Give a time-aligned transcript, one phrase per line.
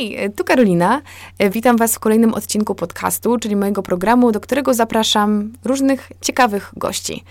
[0.00, 1.02] Hej, tu Karolina.
[1.38, 6.72] E, Witam Was w kolejnym odcinku podcastu, czyli mojego programu, do którego zapraszam różnych ciekawych
[6.76, 7.24] gości.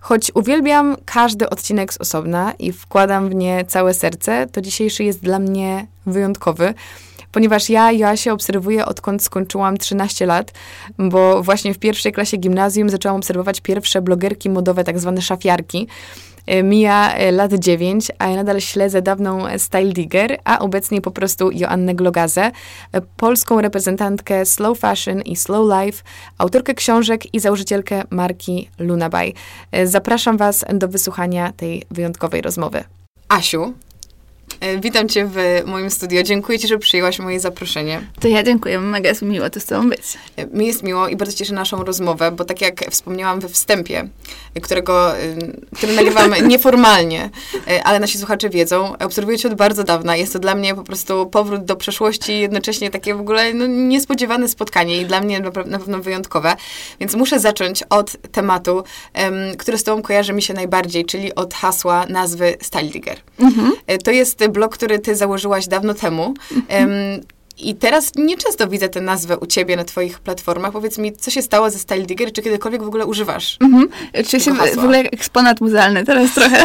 [0.00, 5.20] Choć uwielbiam każdy odcinek z osobna i wkładam w nie całe serce, to dzisiejszy jest
[5.20, 6.74] dla mnie wyjątkowy,
[7.32, 10.52] ponieważ ja Joasię obserwuję odkąd skończyłam 13 lat,
[10.98, 15.88] bo właśnie w pierwszej klasie gimnazjum zaczęłam obserwować pierwsze blogerki modowe, tak zwane szafiarki.
[16.46, 21.10] E, Mija e, lat 9, a ja nadal śledzę dawną Style Digger, a obecnie po
[21.10, 22.50] prostu Joannę Glogazę,
[22.92, 26.02] e, polską reprezentantkę slow fashion i slow life,
[26.38, 29.32] autorkę książek i założycielkę marki Lunaby.
[29.72, 32.84] E, Zapraszam Was do wysłuchania tej wyjątkowej rozmowy.
[33.28, 33.72] Asiu,
[34.80, 36.22] witam Cię w moim studio.
[36.22, 38.00] Dziękuję Ci, że przyjęłaś moje zaproszenie.
[38.20, 40.00] To ja dziękuję, mega jest mi miło tu z tobą być.
[40.36, 44.08] E, Mi jest miło i bardzo cieszę naszą rozmowę, bo tak jak wspomniałam we wstępie,
[44.54, 45.20] e, którego, e,
[45.76, 47.30] który nagrywamy nieformalnie,
[47.68, 50.16] e, ale nasi słuchacze wiedzą, obserwuję Cię od bardzo dawna.
[50.16, 54.48] Jest to dla mnie po prostu powrót do przeszłości, jednocześnie takie w ogóle no, niespodziewane
[54.48, 56.56] spotkanie i dla mnie na pe- na pewno wyjątkowe.
[57.00, 61.54] Więc muszę zacząć od tematu, em, który z Tobą kojarzy mi się najbardziej, czyli od
[61.54, 63.18] hasła nazwy Style Digger.
[63.86, 66.34] E, To jest blog, który Ty założyłaś dawno temu.
[66.68, 66.90] Em,
[67.58, 70.72] I teraz nieczęsto widzę tę nazwę u ciebie na twoich platformach.
[70.72, 72.32] Powiedz mi, co się stało ze Style Digger?
[72.32, 73.56] Czy kiedykolwiek w ogóle używasz?
[73.60, 73.88] Mhm.
[74.28, 74.74] Czuję się hasła.
[74.74, 76.64] w ogóle jak eksponat muzealny teraz trochę.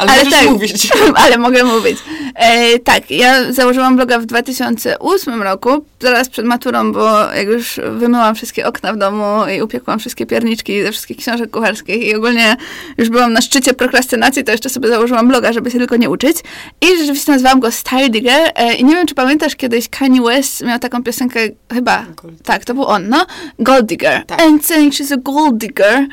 [0.00, 0.50] Ale, Ale tak.
[0.50, 0.88] mówić.
[1.24, 1.98] Ale mogę mówić.
[2.34, 8.34] E, tak, ja założyłam bloga w 2008 roku, zaraz przed maturą, bo jak już wymyłam
[8.34, 12.56] wszystkie okna w domu i upiekłam wszystkie pierniczki ze wszystkich książek kucharskich i ogólnie
[12.98, 16.36] już byłam na szczycie prokrastynacji, to jeszcze sobie założyłam bloga, żeby się tylko nie uczyć.
[16.80, 18.52] I rzeczywiście nazwałam go Style Digger.
[18.54, 21.40] E, I nie wiem, czy pamiętasz, kiedyś Kanye West miał taką piosenkę,
[21.72, 22.06] chyba,
[22.44, 23.26] tak, to był on, no?
[23.58, 24.26] Gold Digger.
[24.26, 24.42] Tak.
[24.42, 26.06] And saying she's a gold digger.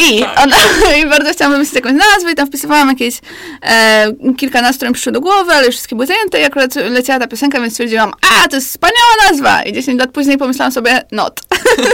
[0.00, 0.56] I ona,
[1.02, 3.20] i bardzo chciałam wymyślić jakąś nazwę i tam wpisywałam jakieś
[3.62, 4.06] e,
[4.36, 7.26] kilka które mi przyszły do głowy, ale już wszystkie były zajęte i akurat leciała ta
[7.26, 9.62] piosenka, więc stwierdziłam, a, to jest wspaniała nazwa!
[9.62, 11.40] I 10 lat później pomyślałam sobie, not.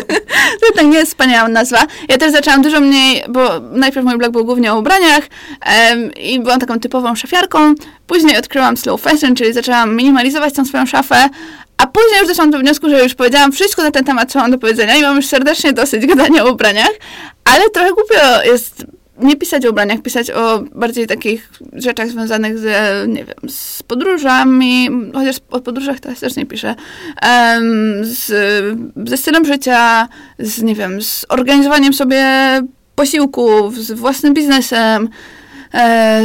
[0.61, 1.87] to jednak nie jest wspaniała nazwa.
[2.09, 5.25] Ja też zaczęłam dużo mniej, bo najpierw mój blog był głównie o ubraniach
[5.61, 7.75] em, i byłam taką typową szafiarką.
[8.07, 11.29] Później odkryłam slow fashion, czyli zaczęłam minimalizować tą swoją szafę,
[11.79, 14.51] a później już doszłam do wniosku, że już powiedziałam wszystko na ten temat, co mam
[14.51, 16.93] do powiedzenia i mam już serdecznie dosyć gadania o ubraniach,
[17.45, 18.87] ale trochę głupio jest
[19.19, 22.65] nie pisać o ubraniach, pisać o bardziej takich rzeczach związanych z,
[23.09, 26.75] nie wiem, z podróżami, chociaż o podróżach teraz też nie piszę,
[27.23, 28.27] em, z,
[29.09, 32.25] ze stylem życia, z, nie wiem, z organizowaniem sobie
[32.95, 35.09] posiłków, z własnym biznesem,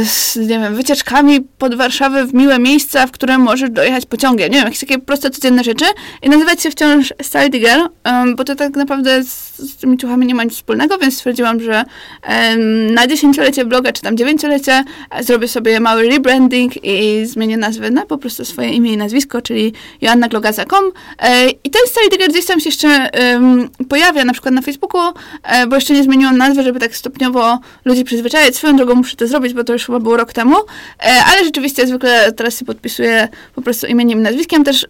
[0.04, 4.50] z, nie wiem, wycieczkami pod Warszawę w miłe miejsca, w które możesz dojechać pociągiem.
[4.50, 5.84] Nie wiem, jakieś takie proste, codzienne rzeczy
[6.22, 10.34] i nazywać się wciąż Style um, bo to tak naprawdę z, z tymi ciuchami nie
[10.34, 11.84] ma nic wspólnego, więc stwierdziłam, że
[12.90, 14.84] na dziesięciolecie bloga, czy tam dziewięciolecie
[15.20, 19.72] zrobię sobie mały rebranding i zmienię nazwę na po prostu swoje imię i nazwisko, czyli
[20.00, 20.84] joannaglogaza.com
[21.18, 23.10] e, i ten Style Digger gdzieś tam się jeszcze
[23.88, 25.00] pojawia, na przykład na Facebooku,
[25.42, 28.56] e, bo jeszcze nie zmieniłam nazwy, żeby tak stopniowo ludzi przyzwyczajać.
[28.56, 31.86] Swoją drogą muszę to zrobić, bo to już chyba było rok temu, e, ale rzeczywiście
[31.86, 34.64] zwykle teraz się podpisuję po prostu imieniem i nazwiskiem.
[34.64, 34.86] Też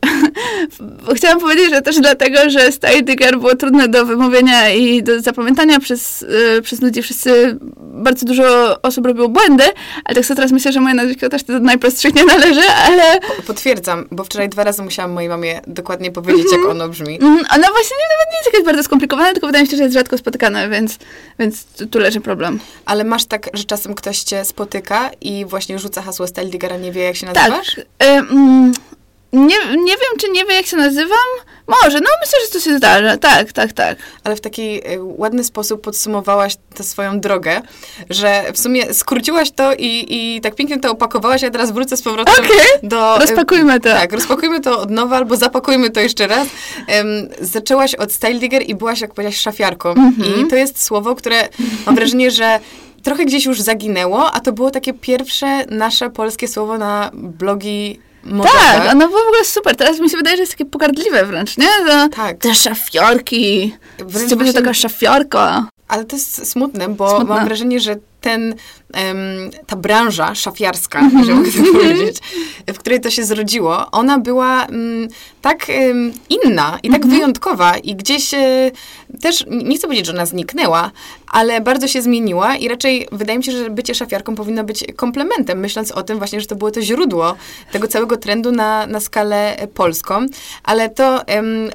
[1.16, 5.80] chciałam powiedzieć, że też dlatego, że Style Digger było trudne do wymówienia i do zapamiętania
[5.80, 6.24] przez,
[6.58, 7.02] e, przez ludzi.
[7.02, 9.64] Wszyscy, bardzo dużo osób robiło błędy,
[10.04, 14.08] ale tak sobie teraz myślę, że moje nazwisko też do najprostszych nie należy, ale Potwierdzam,
[14.10, 17.18] bo wczoraj dwa razy musiałam mojej mamie dokładnie powiedzieć, jak ono brzmi.
[17.22, 19.82] Mm, Ona właśnie nie, nawet nie jest jakaś bardzo skomplikowana, tylko wydaje mi się, że
[19.82, 20.98] jest rzadko spotykane, więc,
[21.38, 22.60] więc tu, tu leży problem.
[22.84, 26.92] Ale masz tak, że czasem ktoś cię spotyka i właśnie rzuca hasło Style Diggera, nie
[26.92, 27.76] wie, jak się nazywasz?
[27.76, 28.08] Tak.
[28.08, 28.72] y, mm,
[29.32, 31.28] nie, nie wiem, czy nie wie, jak się nazywam.
[31.66, 33.16] Może, no myślę, że to się zdarza.
[33.16, 33.98] Tak, tak, tak.
[34.24, 37.62] ale w taki e, ładny sposób podsumowałaś tę swoją drogę,
[38.10, 42.02] że w sumie skróciłaś to i, i tak pięknie to opakowałaś, ja teraz wrócę z
[42.02, 43.16] powrotem Okej, do...
[43.16, 43.88] e, rozpakujmy to.
[43.88, 46.48] Tak, rozpakujmy to od nowa albo zapakujmy to jeszcze raz.
[46.86, 49.88] Em, zaczęłaś od Style Digger i byłaś, jak powiedziałaś, szafiarką.
[49.88, 50.46] Mhm.
[50.46, 51.48] I to jest słowo, które
[51.86, 52.60] mam wrażenie, że
[53.02, 58.48] trochę gdzieś już zaginęło, a to było takie pierwsze nasze polskie słowo na blogi modowe.
[58.58, 59.76] Tak, ono było w ogóle super.
[59.76, 61.68] Teraz mi się wydaje, że jest takie pogardliwe wręcz, nie?
[61.86, 62.36] To, Tak.
[62.38, 63.76] Te szafiorki.
[63.98, 65.66] Wręcz ciebie właśnie- taka szafiorka.
[65.88, 67.34] Ale to jest smutne, bo Smutne.
[67.34, 68.54] mam wrażenie, że ten,
[69.66, 71.18] ta branża szafiarska, Mhm.
[71.18, 72.16] jeżeli mogę tak powiedzieć,
[72.66, 75.08] w której to się zrodziło, ona była mm,
[75.42, 75.66] tak
[76.28, 78.70] inna i tak wyjątkowa i gdzieś e,
[79.20, 80.90] też, nie chcę powiedzieć, że ona zniknęła,
[81.28, 85.58] ale bardzo się zmieniła i raczej wydaje mi się, że bycie szafiarką powinno być komplementem,
[85.58, 87.34] myśląc o tym właśnie, że to było to źródło
[87.72, 90.26] tego całego trendu na, na skalę polską.
[90.62, 91.20] Ale to,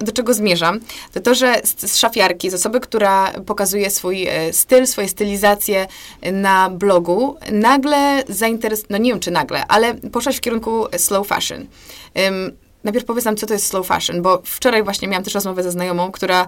[0.01, 0.79] do czego zmierzam,
[1.13, 5.87] to to, że z, z szafiarki, z osoby, która pokazuje swój e, styl, swoje stylizacje
[6.31, 7.06] na blogu,
[7.51, 8.83] nagle zainteres...
[8.89, 11.65] no nie wiem, czy nagle, ale poszłaś w kierunku slow fashion.
[12.13, 12.51] Em,
[12.83, 15.71] najpierw powiedz nam, co to jest slow fashion, bo wczoraj właśnie miałam też rozmowę ze
[15.71, 16.47] znajomą, która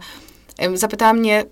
[0.58, 1.44] em, zapytała mnie,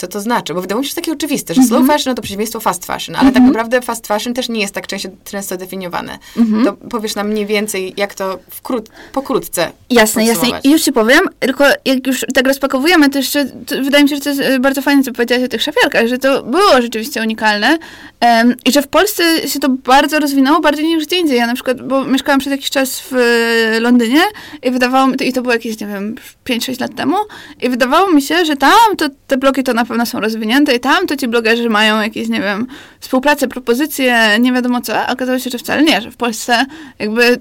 [0.00, 2.22] co to znaczy, bo wydało mi się, że takie oczywiste, że slow fashion no to
[2.22, 6.18] przeciwieństwo fast fashion, ale tak naprawdę fast fashion też nie jest tak często, często definiowane.
[6.64, 10.48] To powiesz nam mniej więcej, jak to wkrót, pokrótce Jasne, jasne.
[10.64, 14.22] już ci powiem, tylko jak już tak rozpakowujemy, to jeszcze to wydaje mi się, że
[14.22, 17.78] to jest e, bardzo fajne, co powiedziałaś o tych szafierkach, że to było rzeczywiście unikalne
[18.20, 21.38] em, i że w Polsce się to bardzo rozwinęło, bardziej niż gdzie indziej.
[21.38, 24.22] Ja na przykład, bo mieszkałam przez jakiś czas w e, Londynie
[24.62, 26.14] i wydawało mi, i to było jakieś, nie wiem,
[26.48, 27.16] 5-6 lat temu
[27.62, 30.80] i wydawało mi się, że tam to te blogi to na pewno są rozwinięte i
[30.80, 32.66] tam to ci blogerzy mają jakieś, nie wiem,
[33.00, 36.66] współpracę, propozycje, nie wiadomo co, a okazało się, że wcale nie, że w Polsce
[36.98, 37.38] jakby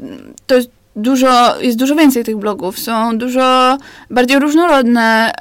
[0.48, 0.56] to
[0.96, 3.78] dużo, jest dużo więcej tych blogów, są dużo
[4.10, 5.34] bardziej różnorodne.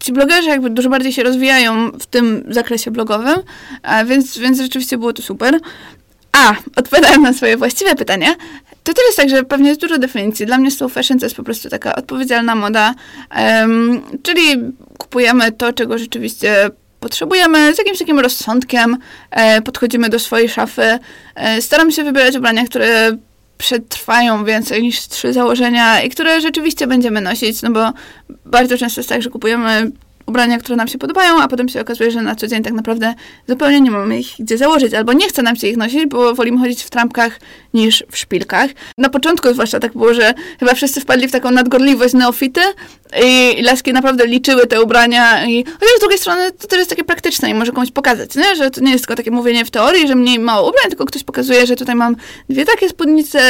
[0.00, 3.36] Ci blogerzy jakby dużo bardziej się rozwijają w tym zakresie blogowym,
[3.82, 5.60] a więc, więc rzeczywiście było to super.
[6.32, 8.36] A, odpowiadając na swoje właściwe pytanie,
[8.82, 10.46] to też jest tak, że pewnie jest dużo definicji.
[10.46, 12.94] Dla mnie slow fashion to jest po prostu taka odpowiedzialna moda,
[13.30, 14.42] em, czyli
[14.98, 18.96] kupujemy to, czego rzeczywiście potrzebujemy, z jakimś takim rozsądkiem,
[19.30, 20.98] e, podchodzimy do swojej szafy.
[21.34, 23.16] E, staram się wybierać ubrania, które
[23.58, 27.92] przetrwają więcej niż trzy założenia i które rzeczywiście będziemy nosić, no bo
[28.44, 29.90] bardzo często jest tak, że kupujemy
[30.30, 33.14] ubrania, które nam się podobają, a potem się okazuje, że na co dzień tak naprawdę
[33.48, 36.58] zupełnie nie mamy ich gdzie założyć, albo nie chce nam się ich nosić, bo wolimy
[36.58, 37.40] chodzić w trampkach
[37.74, 38.70] niż w szpilkach.
[38.98, 42.60] Na początku zwłaszcza tak było, że chyba wszyscy wpadli w taką nadgorliwość neofity
[43.22, 47.04] i, laski naprawdę liczyły te ubrania i chociaż z drugiej strony to też jest takie
[47.04, 48.56] praktyczne i może komuś pokazać, nie?
[48.56, 51.24] że to nie jest tylko takie mówienie w teorii, że mniej mało ubrań, tylko ktoś
[51.24, 52.16] pokazuje, że tutaj mam
[52.48, 53.40] dwie takie spódnice,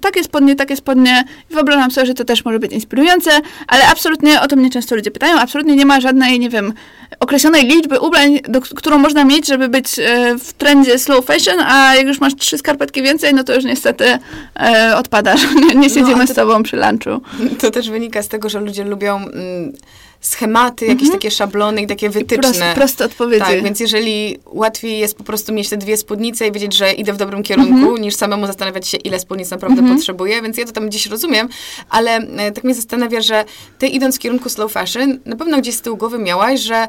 [0.00, 3.30] takie spodnie, takie spodnie i wyobrażam sobie, że to też może być inspirujące,
[3.66, 6.72] ale absolutnie o to mnie często ludzie pytają, absolutnie nie ma żadnej, nie wiem,
[7.20, 11.94] określonej liczby ubrań, do, którą można mieć, żeby być e, w trendzie slow fashion, a
[11.96, 14.18] jak już masz trzy skarpetki więcej, no to już niestety
[14.60, 15.40] e, odpadasz.
[15.54, 17.20] Nie, nie siedzimy No, a z to- tobą przy lunchu.
[17.60, 19.72] To też wynika z tego, że ludzie lubią mm,
[20.20, 22.42] schematy, jakieś takie szablony i takie wytyczne.
[22.42, 23.44] Proste, proste odpowiedzi.
[23.44, 27.12] Tak, więc jeżeli łatwiej jest po prostu mieć te dwie spódnice i wiedzieć, że idę
[27.12, 27.96] w dobrym kierunku, Mhm.
[28.02, 31.48] niż samemu zastanawiać się, ile spódnic naprawdę potrzebuję, więc ja to tam gdzieś rozumiem,
[31.90, 33.44] ale e, tak mnie zastanawia, że
[33.78, 36.88] ty idąc w kierunku slow fashion, na pewno gdzieś z tyłu głowy miałaś, że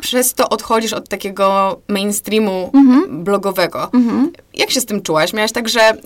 [0.00, 3.24] przez to odchodzisz od takiego mainstreamu Mhm.
[3.24, 3.90] blogowego.
[4.54, 5.32] Jak się z tym czułaś?
[5.32, 5.96] Miałaś tak, że y,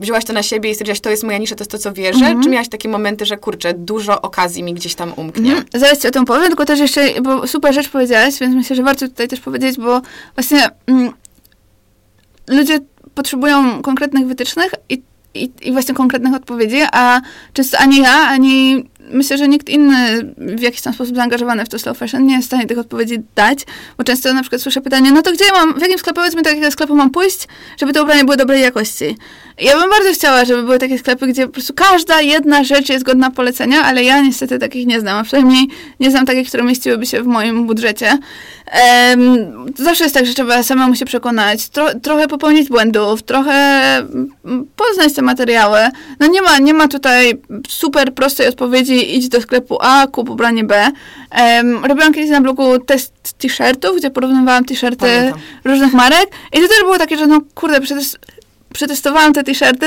[0.00, 2.18] wzięłaś to na siebie i stwierdziłaś, to jest moja nisza, to jest to, co wierzę?
[2.24, 2.42] Mhm.
[2.42, 5.54] Czy miałaś takie momenty, że kurczę, dużo okazji mi gdzieś tam umknie?
[5.54, 8.76] Nie, zaraz ci o tym powiem, tylko też jeszcze, bo super rzecz powiedziałaś, więc myślę,
[8.76, 10.00] że warto tutaj też powiedzieć, bo
[10.34, 11.12] właśnie mm,
[12.48, 12.80] ludzie
[13.14, 15.02] potrzebują konkretnych wytycznych i,
[15.34, 17.20] i, i właśnie konkretnych odpowiedzi, a
[17.52, 21.78] często ani ja, ani myślę, że nikt inny w jakiś tam sposób zaangażowany w to
[21.78, 23.58] slow fashion nie jest w stanie tych odpowiedzi dać,
[23.98, 26.70] bo często na przykład słyszę pytanie, no to gdzie mam, w jakim sklepie, powiedzmy, do
[26.70, 27.48] sklepu mam pójść,
[27.80, 29.16] żeby te ubrania były dobrej jakości.
[29.60, 33.04] Ja bym bardzo chciała, żeby były takie sklepy, gdzie po prostu każda jedna rzecz jest
[33.04, 35.68] godna polecenia, ale ja niestety takich nie znam, a przynajmniej
[36.00, 38.18] nie znam takich, które mieściłyby się w moim budżecie.
[39.76, 43.52] To zawsze jest tak, że trzeba samemu się przekonać, tro, trochę popełnić błędów, trochę
[43.96, 44.30] mm,
[44.76, 45.78] poznać te materiały.
[46.20, 50.64] No nie ma, nie ma tutaj super prostej odpowiedzi, idź do sklepu A, kup ubranie
[50.64, 50.90] B.
[51.30, 55.40] Em, robiłam kiedyś na blogu test t-shirtów, gdzie porównywałam t-shirty Pamiętam.
[55.64, 58.06] różnych marek i to też było takie, że no kurde, przecież
[58.72, 59.86] przetestowałam te t-shirty,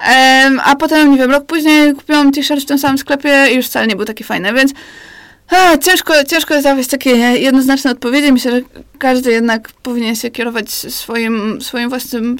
[0.00, 3.66] em, a potem, nie wiem, rok później kupiłam t-shirt w tym samym sklepie i już
[3.66, 4.72] wcale nie był taki fajny, więc
[5.50, 8.32] a, ciężko, ciężko dawać takie jednoznaczne odpowiedzi.
[8.32, 8.60] Myślę, że
[8.98, 12.36] każdy jednak powinien się kierować swoim, swoim własnym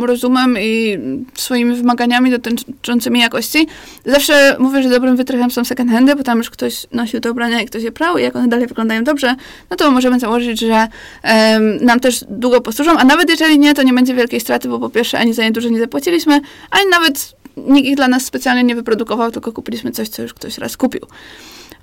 [0.00, 0.98] rozumem i
[1.34, 3.66] swoimi wymaganiami dotyczącymi jakości.
[4.06, 7.60] Zawsze mówię, że dobrym wytrychem są second handy, bo tam już ktoś nosił te ubrania
[7.60, 9.34] i ktoś je prał i jak one dalej wyglądają dobrze,
[9.70, 10.88] no to możemy założyć, że
[11.22, 14.78] em, nam też długo posłużą, a nawet jeżeli nie, to nie będzie wielkiej straty, bo
[14.78, 16.40] po pierwsze ani za nie dużo nie zapłaciliśmy,
[16.70, 20.58] ani nawet nikt ich dla nas specjalnie nie wyprodukował, tylko kupiliśmy coś, co już ktoś
[20.58, 21.00] raz kupił.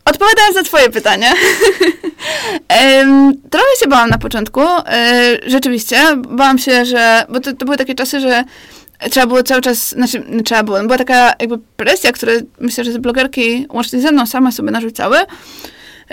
[0.05, 1.33] Odpowiadając na twoje pytanie,
[3.51, 7.95] trochę się bałam na początku, e, rzeczywiście, bałam się, że, bo to, to były takie
[7.95, 8.43] czasy, że
[9.11, 12.91] trzeba było cały czas, znaczy nie trzeba było, była taka jakby presja, która myślę, że
[12.91, 15.17] z blogerki łącznie ze mną same sobie narzucały,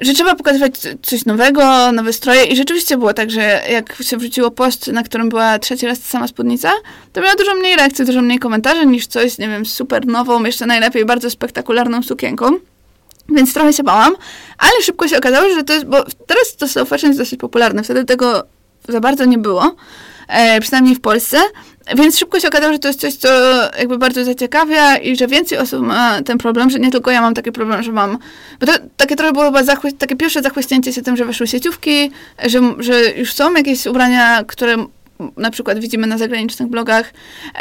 [0.01, 0.73] że trzeba pokazywać
[1.03, 2.45] coś nowego, nowe stroje.
[2.45, 6.07] I rzeczywiście było tak, że jak się wrzuciło post, na którym była trzeci raz ta
[6.07, 6.73] sama spódnica,
[7.13, 10.67] to miała dużo mniej reakcji, dużo mniej komentarzy niż coś, nie wiem, super nową, jeszcze
[10.67, 12.59] najlepiej bardzo spektakularną sukienką.
[13.29, 14.15] Więc trochę się bałam,
[14.59, 17.83] ale szybko się okazało, że to jest, bo teraz to slow fashion jest dosyć popularne,
[17.83, 18.43] wtedy tego
[18.89, 19.77] za bardzo nie było,
[20.29, 21.39] e, przynajmniej w Polsce,
[21.97, 23.29] więc szybko się okazało, że to jest coś, co
[23.79, 27.35] jakby bardzo zaciekawia i że więcej osób ma ten problem, że nie tylko ja mam
[27.35, 28.19] taki problem, że mam,
[28.61, 32.11] bo to takie trochę było chyba zachły, takie pierwsze zachłyśnięcie się tym, że weszły sieciówki,
[32.47, 34.77] że, że już są jakieś ubrania, które
[35.37, 37.13] na przykład widzimy na zagranicznych blogach,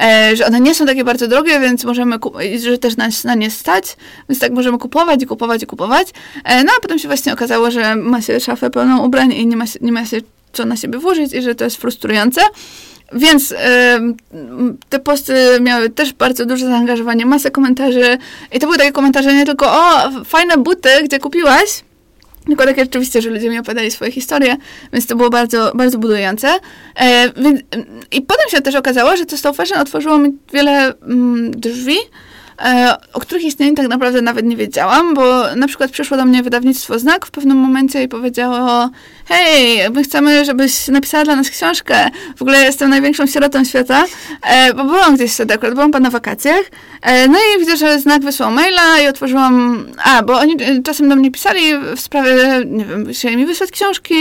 [0.01, 2.15] e, że one nie są takie bardzo drogie, więc możemy,
[2.59, 3.97] że też nas na nie stać,
[4.29, 6.07] więc tak możemy kupować i kupować i kupować.
[6.43, 9.57] E, no a potem się właśnie okazało, że ma się szafę pełną ubrań i nie
[9.57, 10.17] ma, się, nie ma się
[10.53, 12.41] co na siebie włożyć i że to jest frustrujące.
[13.13, 13.55] Więc y,
[14.89, 18.17] te posty miały też bardzo duże zaangażowanie, masę komentarzy
[18.51, 21.83] i to były takie komentarze nie tylko o, fajne buty, gdzie kupiłaś,
[22.45, 24.57] tylko takie rzeczywiście, że ludzie mi opowiadali swoje historie,
[24.93, 26.47] więc to było bardzo, bardzo budujące.
[26.95, 27.61] E, więc,
[28.11, 31.97] I potem się też okazało, że to Slow Fashion otworzyło mi wiele mm, drzwi,
[33.13, 36.99] o których istnieniu tak naprawdę nawet nie wiedziałam, bo na przykład przyszło do mnie wydawnictwo
[36.99, 38.89] Znak w pewnym momencie i powiedziało
[39.31, 42.09] hej, my chcemy, żebyś napisała dla nas książkę.
[42.37, 44.03] W ogóle jestem największą sierotą świata,
[44.43, 46.65] e, bo byłam gdzieś wtedy akurat, byłam na wakacjach.
[47.01, 51.15] E, no i widzę, że Znak wysłał maila i otworzyłam, a, bo oni czasem do
[51.15, 51.61] mnie pisali
[51.95, 54.15] w sprawie, nie wiem, chcieli mi wysłać książki,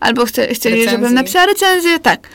[0.00, 0.90] albo chce, chcieli, Recenzji.
[0.90, 2.28] żebym napisała recenzję, tak.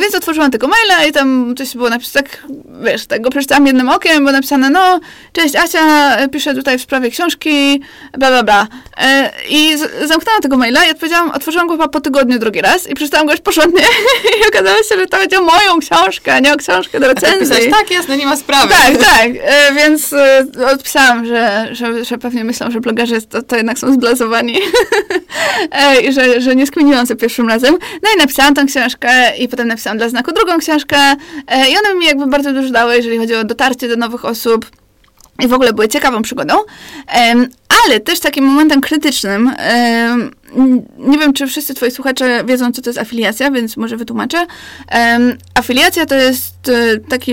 [0.00, 2.46] Więc otworzyłam tego maila i tam coś było napisane, tak,
[2.84, 5.00] wiesz, tak go przeczytałam jednym okiem, było napisane, no,
[5.32, 7.82] cześć Asia, piszę tutaj w sprawie książki,
[8.18, 8.66] bla, bla, bla.
[9.00, 12.94] E, I zamknęłam tego maila i odpowiedziałam, otworzyłam go chyba po tygodniu drugi raz i
[12.94, 13.82] przeczytałam go już porządnie
[14.40, 17.70] i okazało się, że to będzie moją książkę, a nie o książkę do recenzji.
[17.70, 18.74] tak, jasne, nie ma sprawy.
[18.74, 23.56] Tak, tak, e, więc e, odpisałam, że, że, że pewnie myślą, że blogerzy to, to
[23.56, 24.58] jednak są zblazowani
[26.08, 27.78] i że, że nie skminiłam za pierwszym razem.
[28.02, 30.96] No i napisałam tę książkę i potem napisałam dla znaku drugą książkę
[31.70, 34.66] i one mi jakby bardzo dużo dały, jeżeli chodzi o dotarcie do nowych osób,
[35.42, 36.54] i w ogóle były ciekawą przygodą,
[37.86, 39.50] ale też takim momentem krytycznym,
[40.98, 44.46] nie wiem, czy wszyscy twoi słuchacze wiedzą, co to jest afiliacja, więc może wytłumaczę.
[45.54, 47.32] Afiliacja to jest e, taki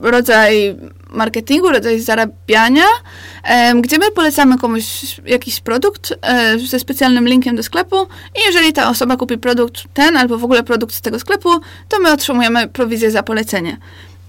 [0.00, 0.76] rodzaj
[1.10, 2.84] marketingu, rodzaj zarabiania,
[3.80, 4.84] gdzie my polecamy komuś
[5.26, 8.06] jakiś produkt e, ze specjalnym linkiem do sklepu
[8.36, 11.50] i jeżeli ta osoba kupi produkt ten albo w ogóle produkt z tego sklepu,
[11.88, 13.76] to my otrzymujemy prowizję za polecenie.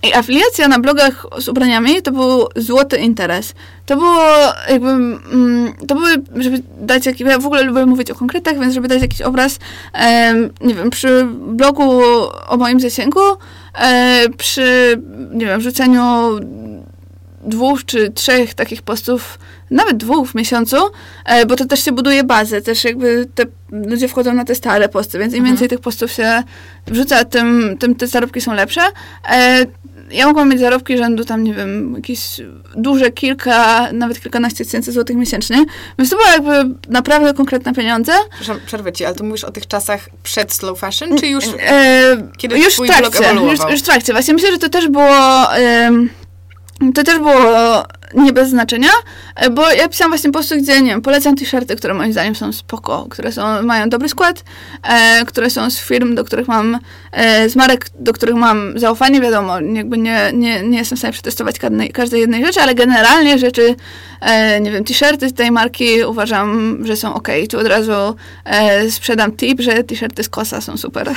[0.03, 3.53] I afiliacja na blogach z ubraniami to był złoty interes.
[3.85, 4.23] To było
[4.69, 8.73] jakby, mm, to były, żeby dać jakiś, ja w ogóle lubię mówić o konkretach, więc
[8.73, 9.59] żeby dać jakiś obraz,
[9.93, 12.01] e, nie wiem, przy blogu
[12.47, 13.19] o moim zasięgu,
[13.81, 15.01] e, przy,
[15.33, 16.39] nie wiem, wrzuceniu
[17.45, 19.39] dwóch czy trzech takich postów,
[19.71, 20.77] nawet dwóch w miesiącu,
[21.25, 24.89] e, bo to też się buduje bazę, też jakby te ludzie wchodzą na te stare
[24.89, 25.53] posty, więc im mhm.
[25.55, 26.43] więcej tych postów się
[26.87, 28.81] wrzuca, tym, tym te zarobki są lepsze.
[30.13, 32.19] Ja mogłam mieć zarobki rzędu tam, nie wiem, jakieś
[32.75, 35.65] duże kilka, nawet kilkanaście tysięcy złotych miesięcznie.
[35.99, 38.11] Więc to były jakby naprawdę konkretne pieniądze.
[38.29, 42.27] Przepraszam, przerwę ci, ale to mówisz o tych czasach przed slow fashion, czy już e,
[42.37, 43.51] kiedy już twój trakcie, blog ewoluował?
[43.51, 44.13] Już, już w trakcie.
[44.13, 45.57] Właśnie myślę, że to też było...
[45.57, 45.91] E,
[46.95, 47.83] to też było
[48.15, 48.89] nie bez znaczenia,
[49.35, 52.53] e, bo ja pisałam właśnie posty, gdzie, nie wiem, polecam t-shirty, które moim zdaniem są
[52.53, 54.43] spoko, które są, mają dobry skład,
[54.83, 56.79] e, które są z firm, do których mam,
[57.11, 61.13] e, z marek, do których mam zaufanie, wiadomo, jakby nie, nie, nie jestem w stanie
[61.13, 63.75] przetestować każdej, każdej jednej rzeczy, ale generalnie rzeczy,
[64.21, 67.27] e, nie wiem, t-shirty tej marki uważam, że są ok.
[67.49, 68.15] Tu od razu
[68.45, 71.11] e, sprzedam tip, że t-shirty z Kosa są super.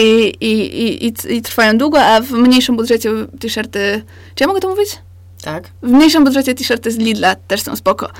[0.00, 4.02] I, i, i, i, I trwają długo, a w mniejszym budżecie t-shirty,
[4.34, 5.05] czy ja mogę to mówić?
[5.42, 5.64] Tak.
[5.82, 8.10] W mniejszym budżecie t-shirty z Lidla też są spoko.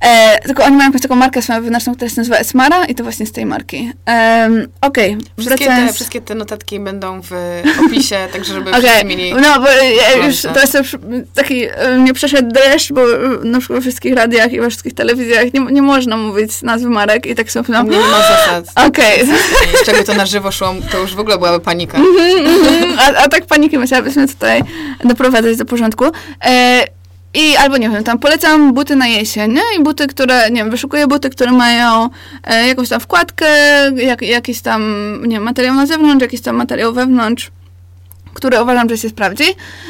[0.00, 3.02] E, tylko oni mają jakąś taką markę swoją wewnętrzną, która się nazywa Esmara i to
[3.02, 3.92] właśnie z tej marki.
[4.08, 4.48] E,
[4.80, 5.14] Okej.
[5.14, 5.26] Okay.
[5.38, 7.32] Wszystkie, te, wszystkie te notatki będą w
[7.86, 8.82] opisie, także żeby okay.
[8.82, 9.34] wszyscy mieli...
[9.34, 10.76] No, bo ja już teraz
[11.34, 14.94] taki e, nie przeszedł deszcz, bo e, na przykład we wszystkich radiach i we wszystkich
[14.94, 17.82] telewizjach nie, nie można mówić nazwy marek i tak sobie no...
[17.82, 18.64] Nie, ma zasad.
[18.88, 19.22] Okej.
[19.22, 19.36] Okay.
[19.82, 21.98] Z czego to na żywo szło, to już w ogóle byłaby panika.
[22.98, 24.62] a, a tak paniki musiałabyśmy tutaj
[25.04, 26.04] doprowadzać do porządku.
[26.40, 26.55] E,
[27.34, 29.62] i albo nie wiem, tam polecam buty na jesień, nie?
[29.78, 32.08] I buty, które, nie wiem, wyszukuję buty, które mają
[32.44, 33.46] e, jakąś tam wkładkę,
[33.96, 34.82] jak, jakiś tam,
[35.22, 37.50] nie wiem, materiał na zewnątrz, jakiś tam materiał wewnątrz
[38.36, 39.44] które uważam, że się sprawdzi.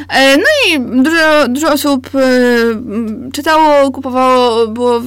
[0.09, 5.03] E, no i dużo, dużo osób e, czytało, kupowało, było,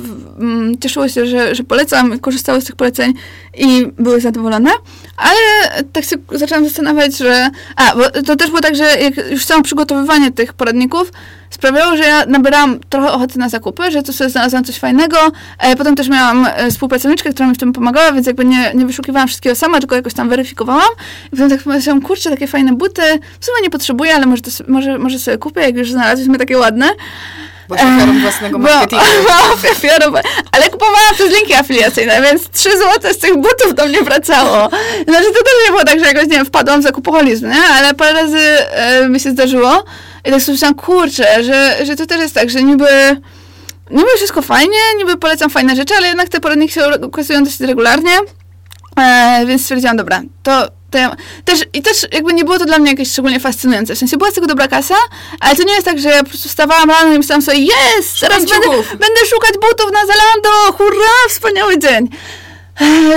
[0.79, 3.13] cieszyło się, że, że polecam, korzystało z tych poleceń
[3.57, 4.69] i były zadowolone.
[5.17, 7.49] Ale tak się zaczęłam zastanawiać, że...
[7.75, 11.11] A, bo to też było tak, że jak już samo przygotowywanie tych poradników
[11.49, 15.17] sprawiało, że ja nabierałam trochę ochoty na zakupy, że to sobie znalazłam coś fajnego.
[15.59, 18.85] E, potem też miałam e, współpracowniczkę, która mi w tym pomagała, więc jakby nie, nie
[18.85, 20.89] wyszukiwałam wszystkiego sama, tylko jakoś tam weryfikowałam.
[21.27, 23.01] I potem tak pomyślałam, kurczę, takie fajne buty,
[23.39, 26.57] w sumie nie potrzebuję, ale może, to, może, może sobie kupię, jak już znalazłyśmy takie
[26.57, 26.89] ładne.
[27.69, 29.05] Bo ofiarą własnego marketingu.
[29.27, 30.13] Bo, ofiarą,
[30.51, 34.69] ale kupowałam przez linki afiliacyjne, więc 3 zł z tych butów do mnie wracało.
[35.07, 37.63] Znaczy to też nie było tak, że jakoś, nie wiem, wpadłam w zakupoholizm, nie?
[37.77, 39.83] Ale parę razy e, mi się zdarzyło
[40.25, 42.87] i tak sobie myślałam, kurczę, że, że to też jest tak, że niby
[43.91, 48.17] niby wszystko fajnie, niby polecam fajne rzeczy, ale jednak te poradniki się okazują dosyć regularnie,
[48.95, 52.79] e, więc stwierdziłam, dobra, to to ja też, i też jakby nie było to dla
[52.79, 53.95] mnie jakieś szczególnie fascynujące.
[53.95, 54.95] W sensie była z tego dobra kasa,
[55.39, 58.19] ale to nie jest tak, że ja po prostu wstawałam rano i myślałam sobie, jest,
[58.19, 62.09] teraz będę, będę szukać butów na Zalando, hurra, wspaniały dzień.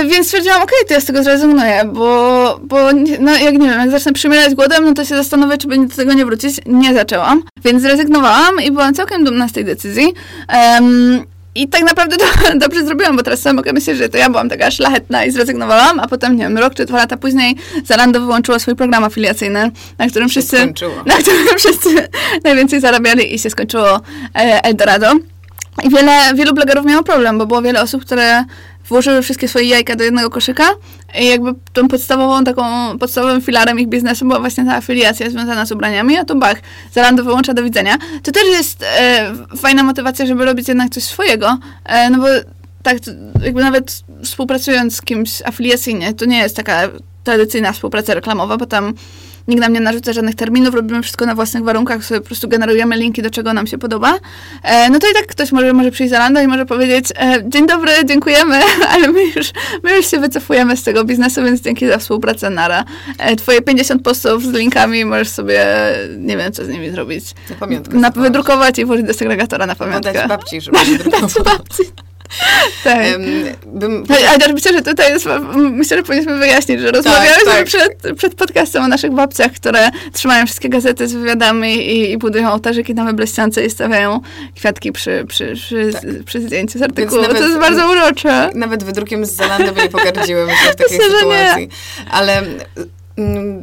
[0.09, 2.77] Więc stwierdziłam, okej, okay, to ja z tego zrezygnuję, bo, bo
[3.19, 6.13] no, jak nie wiem, jak zacznę przymierać głodem, no to się zastanowię, czy do tego
[6.13, 6.61] nie wrócić.
[6.65, 10.13] Nie zaczęłam, więc zrezygnowałam i byłam całkiem dumna z tej decyzji.
[10.53, 12.25] Um, i tak naprawdę to
[12.65, 15.99] dobrze zrobiłam, bo teraz sobie mogę myśleć, że to ja byłam taka szlachetna i zrezygnowałam,
[15.99, 17.55] a potem, nie wiem, rok czy dwa lata później
[17.85, 20.57] Zalando wyłączyło swój program afiliacyjny, na którym wszyscy,
[21.05, 22.07] na którym wszyscy
[22.43, 24.01] najwięcej zarabiali i się skończyło
[24.35, 25.11] e, Eldorado.
[25.83, 28.45] I wiele, wielu blogerów miało problem, bo było wiele osób, które
[28.93, 30.63] włożyły wszystkie swoje jajka do jednego koszyka
[31.19, 32.63] i jakby tą podstawową, taką
[32.99, 36.57] podstawowym filarem ich biznesu była właśnie ta afiliacja związana z ubraniami, a to bach,
[36.91, 37.97] Zalando wyłącza do widzenia.
[38.23, 42.27] To też jest e, fajna motywacja, żeby robić jednak coś swojego, e, no bo
[42.83, 42.97] tak
[43.43, 46.89] jakby nawet współpracując z kimś afiliacyjnie, to nie jest taka
[47.23, 48.93] tradycyjna współpraca reklamowa, bo tam
[49.47, 52.97] nikt nam nie narzuca żadnych terminów, robimy wszystko na własnych warunkach, sobie po prostu generujemy
[52.97, 54.19] linki, do czego nam się podoba.
[54.63, 57.49] E, no to i tak ktoś może, może przyjść za Lando i może powiedzieć, e,
[57.49, 58.59] dzień dobry, dziękujemy,
[58.93, 59.51] ale my już,
[59.83, 62.83] my już się wycofujemy z tego biznesu, więc dzięki za współpracę, nara.
[63.17, 65.65] E, twoje 50 postów z linkami możesz sobie,
[66.17, 67.25] nie wiem, co z nimi zrobić.
[67.49, 67.97] Na pamiątkę.
[67.97, 70.13] Na, wydrukować i włożyć do segregatora na pamiątkę.
[70.13, 71.33] Dać babci, żeby wydrukować.
[71.45, 71.83] babci.
[72.83, 73.05] Tak.
[73.65, 74.03] bym...
[74.29, 75.25] Ale myślę, że tutaj jest,
[75.55, 77.65] myślę, że powinniśmy wyjaśnić, że rozmawialiśmy tak, tak.
[77.65, 82.51] Przed, przed podcastem o naszych babciach, które trzymają wszystkie gazety z wywiadami i, i budują
[82.51, 83.25] ołtarzyki na meble
[83.65, 84.21] i stawiają
[84.55, 86.01] kwiatki przy, przy, przy, tak.
[86.25, 87.21] przy zdjęciu z artykułu.
[87.21, 88.49] Nawet, to jest bardzo urocze.
[88.55, 91.69] Nawet wydrukiem z Zalando by nie pogardziły myślę w takiej myślę, sytuacji.
[92.11, 92.41] Ale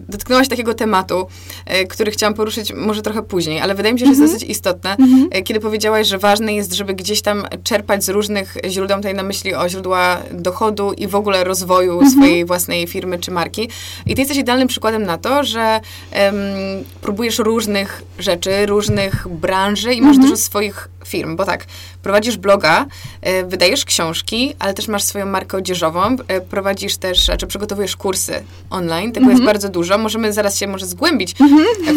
[0.08, 1.26] dotknęłaś takiego tematu,
[1.66, 4.38] e, który chciałam poruszyć może trochę później, ale wydaje mi się, że jest mhm.
[4.38, 5.28] dosyć istotne, mhm.
[5.30, 9.22] E, kiedy powiedziałaś, że ważne jest, żeby gdzieś tam czerpać z różnych źródeł, tutaj na
[9.22, 12.10] myśli o źródła dochodu i w ogóle rozwoju mhm.
[12.10, 13.68] swojej własnej firmy czy marki.
[14.06, 15.80] I ty jesteś idealnym przykładem na to, że
[16.12, 16.34] um,
[17.00, 21.66] próbujesz różnych rzeczy, różnych branży i masz dużo swoich firm, bo tak,
[22.02, 22.86] prowadzisz bloga,
[23.20, 26.16] e, wydajesz książki, ale też masz swoją markę odzieżową,
[26.50, 29.54] prowadzisz też, czy przygotowujesz kursy online, tego jest jest mhm.
[29.54, 29.98] bardzo dużo.
[29.98, 31.34] Możemy zaraz się może zgłębić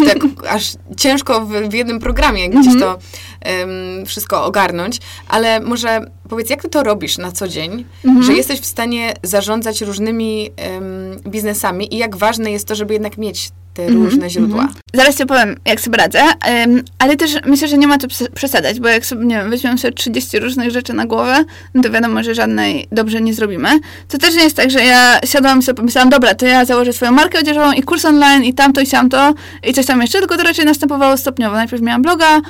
[0.08, 0.18] tak
[0.50, 2.98] aż ciężko w, w jednym programie gdzieś to
[3.46, 7.86] um, wszystko ogarnąć, ale może powiedz, jak ty to robisz na co dzień,
[8.22, 13.18] że jesteś w stanie zarządzać różnymi um, biznesami i jak ważne jest to, żeby jednak
[13.18, 14.62] mieć te mm -hmm, różne źródła.
[14.62, 14.80] Mm -hmm.
[14.94, 18.80] Zaraz ci powiem, jak sobie radzę, um, ale też myślę, że nie ma co przesadzać,
[18.80, 22.24] bo jak sobie, nie wiem, weźmiemy sobie 30 różnych rzeczy na głowę, no to wiadomo,
[22.24, 23.70] że żadnej dobrze nie zrobimy.
[24.08, 26.94] To też nie jest tak, że ja siadłam i sobie pomyślałam, dobra, to ja założę
[26.94, 29.34] swoją markę odzieżową i kurs online i tamto i siamto
[29.64, 31.56] i coś tam jeszcze, tylko to raczej następowało stopniowo.
[31.56, 32.42] Najpierw miałam bloga,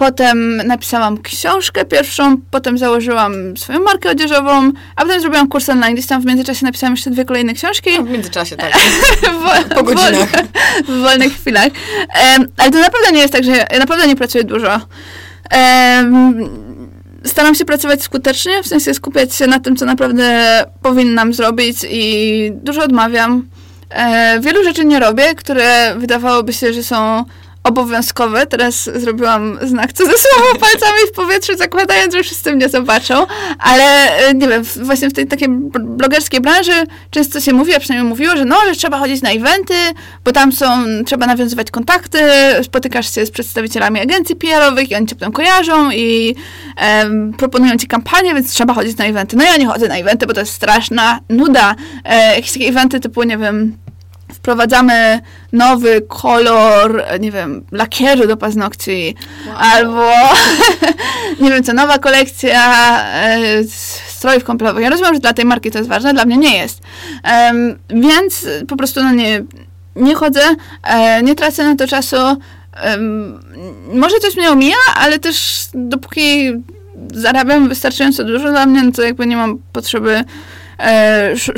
[0.00, 5.94] Potem napisałam książkę pierwszą, potem założyłam swoją markę odzieżową, a potem zrobiłam kurs online.
[5.94, 7.90] Gdzieś tam w międzyczasie napisałam jeszcze dwie kolejne książki.
[7.98, 8.72] No, w międzyczasie, tak.
[9.40, 10.28] w, po godzinach.
[10.84, 11.66] W, w wolnych chwilach.
[11.66, 14.80] Um, ale to naprawdę nie jest tak, że ja, naprawdę nie pracuję dużo.
[15.52, 16.48] Um,
[17.24, 22.52] staram się pracować skutecznie, w sensie skupiać się na tym, co naprawdę powinnam zrobić i
[22.54, 23.48] dużo odmawiam.
[23.90, 27.24] E, wielu rzeczy nie robię, które wydawałoby się, że są
[27.64, 28.46] obowiązkowe.
[28.46, 33.26] Teraz zrobiłam znak cudzysłowo palcami w powietrzu, zakładając, że wszyscy mnie zobaczą.
[33.58, 35.48] Ale e, nie wiem, właśnie w tej takiej
[35.80, 36.72] blogerskiej branży
[37.10, 39.74] często się mówi, a przynajmniej mówiło, że no, że trzeba chodzić na eventy,
[40.24, 40.66] bo tam są,
[41.06, 42.18] trzeba nawiązywać kontakty,
[42.62, 46.34] spotykasz się z przedstawicielami agencji PR-owych i oni cię potem kojarzą i
[47.38, 49.36] proponują ci kampanię, więc trzeba chodzić na eventy.
[49.36, 51.74] No ja nie chodzę na eventy, bo to jest straszna nuda.
[52.04, 53.76] E, jakieś takie eventy typu, nie wiem,
[54.32, 55.20] wprowadzamy
[55.52, 59.16] nowy kolor, nie wiem, lakieru do paznokci,
[59.46, 59.56] wow.
[59.58, 60.10] albo
[61.40, 62.62] nie wiem co, nowa kolekcja
[63.04, 63.64] e,
[64.08, 64.84] strojów kąpielowych.
[64.84, 66.80] Ja rozumiem, że dla tej marki to jest ważne, dla mnie nie jest.
[67.24, 69.44] Um, więc po prostu no nie,
[69.96, 70.40] nie chodzę,
[70.82, 72.16] e, nie tracę na to czasu.
[72.16, 73.40] Um,
[73.94, 76.52] może coś mnie omija, ale też dopóki
[77.14, 80.24] zarabiam wystarczająco dużo dla mnie, no to jakby nie mam potrzeby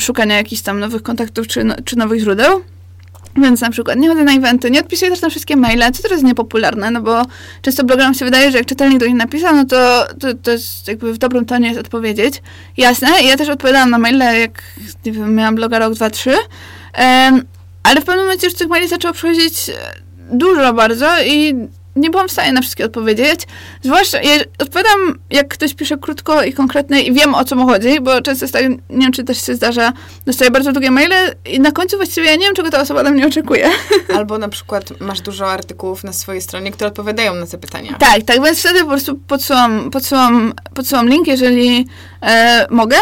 [0.01, 2.63] szukania jakichś tam nowych kontaktów czy, no, czy nowych źródeł.
[3.37, 6.11] Więc na przykład nie chodzę na eventy, nie odpisuję też na wszystkie maile, co teraz
[6.11, 7.23] jest niepopularne, no bo
[7.63, 10.89] często blogerom się wydaje, że jak czytelnik do nich napisał, no to, to, to jest
[10.89, 12.43] jakby w dobrym tonie jest odpowiedzieć.
[12.77, 14.63] Jasne, ja też odpowiadałam na maile, jak
[15.07, 16.35] nie wiem, miałam bloga rok, dwa, trzy,
[17.83, 19.71] ale w pewnym momencie już tych maili zaczęło przychodzić
[20.33, 21.55] dużo bardzo i
[21.97, 23.41] nie byłam w stanie na wszystkie odpowiedzieć.
[23.83, 28.01] Zwłaszcza, ja odpowiadam, jak ktoś pisze krótko i konkretnie i wiem, o co mu chodzi,
[28.01, 29.93] bo często jest tak, nie wiem, czy też się zdarza,
[30.27, 33.11] dostaję bardzo długie maile i na końcu właściwie ja nie wiem, czego ta osoba ode
[33.11, 33.71] mnie oczekuje.
[34.17, 37.97] Albo na przykład masz dużo artykułów na swojej stronie, które odpowiadają na te pytania.
[37.99, 41.87] Tak, tak, więc wtedy po prostu podsyłam, podsyłam, podsyłam link, jeżeli
[42.23, 42.97] e, mogę.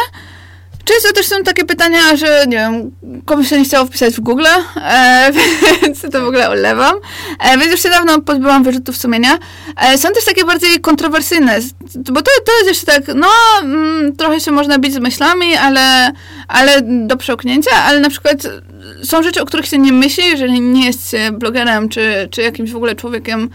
[0.85, 2.91] Często też są takie pytania, że nie wiem,
[3.25, 5.31] komuś się nie chciało wpisać w Google, e,
[5.83, 6.95] więc to w ogóle olewam.
[7.41, 9.39] E, więc już się dawno pozbyłam wyrzutów sumienia.
[9.77, 11.59] E, są też takie bardziej kontrowersyjne,
[11.95, 13.29] bo to, to jest jeszcze tak, no,
[13.63, 16.13] mm, trochę się można bić z myślami, ale,
[16.49, 18.39] ale do przełknięcia, ale na przykład
[19.05, 22.77] są rzeczy, o których się nie myśli, jeżeli nie jest blogerem, czy, czy jakimś w
[22.77, 23.51] ogóle człowiekiem,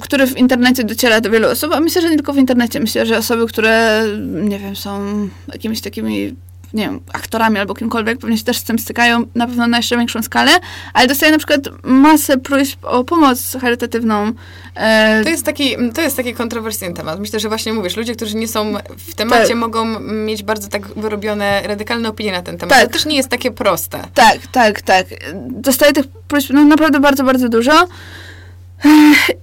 [0.00, 2.80] który w internecie dociera do wielu osób, a myślę, że nie tylko w internecie.
[2.80, 6.36] Myślę, że osoby, które, nie wiem, są jakimiś takimi
[6.74, 9.96] nie wiem, aktorami albo kimkolwiek, pewnie się też z tym stykają na pewno na jeszcze
[9.96, 10.50] większą skalę,
[10.94, 14.32] ale dostaję na przykład masę próśb o pomoc charytatywną.
[14.74, 15.24] E...
[15.24, 17.20] To, jest taki, to jest taki kontrowersyjny temat.
[17.20, 18.74] Myślę, że właśnie mówisz, ludzie, którzy nie są
[19.08, 19.56] w temacie, tak.
[19.56, 22.78] mogą mieć bardzo tak wyrobione, radykalne opinie na ten temat.
[22.78, 22.86] Tak.
[22.86, 24.00] To też nie jest takie proste.
[24.14, 25.06] Tak, tak, tak.
[25.50, 27.88] Dostaję tych próśb no, naprawdę bardzo, bardzo dużo.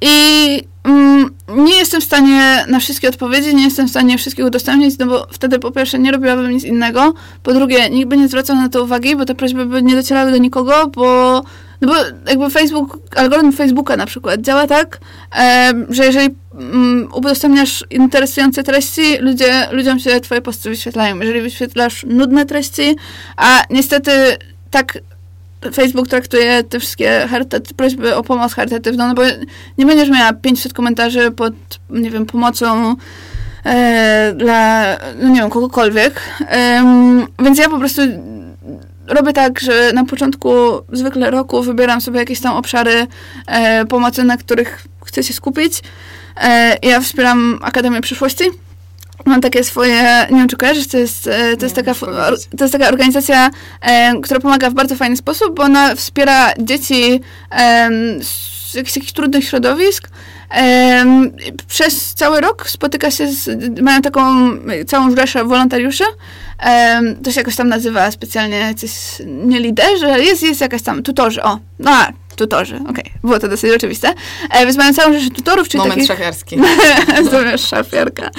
[0.01, 4.97] I mm, nie jestem w stanie na wszystkie odpowiedzieć, nie jestem w stanie wszystkich udostępnić,
[4.97, 8.55] no bo wtedy po pierwsze nie robiłabym nic innego, po drugie nikt by nie zwracał
[8.55, 11.41] na to uwagi, bo te prośby by nie docierały do nikogo, bo
[11.81, 11.95] no bo
[12.29, 14.99] jakby Facebook, algorytm Facebooka na przykład działa tak,
[15.35, 21.19] e, że jeżeli mm, udostępniasz interesujące treści, ludzie, ludziom się twoje posty wyświetlają.
[21.19, 22.95] Jeżeli wyświetlasz nudne treści,
[23.37, 24.11] a niestety
[24.71, 24.97] tak
[25.73, 27.27] Facebook traktuje te wszystkie
[27.75, 29.21] prośby o pomoc charytatywną, no bo
[29.77, 31.53] nie będziesz miała 500 komentarzy pod,
[31.89, 32.95] nie wiem, pomocą
[33.65, 34.85] e, dla,
[35.21, 36.21] no nie wiem, kogokolwiek.
[36.39, 36.83] E,
[37.39, 38.01] więc ja po prostu
[39.07, 40.51] robię tak, że na początku
[40.91, 43.07] zwykle roku wybieram sobie jakieś tam obszary
[43.47, 45.81] e, pomocy, na których chcę się skupić.
[46.37, 48.43] E, ja wspieram Akademię Przyszłości
[49.25, 51.93] Mam takie swoje, nie wiem czy kojarzysz, to jest, e, to jest, taka,
[52.57, 53.49] to jest taka organizacja,
[53.81, 57.89] e, która pomaga w bardzo fajny sposób, bo ona wspiera dzieci e,
[58.21, 60.09] z jakichś takich trudnych środowisk.
[60.51, 61.05] E,
[61.67, 64.51] przez cały rok spotyka się z, mają taką
[64.87, 66.03] całą rzeszę wolontariuszy.
[67.23, 68.91] To się jakoś tam nazywa specjalnie, coś,
[69.25, 71.91] nie liderzy, jest, jest jakaś tam tutorzy, o, no,
[72.41, 73.11] tutorzy, okej, okay.
[73.23, 74.13] było to dosyć oczywiste.
[74.49, 76.07] E, więc mają całą rzeszę tutorów, czyli Moment takich...
[76.07, 76.57] szafiarski.
[77.31, 78.29] Zamiast szafiarka.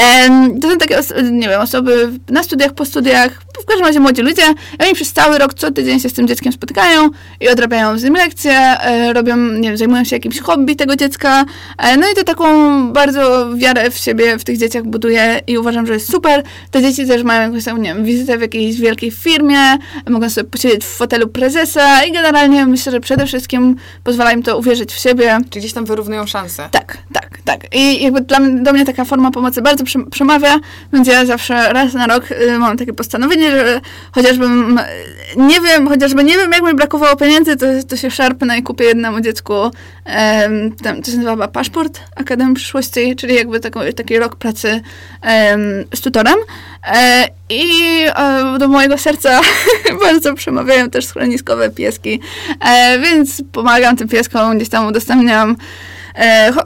[0.00, 0.28] E,
[0.60, 1.00] to są takie,
[1.32, 4.42] nie wiem, osoby na studiach, po studiach, w każdym razie młodzi ludzie,
[4.80, 7.10] i oni przez cały rok, co tydzień się z tym dzieckiem spotykają
[7.40, 11.44] i odrabiają z nim lekcje, e, robią, nie wiem, zajmują się jakimś hobby tego dziecka,
[11.78, 12.46] e, no i to taką
[12.92, 16.42] bardzo wiarę w siebie w tych dzieciach buduje i uważam, że jest super.
[16.70, 20.50] Te dzieci też mają jakąś tam, nie wiem, wizytę w jakiejś wielkiej firmie, mogą sobie
[20.50, 23.39] posiedzieć w fotelu prezesa i generalnie myślę, że przede wszystkim
[24.04, 25.38] pozwala im to uwierzyć w siebie.
[25.50, 26.68] Czy gdzieś tam wyrównują szanse.
[26.70, 27.74] Tak, tak, tak.
[27.74, 30.58] I jakby dla, do mnie taka forma pomocy bardzo przemawia,
[30.92, 33.80] więc ja zawsze raz na rok y, mam takie postanowienie, że
[34.12, 34.80] chociażbym,
[35.36, 38.84] nie wiem, chociażby nie wiem, jak mi brakowało pieniędzy, to, to się szarpnę i kupię
[38.84, 39.72] jednemu dziecku, um,
[40.82, 46.00] tam, to się nazywa paszport Akademii Przyszłości, czyli jakby taką, taki rok pracy um, z
[46.00, 46.36] tutorem.
[46.86, 47.62] E, I
[48.16, 49.40] e, do mojego serca
[50.04, 52.20] bardzo przemawiają też schroniskowe pieski,
[52.60, 55.56] e, więc pomagam tym pieskom, gdzieś tam udostępniam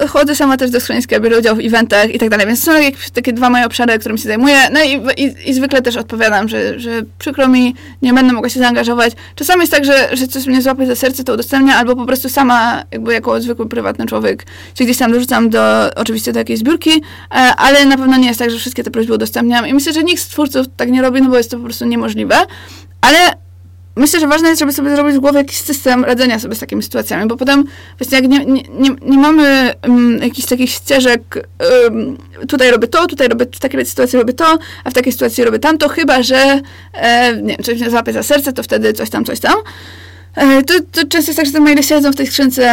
[0.09, 2.72] chodzę sama też do schroniska, biorę udział w eventach i tak dalej, więc są
[3.12, 4.57] takie dwa moje obszary, którym się zajmuję.
[4.72, 8.61] No i, i, i, zwykle też odpowiadam, że, że przykro mi, nie będę mogła się
[8.61, 9.12] zaangażować.
[9.35, 12.28] Czasami jest tak, że, że coś mnie złapie za serce, to udostępnia, albo po prostu
[12.28, 14.46] sama, jakby jako zwykły, prywatny człowiek,
[14.78, 18.38] się gdzieś tam dorzucam do, oczywiście do jakiejś zbiórki, e, ale na pewno nie jest
[18.38, 21.22] tak, że wszystkie te prośby udostępniam i myślę, że nikt z twórców tak nie robi,
[21.22, 22.37] no bo jest to po prostu niemożliwe.
[23.00, 23.43] Ale
[23.96, 26.83] myślę, że ważne jest, żeby sobie zrobić w głowie jakiś system radzenia sobie z takimi
[26.83, 27.64] sytuacjami, bo potem
[27.98, 31.48] właśnie jak nie, nie, nie, nie mamy um, jakichś takich ścieżek,
[31.85, 32.16] um,
[32.48, 35.59] tutaj robię to, tutaj robię, w takiej sytuacji robię to, a w takiej sytuacji robię
[35.59, 36.61] tamto, chyba, że
[36.92, 39.54] e, nie wiem, coś mnie złapie za serce, to wtedy coś tam, coś tam.
[40.37, 42.64] E, to, to często jest tak, że te maile siedzą w tej skrzynce,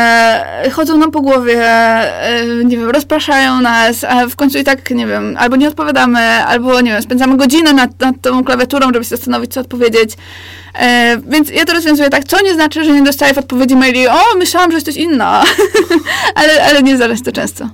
[0.71, 5.07] chodzą nam po głowie, e, nie wiem, rozpraszają nas, a w końcu i tak, nie
[5.07, 9.09] wiem, albo nie odpowiadamy, albo, nie wiem, spędzamy godzinę nad, nad tą klawiaturą, żeby się
[9.09, 10.11] zastanowić, co odpowiedzieć.
[10.79, 14.07] E, więc ja to rozwiązuję tak, co nie znaczy, że nie dostaję w odpowiedzi maili,
[14.07, 15.43] o, myślałam, że jesteś inna,
[16.35, 17.69] ale, ale nie zależy to często.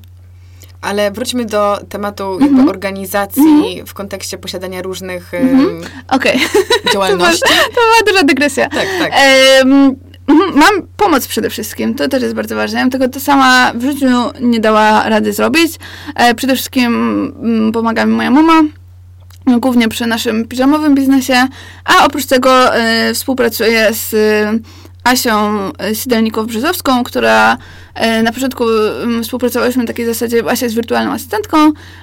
[0.81, 2.69] Ale wróćmy do tematu jakby mm -hmm.
[2.69, 3.85] organizacji -hmm.
[3.85, 5.85] w kontekście posiadania różnych -hmm.
[6.07, 6.39] okay.
[6.93, 7.41] działalności.
[7.41, 8.69] to, była, to była duża dygresja.
[8.69, 9.11] Tak, tak.
[9.63, 9.95] Um,
[10.55, 12.79] mam pomoc przede wszystkim, to też jest bardzo ważne.
[12.79, 14.07] Ja tego to sama w życiu
[14.41, 15.71] nie dała rady zrobić.
[16.15, 16.85] E, przede wszystkim
[17.43, 18.61] mm, pomaga mi moja mama,
[19.47, 21.47] głównie przy naszym piżamowym biznesie,
[21.85, 24.15] a oprócz tego e, współpracuję z
[25.07, 27.57] Asią Sidelnikow-Brzezowską, która
[27.93, 28.63] e, na początku
[29.03, 31.57] mm, współpracowałyśmy na takiej zasadzie, Asia jest wirtualną asystentką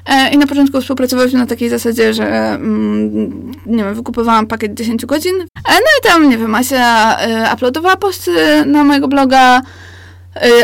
[0.07, 5.07] e, i na początku współpracowałyśmy na takiej zasadzie, że mm, nie wiem, wykupowałam pakiet 10
[5.07, 5.35] godzin.
[5.41, 7.17] E, no i tam, nie wiem, Asia
[7.55, 9.63] uploadowała posty na mojego bloga,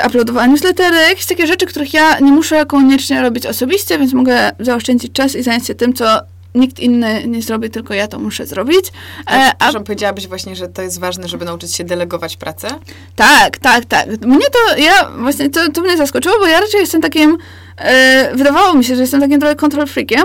[0.07, 5.13] uploadowała newslettery, jakieś takie rzeczy, których ja nie muszę koniecznie robić osobiście, więc mogę zaoszczędzić
[5.13, 6.21] czas i zająć się tym, co
[6.55, 8.93] nikt inny nie zrobi, tylko ja to muszę zrobić.
[9.27, 12.69] A, e, a powiedziałabyś właśnie, że to jest ważne, żeby nauczyć się delegować pracę?
[13.17, 14.09] Tak, tak, tak.
[14.09, 17.39] Mnie to, ja właśnie, to, to mnie zaskoczyło, bo ja raczej jestem takim,
[17.77, 20.25] e, wydawało mi się, że jestem takim trochę control freakiem,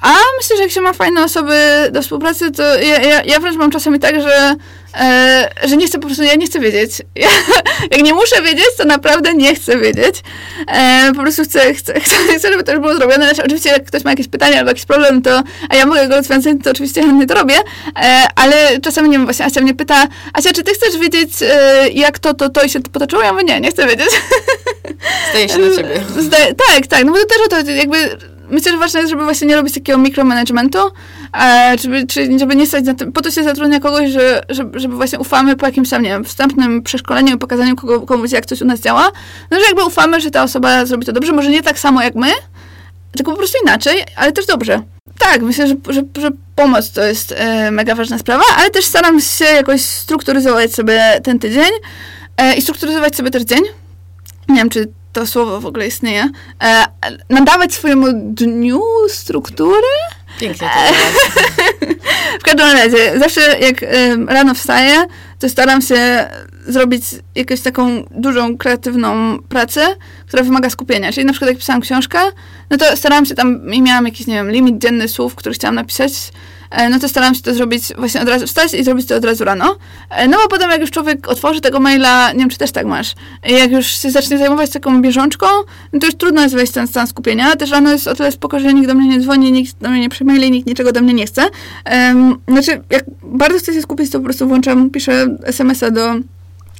[0.00, 1.54] a myślę, że jak się ma fajne osoby
[1.92, 4.54] do współpracy, to ja, ja, ja wręcz mam czasami tak, że,
[5.00, 7.02] e, że nie chcę po prostu, ja nie chcę wiedzieć.
[7.14, 7.28] Ja,
[7.92, 10.22] jak nie muszę wiedzieć, to naprawdę nie chcę wiedzieć.
[10.68, 13.24] E, po prostu chcę, chcę, chcę, chcę, żeby to już było zrobione.
[13.24, 16.16] Znaczy, oczywiście jak ktoś ma jakieś pytania albo jakiś problem, to, a ja mogę go
[16.16, 17.56] rozwiązać, to oczywiście chętnie to robię,
[18.02, 21.88] e, ale czasami, nie wiem, właśnie Asia mnie pyta, Asia, czy ty chcesz wiedzieć, e,
[21.88, 23.22] jak to, to, to i się to potoczyło?
[23.22, 24.10] Ja mówię, nie, nie chcę wiedzieć.
[25.30, 26.00] Zdaje się na ciebie.
[26.26, 29.24] Zdaje, tak, tak, no bo to też o to jakby myślę, że ważne jest, żeby
[29.24, 30.78] właśnie nie robić takiego mikromanagementu,
[31.40, 32.06] e, żeby,
[32.38, 35.56] żeby nie stać na tym, po to się zatrudnia kogoś, że, żeby, żeby właśnie ufamy
[35.56, 39.12] po jakimś tam, nie wiem, wstępnym przeszkoleniu pokazaniu kogo, komuś, jak coś u nas działa,
[39.50, 42.14] no że jakby ufamy, że ta osoba zrobi to dobrze, może nie tak samo jak
[42.14, 42.28] my,
[43.16, 44.82] tylko po prostu inaczej, ale też dobrze.
[45.18, 49.20] Tak, myślę, że, że, że pomoc to jest e, mega ważna sprawa, ale też staram
[49.20, 51.70] się jakoś strukturyzować sobie ten tydzień
[52.36, 53.60] e, i strukturyzować sobie też dzień.
[54.48, 56.30] Nie wiem, czy to słowo w ogóle istnieje,
[56.62, 56.84] e,
[57.30, 59.86] nadawać swojemu dniu struktury.
[60.40, 60.90] Pięknie to e,
[62.40, 63.86] W każdym razie, zawsze jak e,
[64.28, 65.06] rano wstaję,
[65.38, 66.28] to staram się
[66.66, 69.86] zrobić jakąś taką dużą, kreatywną pracę,
[70.26, 71.12] która wymaga skupienia.
[71.12, 72.18] Czyli na przykład jak pisałam książkę,
[72.70, 75.74] no to starałam się tam i miałam jakiś, nie wiem, limit dzienny słów, który chciałam
[75.74, 76.12] napisać,
[76.90, 79.44] no to staram się to zrobić właśnie od razu, wstać i zrobić to od razu
[79.44, 79.76] rano.
[80.10, 82.86] E, no bo potem jak już człowiek otworzy tego maila, nie wiem, czy też tak
[82.86, 85.46] masz, jak już się zacznie zajmować taką bieżączką,
[85.92, 87.56] no to już trudno jest wejść w ten stan skupienia.
[87.56, 90.00] Też rano jest o tyle spoko, że nikt do mnie nie dzwoni, nikt do mnie
[90.00, 91.42] nie przemaili, nikt niczego do mnie nie chce.
[91.90, 96.14] Um, znaczy, jak bardzo chcę się skupić, to po prostu włączam, piszę smsa do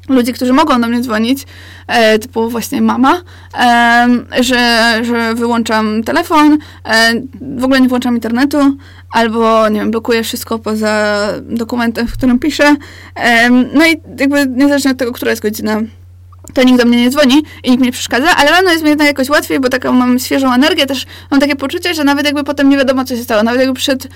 [0.08, 1.46] ludzi, którzy mogą do mnie dzwonić,
[1.86, 3.22] e, typu właśnie mama,
[3.58, 4.06] e,
[4.40, 7.12] że, że wyłączam telefon, e,
[7.58, 8.76] w ogóle nie włączam internetu,
[9.12, 12.76] albo, nie wiem, blokuję wszystko poza dokumentem, w którym piszę.
[13.74, 15.80] No i jakby niezależnie od tego, która jest godzina,
[16.54, 18.88] to nikt do mnie nie dzwoni i nikt mi nie przeszkadza, ale rano jest mi
[18.88, 22.44] jednak jakoś łatwiej, bo taką mam świeżą energię, też mam takie poczucie, że nawet jakby
[22.44, 23.42] potem nie wiadomo, co się stało.
[23.42, 24.08] Nawet jakby przyszedł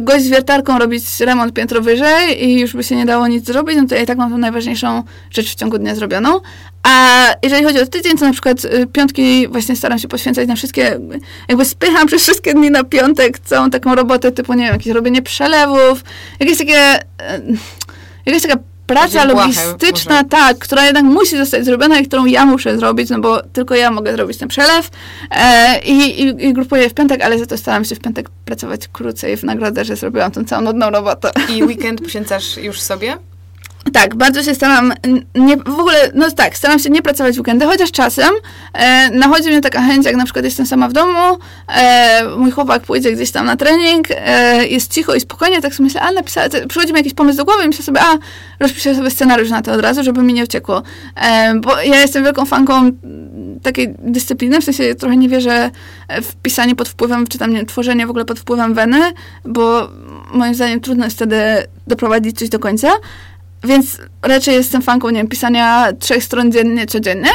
[0.00, 3.76] gość z wiertarką robić remont piętro wyżej i już by się nie dało nic zrobić,
[3.76, 6.40] no to ja i tak mam tą najważniejszą rzecz w ciągu dnia zrobioną.
[6.82, 10.56] A jeżeli chodzi o tydzień, to na przykład y, piątki właśnie staram się poświęcać na
[10.56, 11.00] wszystkie,
[11.48, 15.22] jakby spycham przez wszystkie dni na piątek całą taką robotę typu, nie wiem, jakieś robienie
[15.22, 16.04] przelewów,
[16.40, 17.02] jakieś takie, y,
[18.26, 18.56] jakaś taka
[18.94, 23.42] praca logistyczna, tak, która jednak musi zostać zrobiona i którą ja muszę zrobić, no bo
[23.42, 24.90] tylko ja mogę zrobić ten przelew
[25.30, 28.88] e, i, i, i grupuję w piątek, ale za to staram się w piątek pracować
[28.88, 31.30] krócej w nagrodę, że zrobiłam tą całą nudną robotę.
[31.56, 33.29] I weekend poświęcasz już sobie?
[33.92, 34.92] Tak, bardzo się staram,
[35.34, 38.30] nie, w ogóle, no tak, staram się nie pracować w weekendy, chociaż czasem
[38.72, 41.38] e, nachodzi mnie taka chęć, jak na przykład jestem sama w domu,
[41.68, 45.84] e, mój chłopak pójdzie gdzieś tam na trening, e, jest cicho i spokojnie, tak sobie
[45.84, 48.18] myślę, a napisała, przychodzi mi jakiś pomysł do głowy i myślę sobie, a
[48.60, 50.82] rozpiszę sobie scenariusz na to od razu, żeby mi nie uciekło.
[51.16, 52.90] E, bo ja jestem wielką fanką
[53.62, 55.70] takiej dyscypliny, w sensie trochę nie wierzę
[56.22, 59.00] w pisanie pod wpływem, czy tam nie, tworzenie w ogóle pod wpływem weny,
[59.44, 59.88] bo
[60.32, 61.42] moim zdaniem trudno jest wtedy
[61.86, 62.88] doprowadzić coś do końca.
[63.64, 67.30] Więc raczej jestem fanką, nie wiem, pisania trzech stron dziennie, codziennie,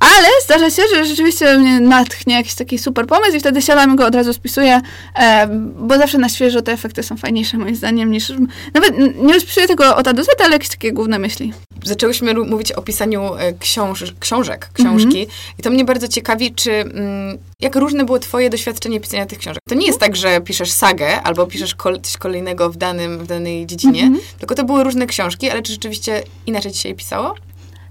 [0.00, 3.96] ale zdarza się, że rzeczywiście mnie natchnie jakiś taki super pomysł i wtedy siadam i
[3.96, 4.80] go od razu spisuję,
[5.18, 5.46] e,
[5.78, 8.32] bo zawsze na świeżo te efekty są fajniejsze moim zdaniem niż...
[8.74, 11.52] Nawet nie rozpisuję tego od A do Z, ale jakieś takie główne myśli.
[11.84, 15.58] Zaczęłyśmy mówić o pisaniu e, książ książek, książki -hmm.
[15.58, 19.62] i to mnie bardzo ciekawi, czy mm, jak różne było twoje doświadczenie pisania tych książek?
[19.68, 23.26] To nie jest tak, że piszesz sagę albo piszesz kol coś kolejnego w, danym, w
[23.26, 24.38] danej dziedzinie, -hmm.
[24.38, 27.34] tylko to były różne książki, ale czy rzeczywiście inaczej ci się je pisało?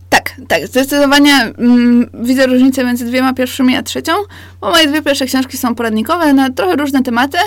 [0.09, 4.13] Tak, tak, zdecydowanie mm, widzę różnicę między dwiema pierwszymi a trzecią,
[4.61, 7.37] bo moje dwie pierwsze książki są poradnikowe na trochę różne tematy,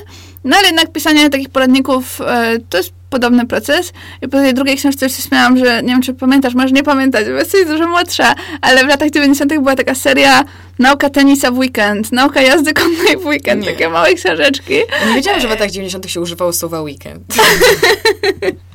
[0.45, 3.93] no ale jednak pisanie takich poradników e, to jest podobny proces.
[4.23, 6.83] I po tej drugiej książce już się śmiałam, że nie wiem, czy pamiętasz, może nie
[6.83, 9.55] pamiętać, bo jesteś dużo młodsza, ale w latach 90.
[9.55, 10.45] była taka seria
[10.79, 13.71] Nauka tenisa w weekend, nauka jazdy konnej w weekend, nie.
[13.71, 14.75] takie małe książeczki.
[15.09, 16.11] Nie wiedziałam, że w latach 90.
[16.11, 17.23] się używało słowa weekend.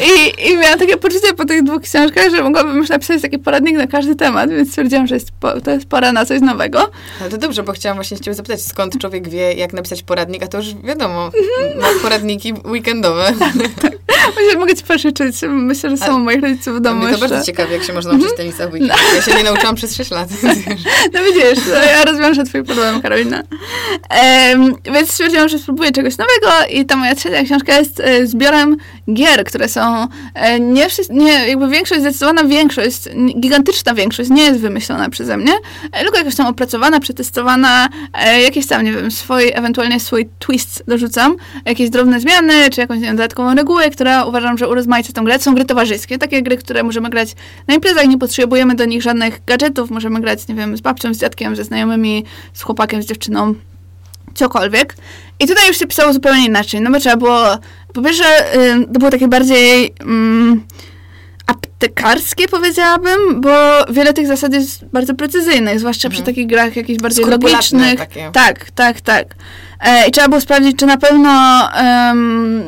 [0.00, 3.76] I, I miałam takie poczucie po tych dwóch książkach, że mogłabym już napisać taki poradnik
[3.76, 6.90] na każdy temat, więc stwierdziłam, że jest po, to jest pora na coś nowego.
[7.20, 10.46] Ale to dobrze, bo chciałam właśnie ciebie zapytać, skąd człowiek wie, jak napisać poradnik, a
[10.46, 11.30] to już wiadomo,
[11.80, 13.32] ma poradniki weekendowe.
[13.82, 13.92] tak.
[14.58, 15.36] Mogę ci pożyczyć.
[15.48, 17.28] Myślę, że są u moich rodziców w domu to jeszcze.
[17.28, 19.00] bardzo ciekawe, jak się można nauczyć tenisa w weekend.
[19.16, 20.28] Ja się nie nauczyłam przez 6 lat.
[21.12, 23.42] no widzisz, no ja rozwiążę twój problem, Karolina.
[24.50, 28.76] Um, więc stwierdziłam, że spróbuję czegoś nowego i ta moja trzecia książka jest e, zbiorem
[29.14, 32.98] gier które są e, nie, nie jakby większość, zdecydowana większość,
[33.40, 35.52] gigantyczna większość nie jest wymyślona przeze mnie,
[35.92, 40.84] e, tylko jakaś tam opracowana, przetestowana, e, jakieś tam, nie wiem, swój, ewentualnie swój twist
[40.88, 45.38] dorzucam, jakieś drobne zmiany, czy jakąś nie dodatkową regułę, która uważam, że urozmaica tą grę.
[45.38, 47.34] Są gry towarzyskie, takie gry, które możemy grać
[47.68, 51.18] na imprezach, nie potrzebujemy do nich żadnych gadżetów, możemy grać, nie wiem, z babcią, z
[51.18, 53.54] dziadkiem, ze znajomymi, z chłopakiem, z dziewczyną,
[54.34, 54.96] cokolwiek.
[55.40, 57.58] I tutaj już się pisało zupełnie inaczej, no bo trzeba było,
[57.94, 58.24] po pierwsze,
[58.92, 60.66] to było takie bardziej mm,
[61.46, 63.50] aptekarskie, powiedziałabym, bo
[63.90, 66.12] wiele tych zasad jest bardzo precyzyjnych, zwłaszcza mhm.
[66.12, 67.98] przy takich grach jakichś bardziej logicznych.
[67.98, 68.30] Takie.
[68.32, 69.26] Tak, tak, tak.
[69.80, 71.30] E, I trzeba było sprawdzić, czy na pewno
[71.76, 72.62] um,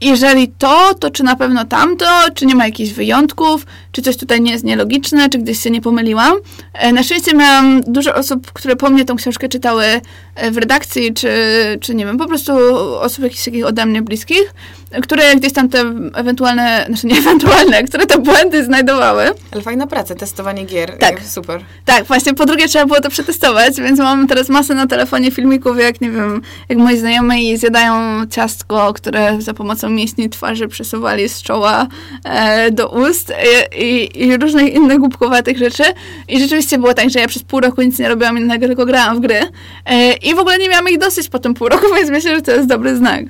[0.00, 4.40] jeżeli to, to czy na pewno tamto, czy nie ma jakichś wyjątków, czy coś tutaj
[4.40, 6.32] nie jest nielogiczne, czy gdzieś się nie pomyliłam.
[6.72, 9.84] E, na szczęście miałam dużo osób, które po mnie tą książkę czytały
[10.34, 11.28] e, w redakcji, czy,
[11.80, 12.52] czy nie wiem, po prostu
[13.00, 14.54] osób jakichś takich ode mnie bliskich,
[15.02, 15.80] które gdzieś tam te
[16.14, 19.24] ewentualne, znaczy nie ewentualne, które te błędy znajdowały.
[19.50, 20.98] Ale fajna praca, testowanie gier.
[20.98, 21.22] Tak.
[21.22, 21.64] Super.
[21.84, 25.78] Tak, właśnie po drugie trzeba było to przetestować, więc mam teraz masę na telefonie filmików,
[25.78, 31.42] jak nie wiem, jak moi znajomi zjadają ciastko, które za pomocą mięśni twarzy przesuwali z
[31.42, 31.86] czoła
[32.24, 33.32] e, do ust
[33.84, 35.82] i, i różnych innych głupkowatych rzeczy.
[36.28, 39.16] I rzeczywiście było tak, że ja przez pół roku nic nie robiłam innego, tylko grałam
[39.16, 39.40] w gry.
[39.86, 42.42] E, I w ogóle nie miałam ich dosyć po tym pół roku, więc myślę, że
[42.42, 43.24] to jest dobry znak.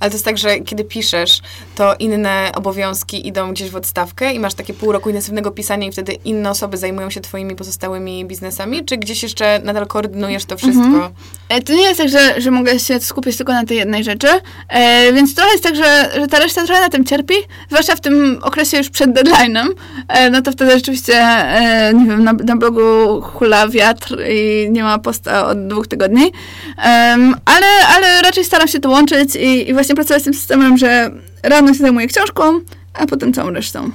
[0.00, 1.40] Ale to jest tak, że kiedy piszesz,
[1.74, 5.92] to inne obowiązki idą gdzieś w odstawkę i masz takie pół roku intensywnego pisania i
[5.92, 8.84] wtedy inne osoby zajmują się twoimi pozostałymi biznesami?
[8.84, 10.84] Czy gdzieś jeszcze nadal koordynujesz to wszystko?
[10.84, 11.12] Mhm.
[11.48, 14.28] E, to nie jest tak, że, że mogę się skupić tylko na tej jednej rzeczy,
[14.68, 17.34] e, więc trochę jest tak, że, że ta reszta trochę na tym cierpi,
[17.68, 19.66] zwłaszcza w tym okresie już przed deadline'em,
[20.08, 24.82] e, no to wtedy rzeczywiście, e, nie wiem, na, na blogu hula wiatr i nie
[24.82, 26.32] ma posta od dwóch tygodni,
[27.44, 31.10] ale, ale raczej staram się to łączyć i, i właśnie pracować z tym systemem, że
[31.42, 32.60] rano się zajmuję książką,
[32.94, 33.90] a potem całą resztą.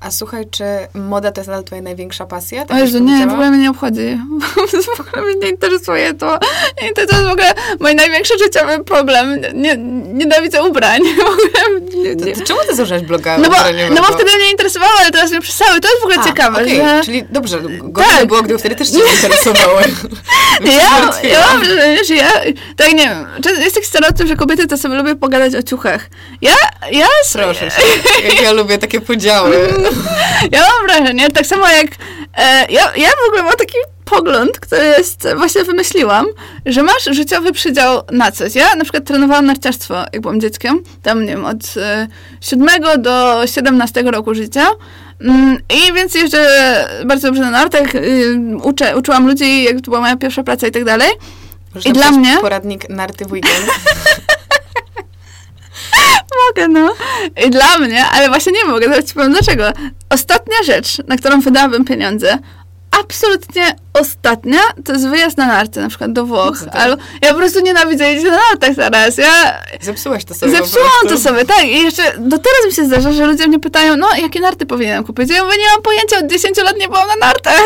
[0.00, 2.64] A słuchaj, czy moda to jest nadal twoja największa pasja?
[2.64, 4.18] Tak o Jezu, nie, w ogóle mnie nie obchodzi.
[4.96, 6.38] w ogóle mnie nie interesuje to.
[6.90, 9.40] I to, jest w ogóle mój największy życiowy problem.
[9.54, 9.76] Nie,
[10.14, 11.00] nienawidzę ubrań.
[12.04, 12.32] nie, nie.
[12.34, 13.38] To, to czemu ty założyłaś bloga?
[13.38, 13.56] No bo,
[13.94, 15.80] no bo wtedy mnie interesowało, ale teraz mnie przesały.
[15.80, 16.62] To jest w ogóle A, ciekawe.
[16.62, 16.76] Okay.
[16.76, 17.00] Że...
[17.04, 18.26] Czyli dobrze, gorzej tak.
[18.26, 19.82] było, gdyby wtedy też cię interesowały.
[20.64, 21.64] ja, ja mam
[22.06, 22.30] że ja,
[22.76, 23.26] tak nie wiem,
[23.58, 26.08] jest taki stereotyp, że kobiety to sobie lubię pogadać o ciuchach.
[26.42, 26.54] Ja,
[26.90, 27.06] ja...
[27.32, 27.82] Proszę się,
[28.42, 29.56] ja lubię takie podziały.
[30.52, 31.86] Ja mam wrażenie, tak samo jak
[32.36, 36.26] e, ja, ja w ogóle mam taki pogląd, który jest, właśnie wymyśliłam,
[36.66, 38.54] że masz życiowy przydział na coś.
[38.54, 42.08] Ja na przykład trenowałam narciarstwo, jak byłam dzieckiem, tam nie wiem, od e,
[42.40, 42.68] 7
[43.02, 44.66] do 17 roku życia.
[45.20, 46.44] Mm, I więc jeżdżę
[47.06, 50.70] bardzo dobrze na nartach, y, uczę, uczyłam ludzi, jak to była moja pierwsza praca i
[50.70, 51.10] tak dalej.
[51.84, 52.38] I dla mnie...
[52.40, 53.66] Poradnik narty w weekend.
[56.46, 56.94] mogę, no.
[57.46, 59.64] I dla mnie, ale właśnie nie mogę, zaraz ci powiem dlaczego.
[60.10, 62.38] Ostatnia rzecz, na którą wydałabym pieniądze,
[63.00, 66.56] absolutnie ostatnia to jest wyjazd na narty, na przykład do Włoch.
[66.66, 69.18] No Albo ja po prostu nienawidzę jeździć na nartach teraz.
[69.18, 70.52] Ja Zepsułaś to sobie.
[70.52, 71.64] Zepsułam to sobie, tak.
[71.64, 75.04] I jeszcze do teraz mi się zdarza, że ludzie mnie pytają, no jakie narty powinienem
[75.04, 75.30] kupić?
[75.30, 77.62] Ja mówię, nie mam pojęcia, od 10 lat nie byłam na nartach.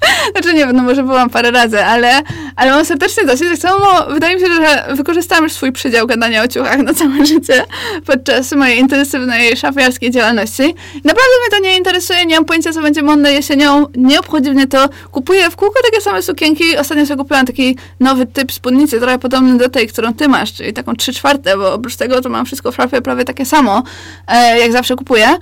[0.32, 2.22] Znaczy nie wiem, no może byłam parę razy, ale,
[2.56, 3.48] ale mam serdecznie dosyć.
[3.48, 7.26] Tak samo wydaje mi się, że wykorzystałam już swój przydział gadania o ciuchach na całe
[7.26, 7.64] życie
[8.06, 10.62] podczas mojej intensywnej szafiarskiej działalności.
[11.04, 14.66] Naprawdę mnie to nie interesuje, nie mam pojęcia, co będzie modne jesienią, nie obchodzi mnie
[14.66, 14.88] to.
[15.12, 16.76] Kupuję w kółko takie same sukienki.
[16.76, 20.72] Ostatnio sobie kupiłam taki nowy typ spódnicy, trochę podobny do tej, którą ty masz, czyli
[20.72, 23.82] taką trzy czwarte, bo oprócz tego to mam wszystko w szafie prawie takie samo,
[24.28, 25.38] e, jak zawsze kupuję.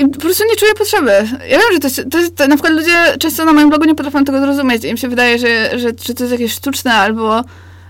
[0.00, 1.12] I po prostu nie czuję potrzeby.
[1.48, 3.84] Ja wiem, że to, jest, to jest, to na przykład ludzie często na moim blogu
[3.84, 4.84] nie potrafią tego zrozumieć.
[4.84, 7.44] Im się wydaje, że, że, że to jest jakieś sztuczne albo...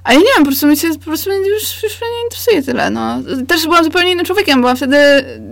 [0.04, 2.90] Ale nie wiem, po prostu mi się po prostu już, już mnie nie interesuje tyle,
[2.90, 3.22] no.
[3.48, 4.96] Też byłam zupełnie innym człowiekiem, byłam wtedy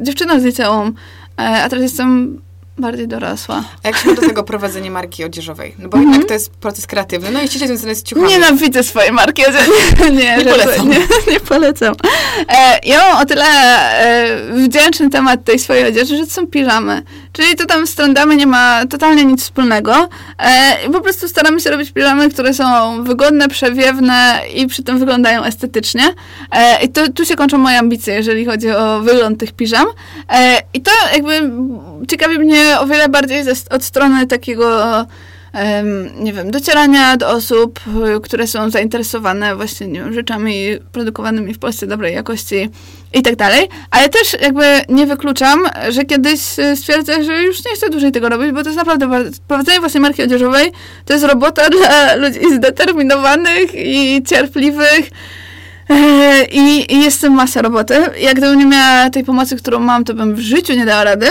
[0.02, 0.94] dziewczyną z liceum,
[1.40, 2.40] e, a teraz jestem
[2.78, 3.64] bardziej dorosła.
[3.82, 5.74] A jak się do tego prowadzenie marki odzieżowej?
[5.78, 6.12] No bo mm -hmm.
[6.12, 7.30] jednak to jest proces kreatywny.
[7.30, 8.28] No i ściśle związany z ciuchami.
[8.28, 10.12] Nienawidzę swojej marki odzieżowej.
[10.18, 10.88] nie, nie polecam.
[10.88, 11.00] Nie,
[11.32, 11.94] nie polecam.
[12.48, 17.02] E, ja mam o tyle e, wdzięczny temat tej swojej odzieży, że to są piżamy.
[17.32, 20.08] Czyli to tam z trendami nie ma totalnie nic wspólnego.
[20.38, 22.64] E, po prostu staramy się robić piżamy, które są
[23.04, 26.14] wygodne, przewiewne i przy tym wyglądają estetycznie.
[26.52, 29.86] E, I to, tu się kończą moje ambicje, jeżeli chodzi o wygląd tych piżam.
[30.32, 31.50] E, I to jakby
[32.08, 35.06] ciekawi mnie o wiele bardziej ze, od strony takiego
[36.20, 37.80] nie wiem, docierania do osób,
[38.22, 42.70] które są zainteresowane właśnie nie wiem, rzeczami produkowanymi w Polsce dobrej jakości
[43.14, 46.40] i tak dalej, ale też jakby nie wykluczam, że kiedyś
[46.74, 50.22] stwierdzę, że już nie chcę dłużej tego robić, bo to jest naprawdę prowadzenie własnej marki
[50.22, 50.72] odzieżowej
[51.04, 55.10] to jest robota dla ludzi zdeterminowanych i cierpliwych,
[55.90, 57.94] E, I, I jest w tym masa roboty.
[58.20, 61.26] Jak gdybym nie miała tej pomocy, którą mam, to bym w życiu nie dała rady.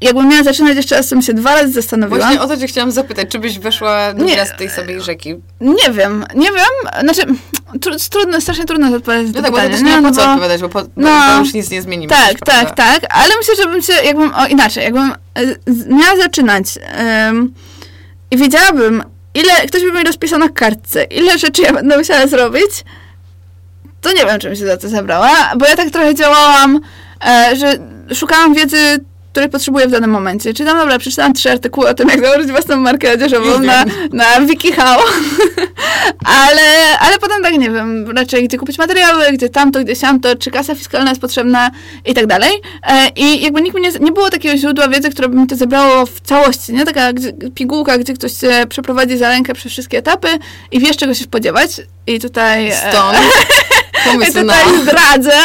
[0.00, 2.18] Jakbym miała zaczynać jeszcze raz, to bym się dwa razy zastanowiła.
[2.18, 4.24] Właśnie o to cię chciałam zapytać, czy byś weszła Nie.
[4.24, 4.46] nie.
[4.46, 5.34] z tej sobie rzeki?
[5.60, 7.00] Nie wiem, nie wiem.
[7.04, 7.22] Znaczy,
[7.80, 9.70] tru, trudno, strasznie trudno odpowiedzieć na No tak, bo to pytanie.
[9.74, 10.00] też nie nie?
[10.00, 11.10] ma No po co bo- odpowiadać, bo, po, no.
[11.34, 12.10] bo już nic nie zmienimy.
[12.10, 12.74] Tak, tak, prawda?
[12.74, 15.14] tak, ale myślę, że bym się, jakbym, o inaczej, jakbym e,
[15.88, 17.54] miała zaczynać em,
[18.30, 19.02] i wiedziałabym,
[19.34, 22.84] ile, ktoś by mi rozpisał na kartce, ile rzeczy ja będę musiała zrobić,
[24.00, 26.80] to nie wiem, czy bym się za to zabrała, bo ja tak trochę działałam,
[27.26, 27.76] e, że
[28.14, 28.98] szukałam wiedzy,
[29.32, 30.54] której potrzebuję w danym momencie.
[30.54, 35.20] Czytam, dobra, przeczytałam trzy artykuły o tym, jak założyć własną markę odzieżową na, na WikiHow,
[36.48, 40.50] ale, ale potem tak nie wiem, raczej gdzie kupić materiały, gdzie tamto, gdzie siamto, czy
[40.50, 41.70] kasa fiskalna jest potrzebna
[42.04, 42.50] i tak dalej.
[42.86, 45.56] E, I jakby nikt mi nie, nie było takiego źródła wiedzy, które by mi to
[45.56, 46.84] zebrało w całości, nie?
[46.84, 50.28] Taka gdzie, pigułka, gdzie ktoś cię przeprowadzi za rękę przez wszystkie etapy
[50.72, 51.70] i wiesz, czego się spodziewać.
[52.06, 52.68] I tutaj...
[52.68, 53.18] e, Stąd
[54.04, 54.54] pomysł na...
[54.54, 55.38] tutaj zdradzę,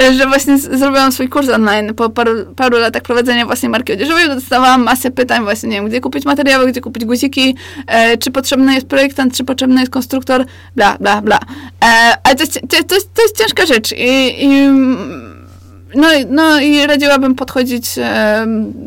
[0.00, 4.28] e, że właśnie zrobiłam swój kurs online po paru, paru latach prowadzenia własnej marki odzieżowej.
[4.28, 8.74] Dostawałam masę pytań właśnie, nie wiem, gdzie kupić materiały, gdzie kupić guziki, e, czy potrzebny
[8.74, 10.44] jest projektant, czy potrzebny jest konstruktor,
[10.76, 11.38] bla, bla, bla.
[11.84, 14.68] E, ale to jest, to, jest, to jest ciężka rzecz i, i
[15.94, 17.86] no, no i radziłabym podchodzić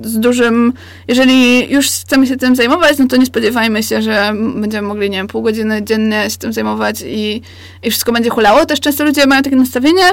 [0.04, 0.74] z dużym,
[1.08, 5.18] jeżeli już chcemy się tym zajmować, no to nie spodziewajmy się, że będziemy mogli, nie
[5.18, 7.41] wiem, pół godziny dziennie się tym zajmować i,
[7.84, 8.66] i wszystko będzie hulało.
[8.66, 10.04] Też często ludzie mają takie nastawienie,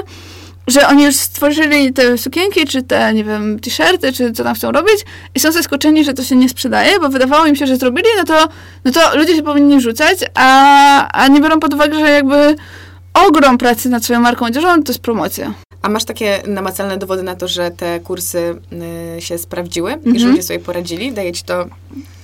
[0.67, 4.71] że oni już stworzyli te sukienki, czy te, nie wiem, t-shirty, czy co tam chcą
[4.71, 8.07] robić i są zaskoczeni, że to się nie sprzedaje, bo wydawało im się, że zrobili,
[8.17, 8.47] no to,
[8.85, 12.55] no to ludzie się powinni rzucać, a, a nie biorą pod uwagę, że jakby
[13.13, 15.53] ogrom pracy nad swoją marką odzieżową to jest promocja.
[15.81, 18.55] A masz takie namacalne dowody na to, że te kursy
[19.17, 20.19] y, się sprawdziły i Mhm.
[20.19, 21.11] że ludzie sobie poradzili?
[21.13, 21.65] Daje ci to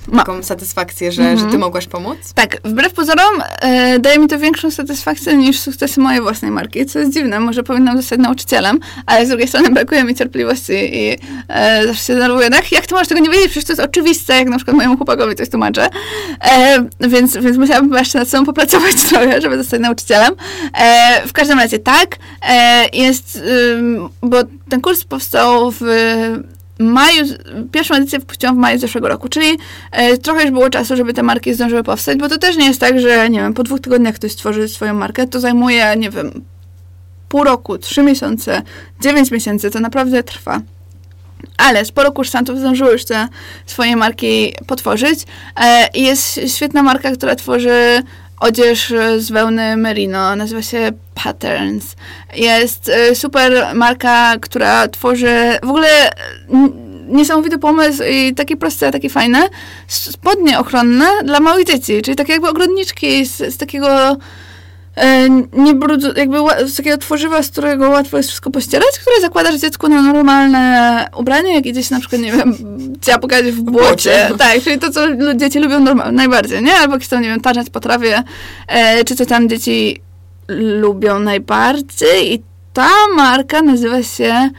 [0.08, 0.18] Ma.
[0.20, 1.40] taką satysfakcję, że, Mhm.
[1.40, 2.18] że ty mogłaś pomóc?
[2.36, 7.00] Tak, wbrew pozorom e, daje mi to większą satysfakcję niż sukcesy mojej własnej marki, co
[7.00, 11.88] jest dziwne, może powinnam zostać nauczycielem, ale z drugiej strony brakuje mi cierpliwości i e,
[11.88, 14.50] zawsze się denerwuję, no jak, ty możesz tego nie wiedzieć, przecież to jest oczywiste, jak
[14.50, 15.90] na przykład mojemu chłopakowi coś tłumaczę,
[16.42, 20.34] e, więc, więc musiałabym jeszcze nad sobą popracować trochę, żeby zostać nauczycielem.
[20.78, 22.16] E, w każdym razie tak,
[22.50, 23.44] e, jest,
[24.22, 24.38] bo
[24.70, 25.82] ten kurs powstał w
[26.80, 27.26] maju,
[27.72, 29.48] pierwszą edycję wpuściłam w maju zeszłego roku, czyli
[29.92, 32.80] e, trochę już było czasu, żeby te marki zdążyły powstać, bo to też nie jest
[32.80, 36.42] tak, że nie wiem, po dwóch tygodniach ktoś stworzy swoją markę, to zajmuje, nie wiem,
[37.30, 38.62] pół roku, trzy miesiące,
[39.02, 40.62] dziewięć miesięcy, to naprawdę trwa.
[41.58, 43.28] Ale sporo kursantów zdążyło już te
[43.66, 45.20] swoje marki potworzyć.
[45.60, 48.04] E, jest świetna marka, która tworzy
[48.40, 51.96] odzież z wełny merino, nazywa się Patterns.
[52.36, 56.12] Jest e, super marka, która tworzy w ogóle
[57.08, 59.40] niesamowity pomysł i taki prosty, a taki fajny.
[59.88, 64.16] Spodnie ochronne dla małych dzieci, czyli takie jakby ogrodniczki z, z takiego e,
[65.54, 66.38] nie brudu, jakby
[66.68, 71.56] z takiego tworzywa, z którego łatwo jest wszystko pościerać, które zakładasz dziecku na normalne ubranie,
[71.56, 72.58] jak idzie się na przykład, nie wiem,
[73.02, 74.28] chciała pokazać w błocie.
[74.28, 74.38] błocie.
[74.38, 75.02] Tak, czyli to, co
[75.36, 76.74] dzieci lubią najbardziej, nie?
[76.74, 78.24] Albo jak chcą, nie wiem, tarzać po trawie,
[78.68, 80.02] e, czy co tam dzieci
[80.80, 82.34] lubią najbardziej.
[82.34, 82.44] I
[82.74, 84.50] ta marka nazywa się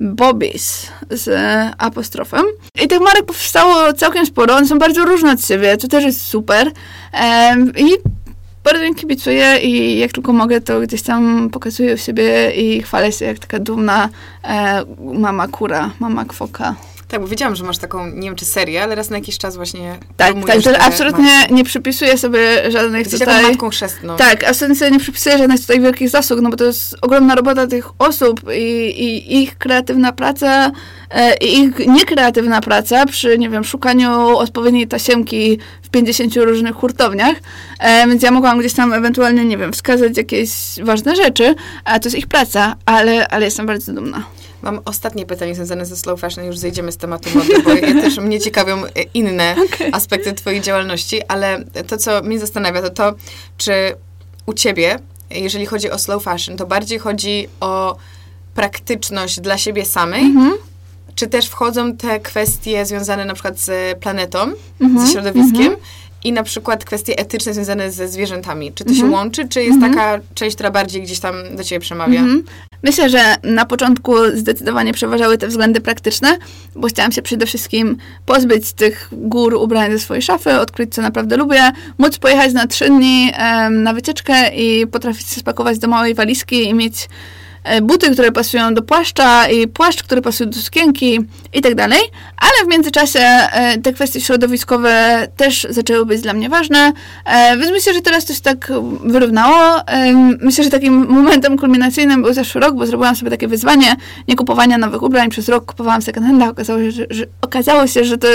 [0.00, 1.30] Bobbies z
[1.78, 2.44] apostrofem.
[2.82, 6.26] I tych marek powstało całkiem sporo, one są bardzo różne od siebie, to też jest
[6.26, 6.70] super.
[7.12, 7.90] Em, I
[8.64, 13.24] bardzo im kibicuję i jak tylko mogę, to gdzieś tam pokazuję siebie i chwalę się
[13.24, 14.08] jak taka dumna
[14.44, 14.84] e,
[15.14, 16.74] mama kura, mama kwoka.
[17.12, 19.56] Tak, bo wiedziałam, że masz taką, nie wiem czy serię, ale raz na jakiś czas
[19.56, 23.42] właśnie Tak, tak, te absolutnie nie przypisuję sobie żadnych Jesteś tutaj...
[23.42, 24.16] matką chrzestną.
[24.16, 27.66] Tak, absolutnie sobie nie przypisuję żadnych tutaj wielkich zasług, no bo to jest ogromna robota
[27.66, 28.62] tych osób i,
[29.04, 30.70] i ich kreatywna praca
[31.10, 37.36] e, i ich niekreatywna praca przy, nie wiem, szukaniu odpowiedniej tasiemki w 50 różnych hurtowniach,
[37.78, 40.50] e, więc ja mogłam gdzieś tam ewentualnie, nie wiem, wskazać jakieś
[40.82, 41.54] ważne rzeczy,
[41.84, 44.24] a to jest ich praca, ale, ale jestem bardzo dumna.
[44.62, 48.18] Mam ostatnie pytanie związane ze slow fashion, już zejdziemy z tematu mody, bo ja też
[48.18, 48.82] mnie ciekawią
[49.14, 49.56] inne
[49.92, 53.12] aspekty twojej działalności, ale to, co mnie zastanawia, to to,
[53.56, 53.72] czy
[54.46, 54.98] u ciebie,
[55.30, 57.96] jeżeli chodzi o slow fashion, to bardziej chodzi o
[58.54, 60.52] praktyczność dla siebie samej, Mhm.
[61.14, 64.38] czy też wchodzą te kwestie związane na przykład z planetą,
[64.80, 65.06] Mhm.
[65.06, 65.76] ze środowiskiem
[66.24, 68.72] i na przykład kwestie etyczne związane ze zwierzętami.
[68.72, 69.12] Czy to się Mhm.
[69.12, 72.20] łączy, czy jest taka część, która bardziej gdzieś tam do ciebie przemawia?
[72.20, 72.42] Mhm.
[72.82, 76.38] Myślę, że na początku zdecydowanie przeważały te względy praktyczne,
[76.76, 77.96] bo chciałam się przede wszystkim
[78.26, 82.86] pozbyć tych gór ubrań ze swojej szafy, odkryć co naprawdę lubię, móc pojechać na trzy
[82.88, 87.08] dni em, na wycieczkę i potrafić się spakować do małej walizki i mieć
[87.82, 91.20] buty, które pasują do płaszcza i płaszcz, który pasuje do sukienki
[91.52, 92.00] i tak dalej,
[92.36, 96.92] ale w międzyczasie e, te kwestie środowiskowe też zaczęły być dla mnie ważne,
[97.24, 98.72] e, więc myślę, że teraz to się tak
[99.04, 99.88] wyrównało.
[99.88, 103.96] E, myślę, że takim momentem kulminacyjnym był zeszły rok, bo zrobiłam sobie takie wyzwanie
[104.28, 105.30] nie kupowania nowych ubrań.
[105.30, 108.28] Przez rok kupowałam second handach, okazało się, że, że, okazało się, że to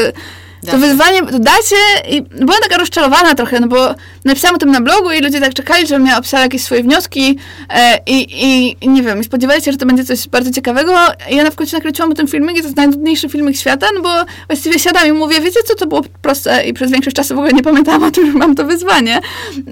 [0.63, 0.77] Da się.
[0.77, 3.95] wyzwanie, to da się i byłam taka rozczarowana trochę, no bo
[4.25, 7.37] napisałam o tym na blogu i ludzie tak czekali, żebym ja opisała jakieś swoje wnioski
[7.69, 10.93] e, i, i, nie wiem, spodziewali się, że to będzie coś bardzo ciekawego
[11.29, 13.87] i ja na w końcu nakręciłam o tym filmik i to jest najnudniejszy filmik świata,
[13.95, 14.09] no bo
[14.47, 17.53] właściwie siadam i mówię, wiecie co, to było proste i przez większość czasu w ogóle
[17.53, 19.21] nie pamiętałam o tym, że mam to wyzwanie,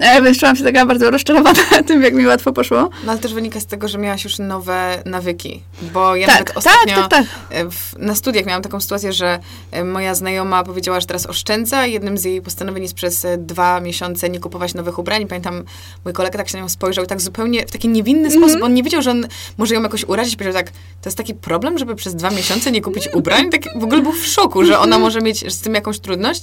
[0.00, 2.90] e, więc czułam się taka bardzo rozczarowana tym, jak mi łatwo poszło.
[3.04, 5.62] No ale też wynika z tego, że miałaś już nowe nawyki.
[5.82, 7.24] Bo ja Tak, nawet tak, ostatnio tak, tak.
[7.50, 9.38] e, W, na studiach miałam taką sytuację, że
[9.70, 13.80] e, moja znajoma powiedziała, że teraz oszczędza jednym z jej postanowień jest przez e, dwa
[13.80, 15.22] miesiące nie kupować nowych ubrań.
[15.22, 15.64] I pamiętam,
[16.04, 18.42] mój kolega tak się na nią spojrzał i tak zupełnie w taki niewinny Mhm.
[18.42, 18.62] sposób.
[18.62, 19.26] On nie wiedział, że on
[19.58, 20.36] może ją jakoś urazić.
[20.36, 23.50] Powiedział tak, to jest taki problem, żeby przez dwa miesiące nie kupić ubrań?
[23.50, 26.42] Tak w ogóle był w szoku, że ona może mieć z tym jakąś trudność.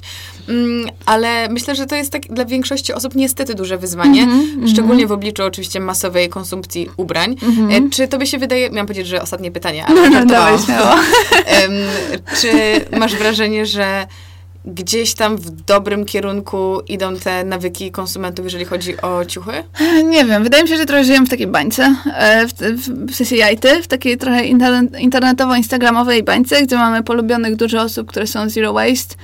[0.50, 4.22] Mm, ale myślę, że to jest tak dla większości osób niestety duże wyzwanie.
[4.24, 7.36] Mhm, Szczególnie w obliczu oczywiście masowej konsumpcji ubrań.
[7.72, 10.54] E, Czy tobie się wydaje, miałam powiedzieć, że ostatnie pytanie, ale No, no, dawaj,
[12.42, 12.52] Czy
[13.00, 14.08] masz wrażenie, że
[14.66, 19.64] gdzieś tam w dobrym kierunku idą te nawyki konsumentów, jeżeli chodzi o ciuchy?
[20.10, 23.16] Nie wiem, wydaje mi się, że trochę żyjemy w takiej bańce, e, w, w, w
[23.16, 28.50] sensie jajty, w takiej trochę internet- internetowo-instagramowej bańce, gdzie mamy polubionych dużo osób, które są
[28.50, 29.16] zero waste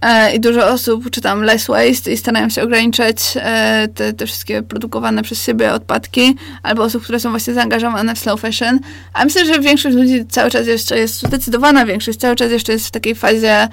[0.00, 4.26] e, i dużo osób, czy tam less waste i starają się ograniczać e, te, te
[4.26, 8.78] wszystkie produkowane przez siebie odpadki, albo osób, które są właśnie zaangażowane w slow fashion.
[9.12, 12.86] A myślę, że większość ludzi cały czas jeszcze jest, zdecydowana większość cały czas jeszcze jest
[12.86, 13.68] w takiej fazie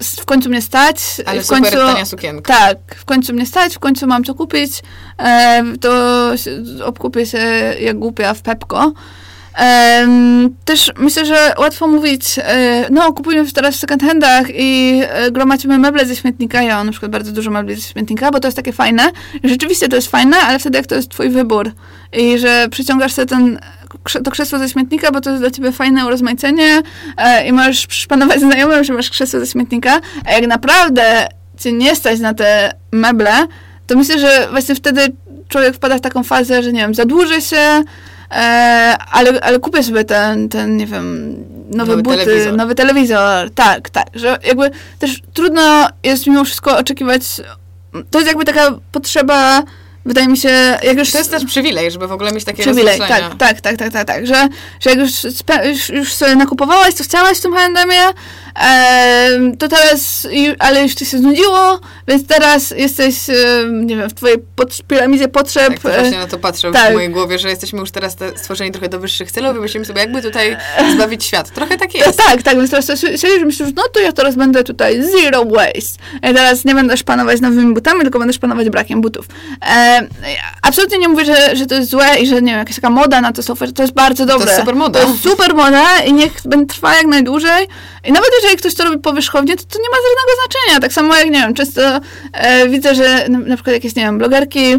[0.00, 0.96] s- w końcu mnie stać.
[1.26, 2.54] Ale w końcu, tania sukienka.
[2.58, 4.82] tak, w końcu mnie stać, w końcu mam co kupić,
[5.18, 6.30] e, to
[6.84, 7.38] obkupię się
[7.80, 8.92] jak głupia w Pepko.
[9.56, 15.30] Em, też myślę, że łatwo mówić, e, no kupujmy teraz w second handach i e,
[15.30, 16.62] gromadzimy meble ze śmietnika.
[16.62, 19.10] Ja mam na przykład bardzo dużo mebli ze śmietnika, bo to jest takie fajne.
[19.44, 21.70] Rzeczywiście to jest fajne, ale wtedy jak to jest twój wybór
[22.12, 23.58] i że przyciągasz sobie ten,
[24.24, 26.82] to krzesło ze śmietnika, bo to jest dla ciebie fajne urozmaicenie
[27.16, 31.28] e, i możesz przypanować znajomym, że masz krzesło ze śmietnika, a jak naprawdę
[31.58, 33.46] cię nie stać na te meble,
[33.86, 35.12] to myślę, że właśnie wtedy
[35.48, 37.82] człowiek wpada w taką fazę, że nie wiem, zadłuży się,
[38.30, 41.36] e, ale, ale kupię sobie ten, ten, nie wiem,
[41.70, 42.56] nowe Nowy buty, telewizor.
[42.56, 43.50] nowy telewizor.
[43.50, 47.22] Tak, tak, że jakby też trudno jest mimo wszystko oczekiwać,
[48.10, 49.62] to jest jakby taka potrzeba,
[50.04, 50.48] wydaje mi się,
[50.82, 51.10] jak już...
[51.10, 54.04] To jest też przywilej, żeby w ogóle mieć takie Przywilej, tak, tak, tak, tak, tak,
[54.04, 54.48] tak, że,
[54.80, 55.10] że jak już,
[55.64, 58.02] już, już sobie nakupowałaś, co chciałaś w tym H&M-ie,
[58.54, 60.28] em, to teraz,
[60.58, 63.16] ale już ci się znudziło, więc teraz jesteś,
[63.72, 65.68] nie wiem, w twojej pot, piramidzie potrzeb.
[65.68, 66.90] Tak, to e, właśnie na to patrzę tak.
[66.90, 69.86] w mojej głowie, że jesteśmy już teraz te, stworzeni trochę do wyższych celów i myślimy
[69.86, 70.56] sobie, jakby tutaj
[70.94, 71.50] zbawić świat.
[71.50, 72.18] Trochę tak jest.
[72.18, 76.02] tak, tak, więc teraz siedzisz i myślisz, no to ja teraz będę tutaj zero waste.
[76.22, 79.26] Ja teraz nie będę szpanować nowymi butami, tylko będę szpanować brakiem butów.
[79.66, 79.93] E,
[80.62, 83.20] absolutnie nie mówię, że, że to jest złe i że nie wiem, jakaś taka moda
[83.20, 84.46] na to software, to jest bardzo dobre.
[84.46, 85.00] jest super moda.
[85.00, 87.68] To jest super moda i niech będzie trwa jak najdłużej.
[88.04, 90.80] I nawet jeżeli ktoś to robi powierzchownie, to to nie ma żadnego znaczenia.
[90.80, 92.00] Tak samo jak, nie wiem, często
[92.32, 94.76] e, widzę, że na, na przykład jakieś, nie wiem, blogerki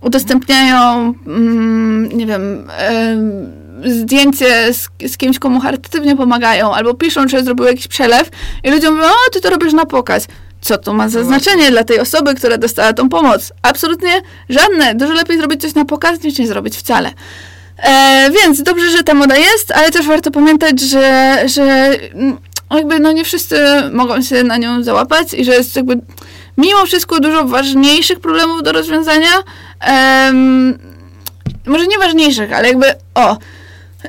[0.00, 3.52] udostępniają, mm, nie wiem, em,
[3.84, 8.30] zdjęcie z, z kimś, komu charytatywnie pomagają, albo piszą, że zrobił jakiś przelew
[8.64, 10.26] i ludzie mówią, o, ty to robisz na pokaz.
[10.60, 13.52] Co to ma za znaczenie dla tej osoby, która dostała tą pomoc?
[13.62, 14.94] Absolutnie żadne.
[14.94, 17.12] Dużo lepiej zrobić coś na pokaz, niż nie zrobić wcale.
[17.78, 21.62] E, więc dobrze, że ta moda jest, ale też warto pamiętać, że, że
[22.14, 22.38] mm,
[22.70, 23.56] jakby no nie wszyscy
[23.92, 26.00] mogą się na nią załapać i że jest jakby
[26.58, 29.30] mimo wszystko dużo ważniejszych problemów do rozwiązania.
[31.66, 33.36] Może nie ważniejszych, ale jakby o.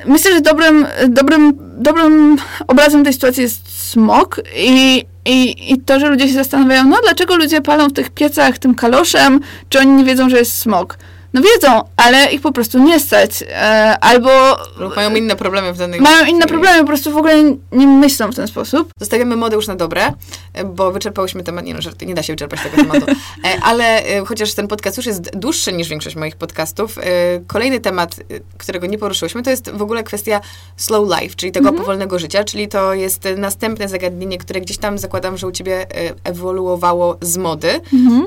[0.06, 2.38] Myślę, że dobrym, dobrym, dobrym
[2.68, 7.36] obrazem tej sytuacji jest smog i, i, i to, że ludzie się zastanawiają, no dlaczego
[7.36, 10.98] ludzie palą w tych piecach tym kaloszem, czy oni nie wiedzą, że jest smog.
[11.34, 13.44] No wiedzą, ale ich po prostu nie stać.
[13.48, 14.30] E, albo
[14.78, 18.32] Lub mają inne problemy w danej mają inne problemy, po prostu w ogóle nie myślą
[18.32, 18.92] w ten sposób.
[19.00, 20.14] Zostawiamy modę już na dobre,
[20.54, 21.66] e, bo wyczerpałyśmy temat.
[21.66, 23.06] Nie no, żarty, nie da się wyczerpać tego tematu.
[23.46, 27.02] E, Ale e, chociaż ten podcast już jest dłuższy niż większość moich podcastów, e,
[27.48, 28.24] kolejny temat, e,
[28.58, 30.42] którego nie poruszyłyśmy, to jest w ogóle kwestia
[30.78, 35.38] slow life, czyli tego powolnego życia, czyli to jest następne zagadnienie, które gdzieś tam zakładam,
[35.38, 35.86] że u ciebie
[36.24, 37.82] ewoluowało z mody.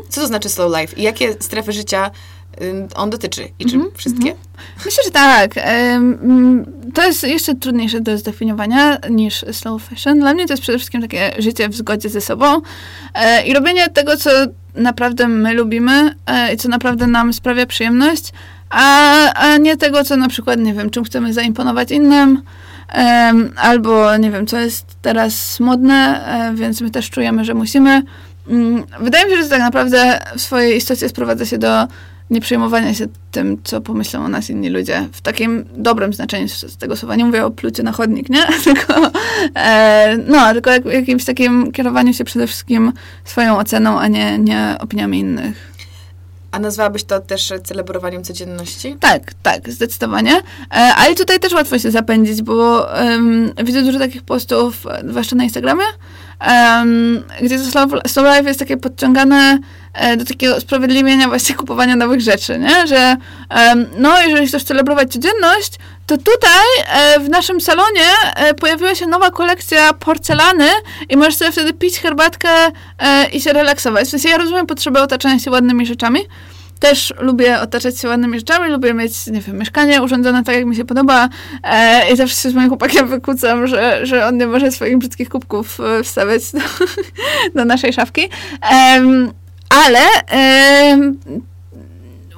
[0.08, 2.10] Co to znaczy slow life i jakie strefy życia
[2.94, 4.34] on dotyczy i czy wszystkie?
[4.84, 5.50] Myślę, że tak.
[5.56, 10.20] Mm, To jest jeszcze trudniejsze do zdefiniowania niż slow fashion.
[10.20, 12.60] Dla mnie to jest przede wszystkim takie życie w zgodzie ze sobą
[13.14, 14.30] e, i robienie tego, co
[14.74, 18.32] naprawdę my lubimy e, i co naprawdę nam sprawia przyjemność,
[18.70, 22.42] a, a nie tego, co na przykład, nie wiem, czym chcemy zaimponować innym,
[23.56, 28.02] albo nie wiem, co jest teraz modne, e, więc my też czujemy, że musimy.
[28.48, 31.86] Mm, Wydaje mi się, że to tak naprawdę w swojej istocie sprowadza się do
[32.32, 35.08] nie przejmowania się tym, co pomyślą o nas inni ludzie.
[35.12, 37.16] W takim dobrym znaczeniu z tego słowa.
[37.16, 38.46] Nie mówię o plucie na chodnik, nie?
[38.64, 38.94] Tylko,
[39.54, 42.92] e, no, tylko jak, jakimś takim kierowaniu się przede wszystkim
[43.24, 45.72] swoją oceną, a nie, nie opiniami innych.
[46.52, 48.96] A nazwałabyś to też celebrowaniem codzienności?
[49.00, 50.36] Tak, tak, zdecydowanie.
[50.36, 55.36] E, ale tutaj też łatwo się zapędzić, bo em, widzę dużo takich postów, e, zwłaszcza
[55.36, 55.84] na Instagramie,
[56.42, 59.58] em, gdzie to slow, slow life jest takie podciągane
[59.94, 62.86] e, do takiego usprawiedliwienia właśnie kupowania nowych rzeczy, nie?
[62.86, 63.16] Że
[63.50, 69.06] em, no, jeżeli chcesz celebrować codzienność, to tutaj e, w naszym salonie e, pojawiła się
[69.06, 70.68] nowa kolekcja porcelany
[71.08, 72.48] i możesz sobie wtedy pić herbatkę
[72.98, 74.06] e, i się relaksować.
[74.06, 76.20] W sensie ja rozumiem potrzebę otaczania się ładnymi rzeczami,
[76.82, 80.76] też lubię otaczać się ładnymi rzeczami, lubię mieć, nie wiem, mieszkanie urządzone tak, jak mi
[80.76, 81.28] się podoba
[81.62, 85.28] e, i zawsze się z moim chłopakiem wykłócam, że, że on nie może swoich brzydkich
[85.28, 86.60] kubków e, wstawiać do,
[87.60, 88.28] do naszej szafki.
[88.70, 89.32] Em,
[89.68, 91.18] ale em,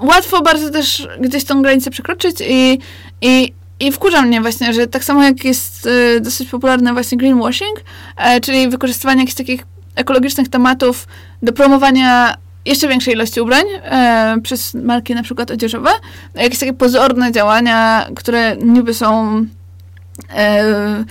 [0.00, 2.78] łatwo bardzo też gdzieś tą granicę przekroczyć i,
[3.20, 7.80] i, i wkurza mnie właśnie, że tak samo jak jest e, dosyć popularny właśnie greenwashing,
[8.16, 9.62] e, czyli wykorzystywanie jakichś takich
[9.96, 11.06] ekologicznych tematów
[11.42, 15.90] do promowania jeszcze większej ilości ubrań e, przez marki na przykład odzieżowe,
[16.34, 19.36] jakieś takie pozorne działania, które niby są
[20.30, 21.04] e,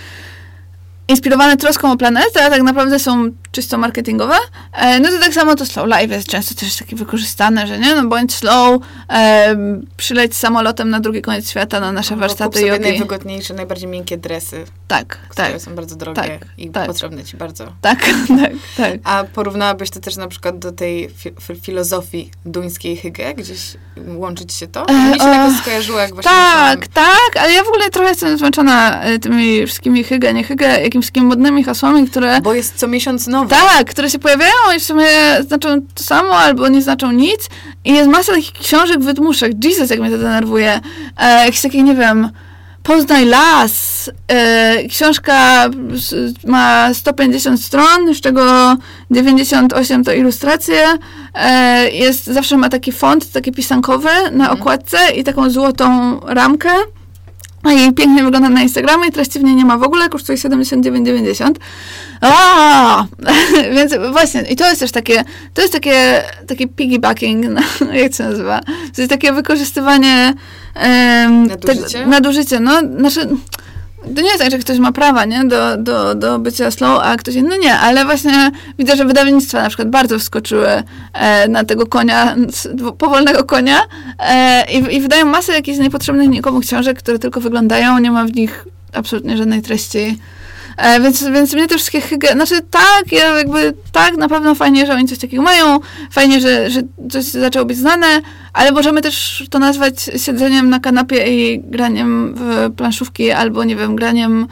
[1.08, 4.36] inspirowane troską o planetę, a tak naprawdę są czysto marketingowe,
[4.74, 7.96] e, no to tak samo to slow life jest często też takie wykorzystane, że nie,
[7.96, 9.56] no bądź slow, e,
[9.98, 12.82] przyleć samolotem na drugi koniec świata na nasze Albo warsztaty sobie jogi.
[12.82, 16.88] najwygodniejsze, najbardziej miękkie dresy, Tak, które tak, są bardzo drogie tak, i tak.
[16.88, 17.74] potrzebne ci bardzo.
[17.82, 18.00] tak,
[18.42, 18.94] tak, tak.
[19.04, 23.34] A porównałabyś to też na przykład do tej fi- fi- filozofii duńskiej hygge?
[23.34, 23.60] Gdzieś
[24.16, 24.88] łączyć się to?
[24.88, 28.38] E, Mi się jakoś skojarzyło, jak właśnie Tak, tak, ale ja w ogóle trochę jestem
[28.38, 32.42] zmęczona e, tymi wszystkimi hygge, nie hygge, jakimiś takimi modnymi hasłami, które...
[32.42, 33.56] Bo jest co miesiąc nowe.
[33.56, 35.06] Tak, które się pojawiają i w sumie
[35.48, 37.50] znaczą to samo albo nie znaczą nic.
[37.86, 39.66] I jest masa takich książek, wydmuszek.
[39.66, 40.80] Jesus, jak mnie to denerwuje.
[41.18, 42.30] E, jakiś taki, nie wiem,
[42.84, 44.10] Poznaj las.
[44.28, 45.70] E, książka
[46.48, 48.76] ma 150 stron, z czego
[49.12, 50.98] 98 to ilustracje.
[51.36, 56.70] E, jest, zawsze ma taki font, taki pisankowy na okładce i taką złotą ramkę.
[57.64, 61.52] A i pięknie wygląda na Instagramie, treści w niej nie ma w ogóle, kosztuje 79,90.
[62.22, 63.06] A,
[63.76, 68.24] Więc właśnie, i to jest też takie, to jest takie, takie piggybacking, no, jak się
[68.24, 68.60] nazywa?
[68.96, 70.34] To jest takie wykorzystywanie
[70.76, 72.00] em, Nadużycie?
[72.00, 73.30] Te, nadużycie, no, znaczy,
[74.16, 77.18] to nie jest tak, że ktoś ma prawa, nie, do, do, do bycia slow, a
[77.18, 80.84] ktoś inny nie, ale właśnie widzę, że wydawnictwa na przykład bardzo wskoczyły
[81.14, 82.36] e, na tego konia,
[82.98, 83.80] powolnego konia
[84.20, 88.36] e, i, i wydają masę jakichś niepotrzebnych nikomu książek, które tylko wyglądają, nie ma w
[88.36, 90.20] nich absolutnie żadnej treści.
[90.78, 92.32] E, więc, więc mnie te wszystkie hygge...
[92.32, 95.80] Znaczy tak, ja jakby tak, na pewno fajnie, że oni coś takiego mają,
[96.12, 98.22] fajnie, że, że coś zaczęło być znane,
[98.54, 103.96] ale możemy też to nazwać siedzeniem na kanapie i graniem w planszówki, albo nie wiem,
[103.96, 104.48] graniem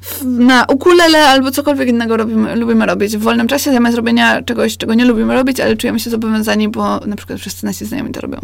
[0.00, 4.76] w, na ukulele, albo cokolwiek innego robimy, lubimy robić w wolnym czasie, zamiast robienia czegoś,
[4.76, 8.20] czego nie lubimy robić, ale czujemy się zobowiązani, bo na przykład wszyscy nasi znajomi to
[8.20, 8.38] robią.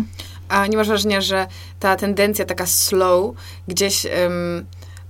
[0.48, 1.46] A nie masz wrażenia, że
[1.80, 3.34] ta tendencja taka slow
[3.68, 4.06] gdzieś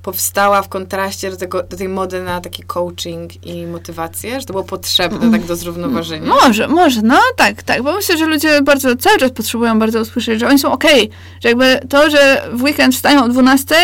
[0.03, 4.41] powstała w kontraście do, tego, do tej mody na taki coaching i motywację?
[4.41, 6.29] Że to było potrzebne tak do zrównoważenia?
[6.29, 10.41] Może, może, no tak, tak, bo myślę, że ludzie bardzo, cały czas potrzebują bardzo usłyszeć,
[10.41, 11.11] że oni są okej,
[11.43, 13.75] że jakby to, że w weekend wstają o 12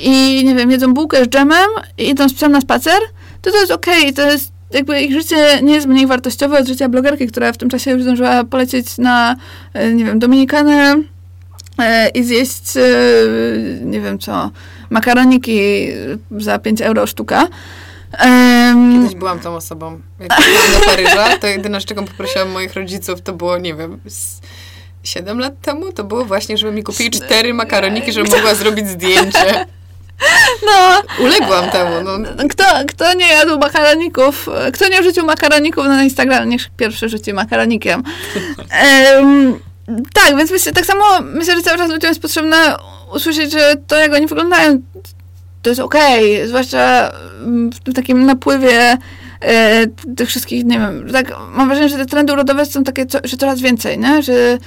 [0.00, 3.00] i, nie wiem, jedzą bułkę z dżemem i idą z psem na spacer,
[3.42, 6.88] to to jest okej, to jest jakby ich życie nie jest mniej wartościowe od życia
[6.88, 9.36] blogerki, która w tym czasie już zdążyła polecieć na,
[9.74, 10.96] e, nie wiem, Dominikanę
[12.14, 12.80] i zjeść, e,
[13.80, 14.50] nie wiem co,
[14.90, 15.88] makaroniki
[16.38, 17.48] za 5 euro sztuka.
[18.92, 20.00] Kiedyś byłam tą osobą.
[20.20, 24.00] Jak pojechałam do Paryża, to jedyne, z czego poprosiłam moich rodziców, to było, nie wiem,
[24.06, 24.40] z
[25.02, 29.66] 7 lat temu, to było właśnie, żeby mi kupili cztery makaroniki, żebym mogła zrobić zdjęcie.
[30.66, 32.18] no, Uległam temu, no.
[32.48, 38.02] Kto, kto nie jadł makaroników, kto nie rzucił makaroników na Instagram, niech pierwszy rzuci makaronikiem.
[38.70, 39.58] Em,
[40.12, 42.56] tak, więc myślę, tak samo myślę, że cały czas ludziom jest potrzebne
[43.14, 44.82] usłyszeć, że to, jak oni wyglądają,
[45.62, 47.12] to jest okej, zwłaszcza
[47.42, 48.98] mm, w tym takim napływie
[49.40, 53.18] e, tych wszystkich, nie wiem, tak mam wrażenie, że te trendy urodowe są takie, co,
[53.24, 54.22] że coraz więcej, nie?
[54.22, 54.58] Że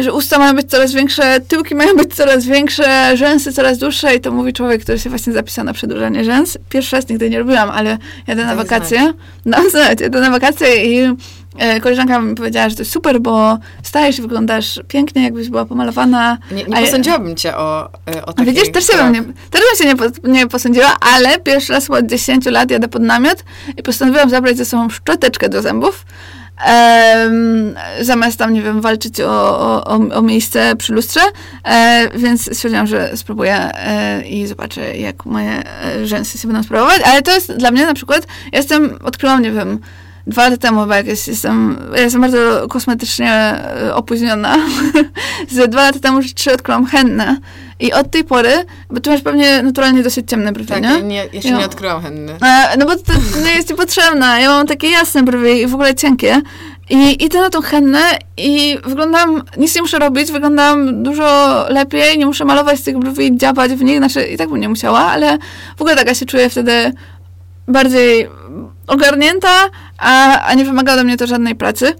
[0.00, 4.20] że usta mają być coraz większe, tyłki mają być coraz większe, rzęsy coraz dłuższe i
[4.20, 6.58] to mówi człowiek, który się właśnie zapisał na przedłużanie rzęs.
[6.68, 9.12] Pierwszy raz nigdy nie robiłam, ale jadę na wakacje.
[9.44, 11.16] No, znać, jadę na wakacje i
[11.82, 16.38] koleżanka mi powiedziała, że to jest super, bo stajesz i wyglądasz pięknie, jakbyś była pomalowana.
[16.50, 18.52] Nie, nie posądziłabym cię o, e, o takie...
[18.52, 22.06] Widzisz, też się bym nie, też bym się nie, nie posądziła, ale pierwszy raz od
[22.06, 23.44] 10 lat jadę pod namiot
[23.76, 26.04] i postanowiłam zabrać ze sobą szczoteczkę do zębów.
[26.64, 31.20] Em, zamiast tam, nie wiem, walczyć o, o, o, o miejsce przy lustrze,
[31.64, 37.02] e, więc stwierdziłam, że spróbuję e, i zobaczę, jak moje e, rzęsy się będą sprawować,
[37.04, 39.78] ale to jest dla mnie na przykład, ja jestem, odkryłam, nie wiem,
[40.26, 44.56] dwa lata temu jakieś jestem, ja jestem bardzo kosmetycznie e, opóźniona.
[45.50, 47.36] Ze dwa lata temu, czy trzy odkryłam hennę
[47.80, 48.52] i od tej pory,
[48.90, 51.02] bo ty masz pewnie naturalnie dosyć ciemne brwi, Tak, nie?
[51.02, 52.32] nie, jeszcze Ja- nie odkryłam henny.
[52.42, 53.12] E, No bo to
[53.44, 54.40] nie jest ci potrzebna.
[54.40, 56.42] Ja mam takie jasne brwi i w ogóle cienkie.
[56.90, 58.00] I idę na tą hennę
[58.36, 63.72] i wyglądam, nic nie muszę robić, wyglądam dużo lepiej, nie muszę malować tych brwi, dziabać
[63.72, 65.38] w nich, znaczy i tak bym nie musiała, ale
[65.76, 66.92] w ogóle taka się czuję wtedy
[67.70, 68.28] bardziej
[68.86, 69.48] ogarnięta,
[69.98, 71.94] a, a nie wymaga ode mnie to żadnej pracy.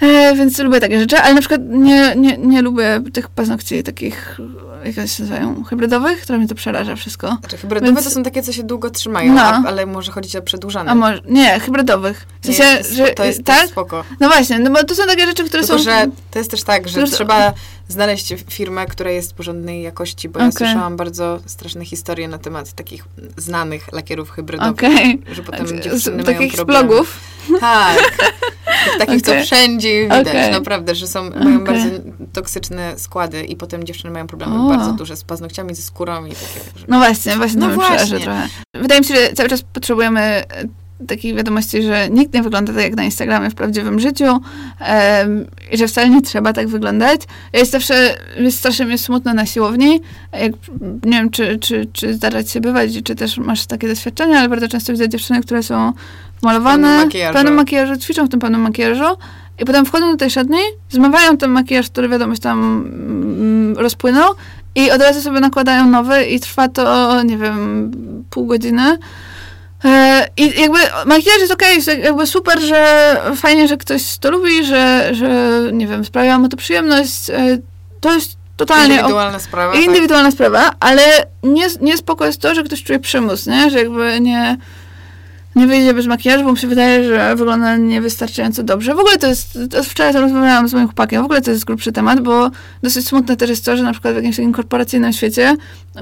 [0.00, 4.40] E, więc lubię takie rzeczy, ale na przykład nie, nie, nie lubię tych paznokci takich,
[4.84, 7.36] jak one się nazywają, hybrydowych, które mnie to przeraża wszystko.
[7.40, 9.42] Znaczy, hybrydowe Więc- to są takie, co się długo trzymają, No.
[9.42, 10.90] a, ale może chodzić o przedłużane.
[10.90, 12.26] A może, nie, hybrydowych.
[12.42, 13.60] W Nie, sensie, to jest, że, to jest tak?
[13.60, 14.04] też spoko.
[14.20, 15.84] No właśnie, no bo to są takie rzeczy, które Tylko, są...
[15.84, 17.52] że to jest też tak, że trzeba
[17.88, 20.56] znaleźć firmę, która jest porządnej jakości, bo ja Okej.
[20.58, 23.04] słyszałam bardzo straszne historie na temat takich
[23.36, 25.22] znanych lakierów hybrydowych, Okej.
[25.32, 26.88] że potem Z- dziewczyny z mają takich problemy.
[26.88, 27.20] blogów.
[27.60, 27.98] Tak.
[28.98, 29.44] Takich, co Okej.
[29.44, 30.50] wszędzie widać, Okej.
[30.50, 31.88] naprawdę, że są, mają bardzo
[32.32, 34.68] toksyczne składy i potem dziewczyny mają problemy O.
[34.68, 36.60] bardzo duże z paznokciami, ze skórą i takie.
[36.76, 36.86] Że...
[36.88, 38.18] No właśnie, właśnie No no właśnie.
[38.74, 40.42] Wydaje mi się, że cały czas potrzebujemy
[41.06, 44.40] takiej wiadomości, że nikt nie wygląda tak jak na Instagramie w prawdziwym życiu
[44.80, 47.20] em, i że wcale nie trzeba tak wyglądać.
[47.52, 50.00] Ja jest zawsze, jest strasznie mi smutno na siłowni.
[50.32, 50.52] Jak,
[51.04, 54.48] nie wiem, czy, czy, czy zdarza ci się bywać, czy też masz takie doświadczenia, ale
[54.48, 55.92] bardzo często widzę dziewczyny, które są
[56.42, 57.32] malowane pełnym makijażu.
[57.32, 59.16] w pełnym makijażu, ćwiczą w tym pełnym makijażu
[59.58, 60.58] i potem wchodzą do tej szatni,
[60.90, 64.34] zmywają ten makijaż, który wiadomo, się tam mm, rozpłynął
[64.74, 67.90] i od razu sobie nakładają nowy i trwa to, nie wiem,
[68.30, 68.98] pół godziny.
[69.84, 74.64] E, I jakby makijaż jest okej, jest jakby super, że fajnie, że ktoś to lubi,
[74.64, 77.30] że, że nie wiem, sprawia mu to przyjemność.
[77.30, 77.58] E,
[78.00, 79.72] To jest totalnie ok- Indywidualna sprawa.
[79.72, 79.82] tak.
[79.82, 81.02] indywidualna sprawa, ale
[81.42, 83.70] nie, nie spoko jest to, że ktoś czuje przymus, nie?
[83.70, 84.56] Że jakby nie,
[85.56, 88.94] nie wyjdzie bez makijażu, bo mu się wydaje, że wygląda niewystarczająco dobrze.
[88.94, 91.64] W ogóle to jest, to wczoraj to rozmawiałam z moim chłopakiem, w ogóle to jest
[91.64, 92.50] grubszy temat, bo
[92.82, 95.56] dosyć smutne też jest to, że na przykład w jakimś takim korporacyjnym świecie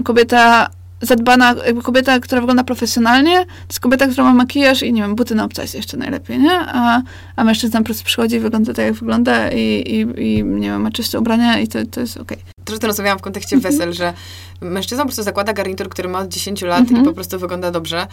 [0.04, 0.68] kobieta
[1.02, 5.14] zadbana, jakby kobieta, która wygląda profesjonalnie, to jest kobieta, która ma makijaż i nie wiem,
[5.14, 6.52] buty na obcasie jeszcze najlepiej, nie?
[6.52, 7.02] A,
[7.36, 10.82] a mężczyzna po prostu przychodzi i wygląda tak, jak wygląda i, i, i nie wiem,
[10.82, 12.38] ma czyste ubrania i to, to jest okej.
[12.70, 13.74] Że to rozmawiałam w kontekście Mhm.
[13.74, 14.12] wesel, że
[14.60, 17.02] mężczyzna po prostu zakłada garnitur, który ma od 10 lat Mhm.
[17.02, 18.06] i po prostu wygląda dobrze.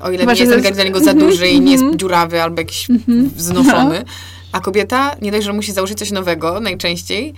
[0.00, 1.98] O ile Chyba, nie jest ten garnitur dla niego za duży i nie jest Mhm.
[1.98, 3.30] dziurawy albo jakiś Mhm.
[3.36, 4.04] wznoszony.
[4.52, 7.34] A kobieta, nie dość, że musi założyć coś nowego najczęściej,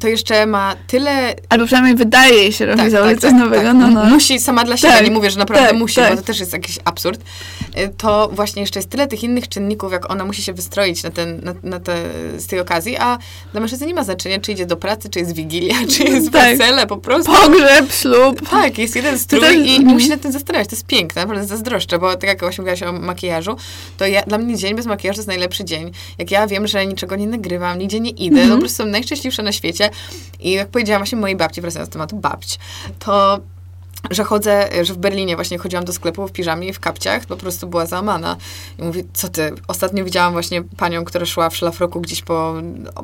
[0.00, 3.74] to jeszcze ma tyle Albo przynajmniej wydaje się robić założyć coś nowego, tak.
[3.76, 4.04] no, no.
[4.04, 6.10] Musi sama dla siebie, Tak, nie mówię, że naprawdę tak, musi, tak.
[6.10, 7.20] bo to też jest jakiś absurd.
[7.78, 11.10] Y, To właśnie jeszcze jest tyle tych innych czynników, jak ona musi się wystroić na,
[11.10, 11.96] ten, na, na te,
[12.38, 13.18] z tej okazji, a
[13.52, 16.58] dla mężczyzny nie ma znaczenia, czy idzie do pracy, czy jest wigilia, czy jest Tak.
[16.58, 17.32] wesele, po prostu.
[17.32, 18.48] Pogrzeb, ślub.
[18.50, 19.84] Tak, jest jeden strój i mhm.
[19.86, 20.68] musi się nad tym zastanawiać.
[20.68, 23.56] To jest piękne, naprawdę zazdroszczę, bo tak jak właśnie mówiłaś o makijażu,
[23.98, 25.90] to ja, dla mnie dzień bez makijażu to jest najlepszy dzień.
[26.18, 28.48] Jak ja wiem, że niczego nie nagrywam, nigdzie nie idę, Mhm.
[28.48, 29.77] to po prostu jestem najszczęśliwsza na świecie.
[30.40, 32.58] I jak powiedziałam właśnie mojej babci, wracając do tematu babć,
[32.98, 33.40] to
[34.10, 37.36] że chodzę, że w Berlinie właśnie chodziłam do sklepu w piżamie i w kapciach, po
[37.36, 38.36] prostu była załamana.
[38.78, 39.52] I mówi, co ty?
[39.68, 42.54] Ostatnio widziałam właśnie panią, która szła w szlafroku gdzieś po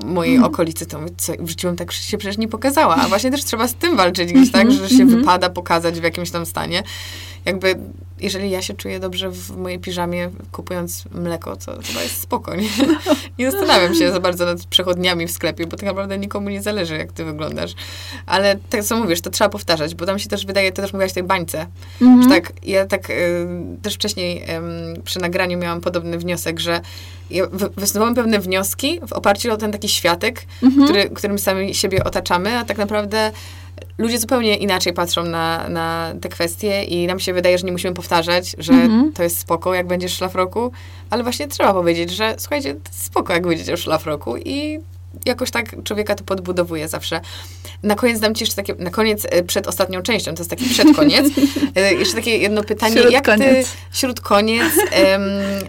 [0.05, 0.53] mojej Mhm.
[0.53, 2.97] okolicy, to mówię, co, w życiu tak się przecież nie pokazała.
[2.97, 5.21] A właśnie też trzeba z tym walczyć gdzieś, tak, Mhm, że się mhm.
[5.21, 6.83] wypada pokazać w jakimś tam stanie.
[7.45, 7.79] Jakby,
[8.21, 12.69] jeżeli ja się czuję dobrze w mojej piżamie, kupując mleko, to chyba jest spoko, nie?
[13.39, 16.97] Nie zastanawiam się za bardzo nad przechodniami w sklepie, bo tak naprawdę nikomu nie zależy,
[16.99, 17.75] jak ty wyglądasz.
[18.27, 21.13] Ale tak co mówisz, to trzeba powtarzać, bo tam się też wydaje, to też mówiłaś
[21.13, 21.67] tej bańce,
[22.03, 22.23] Mhm.
[22.23, 23.47] że tak, ja tak y,
[23.83, 24.65] też wcześniej em,
[25.05, 26.81] przy nagraniu miałam podobny wniosek, że
[27.31, 30.85] ja wy- wysunęłam pewne wnioski w oparciu o ten taki światek, Mhm.
[30.85, 33.33] który, którym sami siebie otaczamy, a tak naprawdę
[33.99, 37.95] ludzie zupełnie inaczej patrzą na, na te kwestie i nam się wydaje, że nie musimy
[37.95, 39.13] powtarzać, że Mhm.
[39.13, 40.73] to jest spoko, jak będziesz w szlafroku,
[41.11, 44.79] ale właśnie trzeba powiedzieć, że słuchajcie, to jest spoko, jak będziecie w szlafroku i
[45.27, 47.21] jakoś tak człowieka to podbudowuje zawsze.
[47.83, 50.65] Na koniec dam ci jeszcze takie, na koniec, e, przed ostatnią częścią, to jest taki
[50.65, 51.27] przedkoniec,
[51.77, 53.71] e, jeszcze takie jedno pytanie, Śród jak koniec.
[53.73, 55.23] ty, śród koniec, em,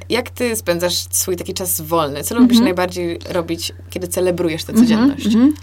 [0.10, 2.24] jak ty spędzasz swój taki czas wolny?
[2.24, 2.64] Co lubisz Mhm.
[2.64, 5.26] najbardziej robić, kiedy celebrujesz tę codzienność?
[5.26, 5.54] Mhm, mhm.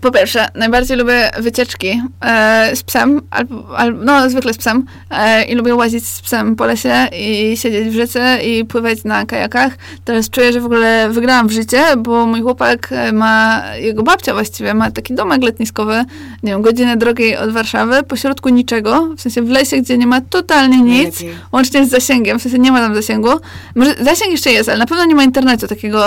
[0.00, 5.44] Po pierwsze, najbardziej lubię wycieczki e, z psem, albo, albo, no zwykle z psem e,
[5.44, 9.72] i lubię łazić z psem po lesie i siedzieć w rzece i pływać na kajakach.
[10.04, 14.32] Teraz czuję, że w ogóle wygrałam w życie, bo mój chłopak e, ma, jego babcia
[14.32, 16.04] właściwie ma taki domek letniskowy,
[16.42, 20.20] nie wiem, godzinę drogi od Warszawy, pośrodku niczego, w sensie w lesie, gdzie nie ma
[20.20, 21.36] totalnie nic, Lepiej.
[21.52, 23.30] łącznie z zasięgiem, w sensie nie ma tam zasięgu.
[23.74, 26.02] Może zasięg jeszcze jest, ale na pewno nie ma internetu takiego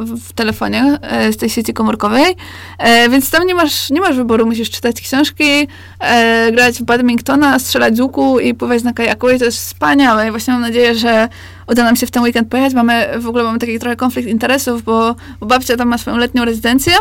[0.00, 2.36] w, w telefonie e, z tej sieci komórkowej,
[2.78, 5.68] e, więc tam nie masz, nie masz wyboru, musisz czytać książki,
[6.00, 9.30] e, grać w badmintona, strzelać z łuku i pływać na kajaku.
[9.30, 10.28] I to jest wspaniałe.
[10.28, 11.28] I właśnie mam nadzieję, że
[11.66, 12.74] uda nam się w ten weekend pojechać.
[12.74, 16.44] Mamy, w ogóle mamy taki trochę konflikt interesów, bo, bo babcia tam ma swoją letnią
[16.44, 16.92] rezydencję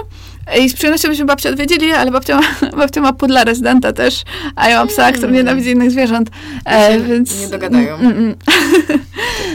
[0.59, 4.23] i z przyjemnością byśmy babcię odwiedzili, ale babcia ma, babcia ma pudla rezydenta też,
[4.55, 6.29] a ja mam psa, który nienawidzi innych zwierząt,
[6.65, 7.41] e, więc...
[7.41, 7.95] nie dogadają.
[7.95, 8.35] Mm, mm.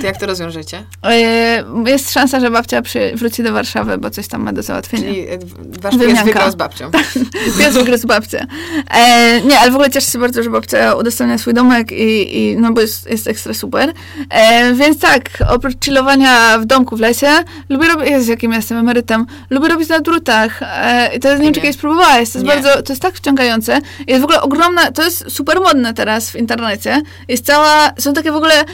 [0.01, 0.85] To jak to rozwiążecie?
[1.05, 5.05] E, Jest szansa, że babcia przy, wróci do Warszawy, bo coś tam ma do załatwienia.
[5.05, 5.39] Czyli e,
[5.81, 6.91] wasz pies wygrał z babcią.
[7.59, 8.47] Pies wygryzł babcię.
[8.91, 12.57] E, nie, ale w ogóle cieszę się bardzo, że babcia udostępnia swój domek i, i
[12.57, 13.93] no bo jest, jest ekstra super.
[14.31, 17.31] E, więc tak, oprócz chillowania w domku w lesie,
[17.69, 20.61] lubię robić, jest jakim jestem emerytem, lubię robić na drutach.
[20.81, 22.45] E, i to nie wiem, czy kiedyś próbowałaś, to jest Nie.
[22.45, 23.79] bardzo, to jest tak wciągające.
[24.07, 27.03] Jest w ogóle ogromna, to jest super modne teraz w internecie.
[27.29, 28.65] Jest cała, są takie w ogóle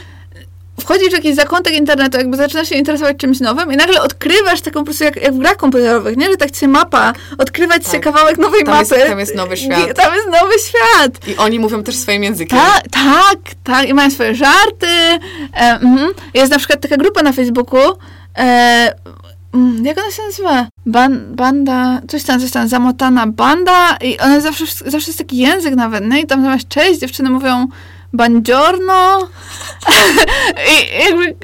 [0.80, 4.80] wchodzisz w jakiś zakątek internetu, jakby zaczynasz się interesować czymś nowym i nagle odkrywasz taką
[4.80, 6.30] po prostu jak, jak w grach komputerowych, nie?
[6.30, 8.00] Że tak się mapa, odkrywać się Tak.
[8.00, 9.04] kawałek nowej Tam jest- mapy.
[9.08, 9.94] tam jest nowy I- świat.
[9.96, 11.28] Tam jest nowy świat.
[11.28, 12.58] I oni mówią też swoim językiem.
[12.58, 13.88] Ta, tak, tak.
[13.88, 14.86] I mają swoje żarty.
[14.86, 15.18] E,
[15.54, 16.08] mhm.
[16.34, 17.80] Jest na przykład taka grupa na Facebooku,
[18.38, 18.94] e, mm,
[19.82, 20.66] jak ona się nazywa?
[20.86, 25.74] Ban, banda, coś tam, coś tam, zamotana banda i ona zawsze, zawsze jest taki język
[25.74, 26.20] nawet, nie?
[26.20, 27.66] I tam zamiast cześć, dziewczyny mówią
[28.12, 29.18] bandziorno.
[30.72, 31.36] I jakby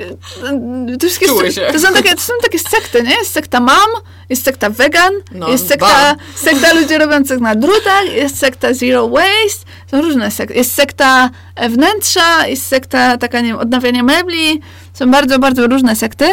[0.98, 1.61] to wszystkie się.
[1.72, 3.14] to są takie, to są takie sekty, nie?
[3.14, 3.88] Jest sekta mam,
[4.28, 6.16] jest sekta vegan, No, jest sekta, bam.
[6.36, 10.55] sekta ludzi robiących na drutach, jest sekta zero waste, są różne sekty.
[10.55, 11.30] Jest sekta
[11.70, 14.61] wnętrza, jest sekta taka, nie wiem, odnawiania mebli,
[14.92, 16.26] są bardzo, bardzo różne sekty,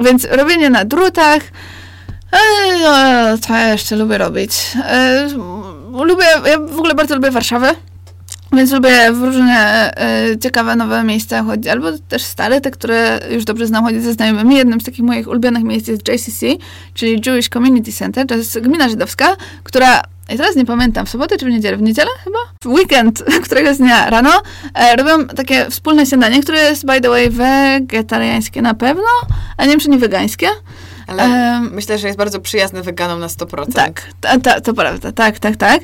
[0.00, 1.42] więc robienie na drutach,
[2.32, 2.38] e,
[2.82, 4.52] no, co ja jeszcze lubię robić?
[4.84, 5.28] E,
[5.92, 7.74] lubię, ja w ogóle bardzo lubię Warszawę.
[8.52, 13.44] Więc lubię w różne e, ciekawe nowe miejsca chodzić, albo też stare, te, które już
[13.44, 14.56] dobrze znam, chodzić ze znajomymi.
[14.56, 16.46] Jednym z takich moich ulubionych miejsc jest JCC,
[16.94, 18.26] czyli Jewish Community Center.
[18.26, 20.02] To jest gmina żydowska, która,
[20.34, 21.76] i teraz nie pamiętam, w sobotę czy w niedzielę?
[21.76, 22.38] W niedzielę chyba?
[22.64, 24.42] W weekend, któregoś dnia rano,
[24.74, 29.08] e, robią takie wspólne śniadanie, które jest, by the way, wegetariańskie na pewno,
[29.56, 30.48] a nie wiem, czy nie wegańskie.
[31.06, 33.72] Ale Em, myślę, że jest bardzo przyjazny weganom na 100%.
[33.74, 35.80] tak, ta, ta, to prawda, tak, tak, tak.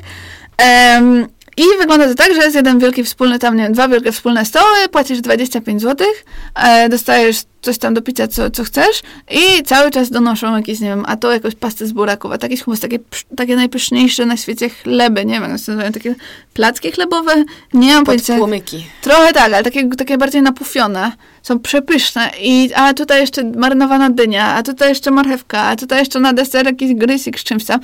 [0.57, 1.27] Em,
[1.57, 4.45] I wygląda to tak, że jest jeden wielki wspólny, tam nie wiem, dwa wielkie wspólne
[4.45, 6.07] stoły, płacisz 25 zł,
[6.55, 9.01] e, dostajesz coś tam do picia, co, co chcesz
[9.31, 12.45] i cały czas donoszą jakieś, nie wiem, a to jakąś pastę z buraków, a to
[12.45, 12.99] jakieś humus, takie,
[13.37, 16.15] takie najpyszniejsze na świecie chleby, nie wiem, jak się nazywają, takie
[16.53, 17.43] placki chlebowe,
[17.73, 18.37] nie mam pojęcia.
[18.37, 18.85] płomyki.
[19.01, 21.11] Trochę tak, ale takie, takie bardziej napufione.
[21.43, 22.31] Są przepyszne.
[22.41, 26.65] I, a tutaj jeszcze marynowana dynia, a tutaj jeszcze marchewka, a tutaj jeszcze na deser
[26.65, 27.79] jakiś grysik z czymś tam.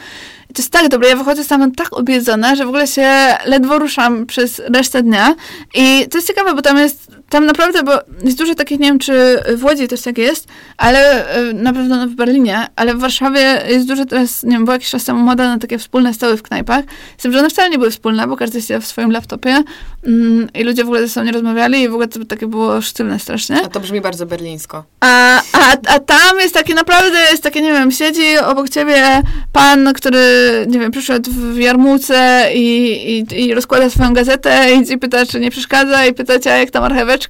[0.50, 1.10] I to jest tak dobre.
[1.10, 3.10] Ja wychodzę stamtąd tak obiedzona, że w ogóle się
[3.46, 5.36] ledwo ruszam przez resztę dnia.
[5.76, 7.92] I to jest ciekawe, bo tam jest, tam naprawdę, bo
[8.24, 12.08] jest dużo takich, nie wiem, czy w Łodzi też tak jest, ale y, na pewno
[12.08, 15.48] w Berlinie, ale w Warszawie jest dużo teraz, nie wiem, było jakiś czas temu moda
[15.48, 16.86] na takie wspólne stoły w knajpach.
[17.18, 19.64] Z tym, że one wcale nie były wspólne, bo każdy siedział w swoim laptopie
[20.04, 22.82] mm, i ludzie w ogóle ze sobą nie rozmawiali i w ogóle to takie było
[22.82, 23.62] sztywne strasznie.
[23.66, 24.84] A to brzmi bardzo berlińsko.
[25.00, 29.22] A, a, a tam jest takie naprawdę, jest takie, nie wiem, siedzi obok ciebie
[29.52, 30.20] pan, który,
[30.68, 35.40] nie wiem, przyszedł w jarmułce i, i, i rozkłada swoją gazetę i ci pyta, czy
[35.40, 37.23] nie przeszkadza i pyta cię, jak ta marcheweczka.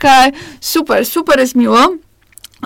[0.61, 1.95] Super, super jest miło.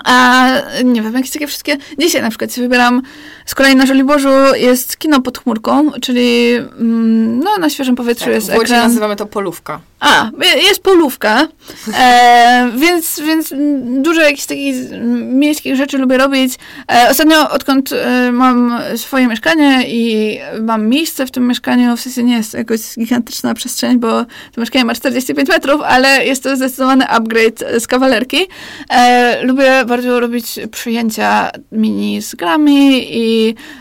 [0.04, 0.48] A
[0.84, 1.76] nie wiem, jakieś takie wszystkie.
[1.98, 3.02] Dzisiaj na przykład się wybieram
[3.48, 8.34] z kolei na Żoliborzu jest kino pod chmurką, czyli mm, no, na świeżym powietrzu Tak,
[8.34, 8.82] jest w ekran.
[8.82, 9.80] nazywamy to polówka.
[10.00, 11.48] A, jest polówka,
[11.94, 13.54] e, więc, więc
[14.02, 14.74] dużo jakichś takich
[15.20, 16.54] miejskich rzeczy lubię robić.
[16.92, 22.22] E, ostatnio, odkąd e, mam swoje mieszkanie i mam miejsce w tym mieszkaniu, w sensie
[22.22, 26.56] nie jest to jakoś gigantyczna przestrzeń, bo to mieszkanie ma 45 metrów, ale jest to
[26.56, 28.46] zdecydowany upgrade z kawalerki.
[28.90, 33.37] E, lubię bardzo robić przyjęcia mini z grami i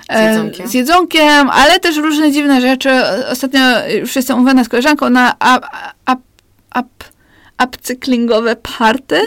[0.10, 0.68] e, Z jedzonkiem.
[0.68, 2.90] z jedzonkiem, ale też różne dziwne rzeczy.
[3.32, 3.60] Ostatnio
[4.02, 5.68] już jestem umówiona z koleżanką na up,
[6.14, 6.22] up,
[6.80, 6.88] up,
[7.64, 9.22] upcyklingowe party,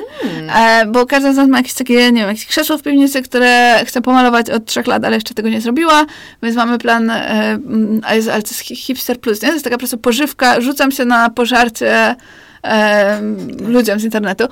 [0.57, 3.81] e, bo każda z nas ma jakieś takie, nie wiem, jakieś krzesło w piwnicy, które
[3.87, 6.07] chce pomalować od trzech lat, ale jeszcze tego nie zrobiła,
[6.43, 7.59] więc mamy plan, e,
[8.05, 9.49] ale to jest hi- hipster plus, nie?
[9.49, 12.17] To jest taka po prostu pożywka, rzucam się na pożarcie
[12.65, 13.21] e,
[13.67, 14.45] ludziom z internetu.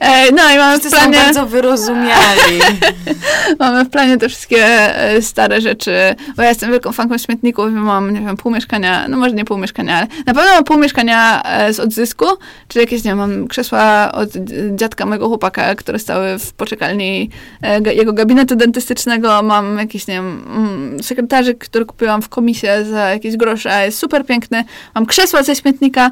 [0.00, 1.18] e, no i mamy w planie...
[1.18, 2.60] są bardzo wyrozumiali.
[3.58, 5.92] Mamy w planie te wszystkie e, stare rzeczy,
[6.36, 9.44] bo ja jestem wielką fanką śmietników i mam, nie wiem, pół mieszkania, no może nie
[9.44, 12.26] pół mieszkania, ale na pewno mam pół mieszkania e, z odzysku,
[12.68, 14.28] czyli jakieś, nie wiem, mam krzesła od
[14.74, 17.30] dziadka mojego chłopaka, które stały w poczekalni
[17.62, 23.10] e, jego gabinetu dentystycznego, mam jakiś, nie wiem, mm, sekretarzyk, który kupiłam w komisie za
[23.10, 26.10] jakieś grosze, a jest super piękny, mam krzesła ze śmietnika,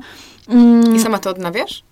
[0.49, 1.82] mm, I sama to odnawiasz?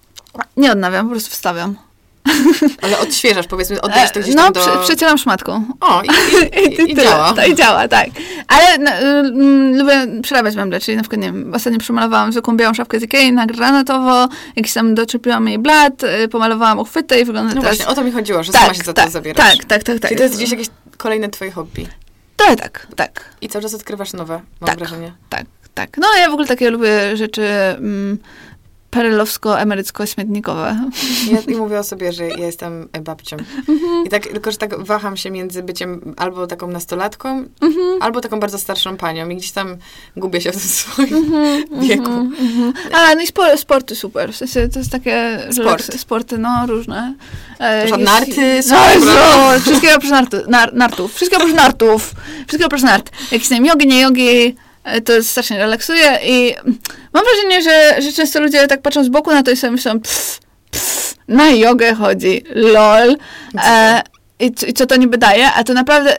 [0.57, 1.77] nie odnawiam, po prostu wstawiam.
[2.83, 4.61] Ale odświeżasz, powiedzmy, oddajesz to gdzieś no, tam do...
[4.61, 5.65] prze- przecieram szmatką.
[5.81, 7.33] O, i, i, i, i działa.
[7.33, 8.09] To i działa, tak.
[8.49, 12.75] Ale no, mm, lubię przerabiać meble, czyli na przykład, nie wiem, ostatnio przemalowałam zwykłą białą
[12.75, 17.55] szafkę z Ikei na granatowo, jakiś tam doczepiłam jej blat, y, pomalowałam uchwytę i wygląda
[17.55, 17.77] No teraz...
[17.77, 19.57] właśnie, o to mi chodziło, że tak, sama się za tak, to zabierasz.
[19.57, 20.09] Tak, tak, tak, tak.
[20.09, 21.87] Czyli to jest gdzieś jakieś kolejne twoje hobby.
[22.37, 24.79] Tak, tak, tak, I cały czas odkrywasz nowe, mam Tak.
[24.79, 25.13] wrażenie.
[25.29, 25.45] tak,
[25.75, 25.97] tak.
[25.99, 28.19] No ja w ogóle takie lubię rzeczy mm,
[28.91, 30.77] perelowsko-emerycko-śmietnikowe.
[31.51, 33.37] Ja mówię o sobie, że ja jestem babcią.
[33.69, 34.07] Mhm.
[34.07, 38.03] I tak, tylko, że tak waham się między byciem albo taką nastolatką, Mhm.
[38.03, 39.29] albo taką bardzo starszą panią.
[39.29, 39.77] I gdzieś tam
[40.17, 42.11] gubię się w tym swoim Mhm, wieku.
[42.93, 44.33] A, no i spor, sporty super.
[44.33, 45.39] W sensie to jest takie...
[45.53, 45.83] Sport.
[45.83, 47.15] relaks- Sporty, no, różne.
[47.61, 48.95] E, jakieś- narty, No, sport.
[48.95, 49.11] Jezu,
[49.65, 51.15] wszystkiego oprócz nartu, nar, nartów.
[51.15, 52.15] Wszystkiego oprócz nartów.
[52.37, 53.11] Wszystkiego oprócz nart.
[53.33, 56.55] Jakieś tam jogi, nie jogi, e, to strasznie relaksuje i
[57.13, 60.01] mam wrażenie, że, że często ludzie tak patrzą z boku na to i sobie myślą
[60.01, 63.17] pff, pff, na jogę chodzi, lol.
[63.65, 64.03] E,
[64.41, 66.17] i, I co to niby daje, a to naprawdę,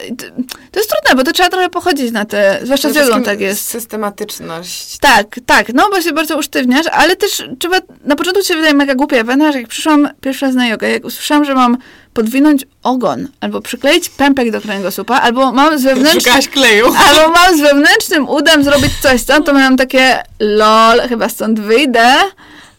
[0.72, 3.64] to, jest trudne, bo to trzeba trochę pochodzić na te, zwłaszcza z jogą tak jest.
[3.64, 4.98] Systematyczność.
[4.98, 8.94] Tak, tak, no bo się bardzo usztywniasz, ale też trzeba, na początku się wydaje mega
[8.94, 11.78] głupie, ponieważ jak przyszłam pierwszy raz na jogę, jak usłyszałam, że mam
[12.14, 16.86] podwinąć ogon, albo przykleić pępek do kręgosłupa, albo mam z wewnętrznym, kleju.
[17.08, 22.14] albo mam z wewnętrznym udem zrobić coś tam, to miałam takie lol, chyba stąd wyjdę.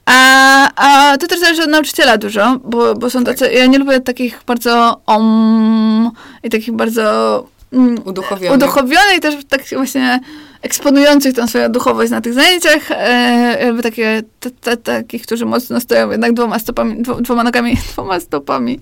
[0.10, 4.00] A, a to też zależy od nauczyciela dużo, bo, bo są tacy, ja nie lubię
[4.00, 6.12] takich bardzo om
[6.44, 8.56] i takich bardzo mm, Uduchowiony.
[8.56, 10.20] uduchowione i też tak właśnie
[10.62, 15.80] eksponujących tą swoją duchowość na tych zajęciach, e, jakby takie, t, t, takich, którzy mocno
[15.80, 18.80] stoją jednak dwoma stopami, dwo, dwoma nogami, dwoma stopami.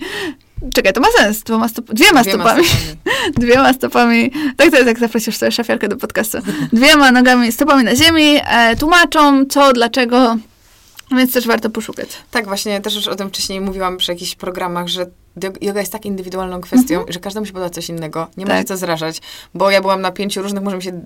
[0.74, 3.34] Czekaj, to ma sens, dwoma stop, dwiema, Dwiema stopami, stopami.
[3.42, 6.38] dwiema stopami, tak to jest, jak zaprosisz sobie szafiarkę do podcastu,
[6.74, 10.38] dwiema nogami, stopami na ziemi, e, tłumaczą co, dlaczego,
[11.12, 12.10] więc też warto poszukać.
[12.32, 15.06] Tak, właśnie też już o tym wcześniej mówiłam przy jakichś programach, że
[15.62, 18.28] yoga jest tak indywidualną kwestią, że każdemu się podoba coś innego.
[18.38, 18.60] Nie ma Tak.
[18.60, 19.22] się co zrażać,
[19.54, 21.02] bo ja byłam na pięciu różnych, może mi się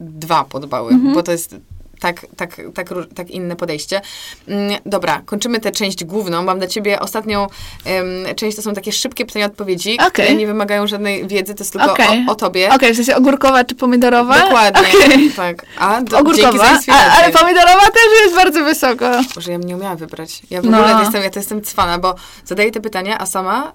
[0.00, 1.14] dwa podobały, Mhm.
[1.14, 1.56] bo to jest
[2.00, 4.00] tak, tak, tak, tak inne podejście.
[4.48, 6.42] Mm, Dobra, kończymy tę część główną.
[6.42, 7.46] Mam dla ciebie ostatnią
[7.84, 10.10] em, część, to są takie szybkie pytania-odpowiedzi, Okej.
[10.10, 12.24] które nie wymagają żadnej wiedzy, to jest tylko Okej.
[12.28, 12.70] o, o tobie.
[12.74, 14.38] Okej, w sensie ogórkowa czy pomidorowa?
[14.40, 15.30] Dokładnie, Okej.
[15.36, 15.66] tak.
[15.78, 19.10] A, do, Ogórkowa, a, ale pomidorowa też jest bardzo wysoko.
[19.36, 20.42] Że ja bym nie umiała wybrać.
[20.50, 20.78] Ja w No.
[20.78, 23.72] ogóle jestem, ja to jestem cwana, bo zadaję te pytania, a sama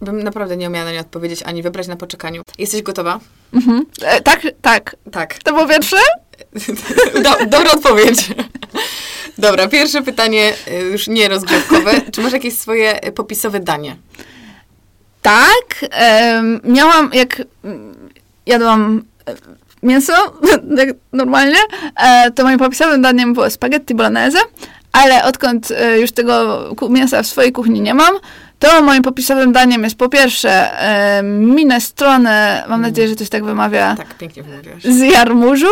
[0.00, 2.42] bym naprawdę nie umiała na nie odpowiedzieć, ani wybrać na poczekaniu.
[2.58, 3.20] Jesteś gotowa?
[3.54, 3.86] Mhm.
[4.02, 4.96] E, tak, tak.
[5.12, 5.38] Tak.
[5.38, 5.96] To było pierwsze?
[7.24, 8.28] Do, dobra odpowiedź.
[9.38, 11.90] Dobra, pierwsze pytanie, y, już nie rozgrzewkowe.
[12.12, 13.96] Czy masz jakieś swoje y, popisowe danie?
[15.22, 15.84] Tak.
[15.90, 18.08] em, miałam, jak mm,
[18.46, 19.34] jadłam e,
[19.82, 20.12] mięso,
[20.78, 21.58] tak normalnie,
[21.96, 24.38] e, to moim popisowym daniem było spaghetti bolognese,
[24.92, 28.14] ale odkąd e, już tego mięsa w swojej kuchni nie mam,
[28.58, 30.70] to moim popisowym daniem jest po pierwsze
[31.22, 34.82] minestrone, mam nadzieję, że to się tak wymawia, Tak, pięknie wymówiłaś.
[34.84, 35.66] z jarmużu.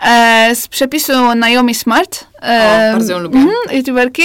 [0.00, 2.24] E, z przepisu Naomi Smart.
[2.42, 3.38] E, O, bardzo ją lubię.
[3.38, 4.22] mhm, youtuberki.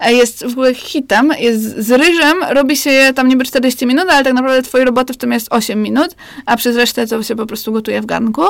[0.00, 1.32] E, jest w ogóle hitem.
[1.38, 2.44] Jest z ryżem.
[2.50, 5.46] Robi się je tam niby 40 minut, ale tak naprawdę twojej roboty w tym jest
[5.50, 6.14] 8 minut,
[6.46, 8.42] a przez resztę to się po prostu gotuje w garnku.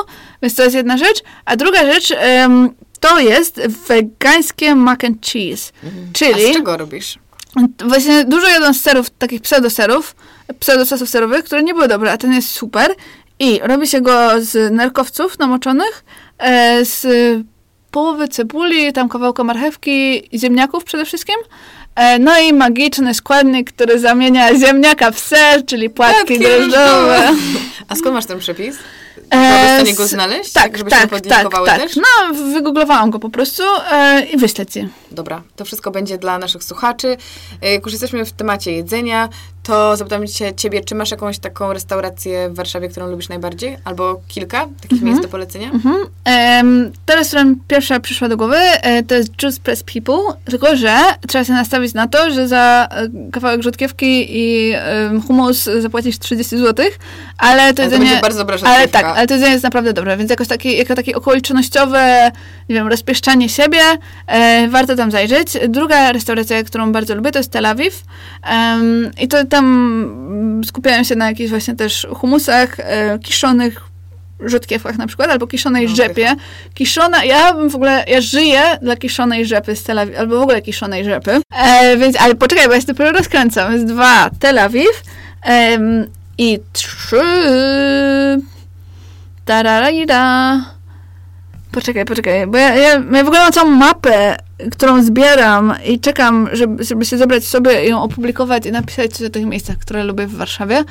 [0.42, 1.22] Więc to jest jedna rzecz.
[1.44, 2.12] A druga rzecz
[3.00, 5.72] to jest wegańskie mac and cheese.
[5.84, 7.18] A Czyli z czego robisz?
[7.84, 10.14] Właśnie dużo jadłam z serów, takich pseudoserów,
[10.60, 12.90] pseudososów serowych, które nie były dobre, a ten jest super.
[13.38, 16.04] I robi się go z nerkowców namoczonych,
[16.82, 17.06] z
[17.90, 21.36] połowy cebuli, tam kawałka marchewki i ziemniaków przede wszystkim.
[21.94, 27.30] E, no i magiczny składnik, który zamienia ziemniaka w ser, czyli płatki drożdżowe.
[27.88, 28.76] A skąd masz ten przepis?
[29.30, 30.52] E, Byłabyś w stanie go znaleźć?
[30.52, 31.80] Tak, Żebyśmy tak, tak, podlinkowały tak.
[31.82, 31.96] też?
[31.96, 33.62] No, wygooglowałam go po prostu
[33.92, 34.88] e, i wyślę ci.
[35.10, 37.16] Dobra, to wszystko będzie dla naszych słuchaczy.
[37.62, 39.28] E, Jak już jesteśmy w temacie jedzenia,
[39.62, 43.76] to zapytam cię, ciebie, czy masz jakąś taką restaurację w Warszawie, którą lubisz najbardziej?
[43.84, 45.70] Albo kilka takich miejsc do polecenia?
[45.70, 45.96] Mhm.
[46.26, 46.92] Um,
[47.26, 50.98] która mi pierwsza przyszła do głowy, e, to jest Juice Press People, tylko że
[51.28, 56.58] trzeba się nastawić na to, że za e, kawałek rzodkiewki i um, humus zapłacisz 30
[56.58, 56.86] zł,
[57.38, 58.20] ale to Ale jedzenie...
[58.22, 61.16] bardzo dobra ale tak, ale to jedzenie jest naprawdę dobre, więc jakoś takie, jako takie
[61.16, 62.30] okolicznościowe,
[62.68, 63.82] nie wiem, rozpieszczanie siebie,
[64.26, 65.58] e, warto tam zajrzeć.
[65.68, 68.02] Druga restauracja, którą bardzo lubię, to jest Tel Awiw
[68.42, 73.80] Em, i to tam mm, skupiają się na jakichś właśnie też humusach, e, kiszonych
[74.40, 76.36] rzodkiewkach na przykład, albo kiszonej No, rzepie.
[76.74, 80.42] Kiszona, ja bym w ogóle, ja żyję dla kiszonej rzepy z Tel Awiw, albo w
[80.42, 81.40] ogóle kiszonej rzepy.
[81.56, 83.72] E, więc, ale poczekaj, bo ja się dopiero rozkręcam.
[83.72, 85.02] Jest dwa, Tel Awiw
[85.42, 86.06] em,
[86.38, 87.22] i trzy
[89.44, 90.56] tararira.
[91.72, 94.36] Poczekaj, poczekaj, bo ja, ja, ja w ogóle mam całą mapę,
[94.72, 99.46] którą zbieram i czekam, żeby, żeby się zebrać sobie, ją opublikować i napisać o tych
[99.46, 100.84] miejscach, które lubię w Warszawie.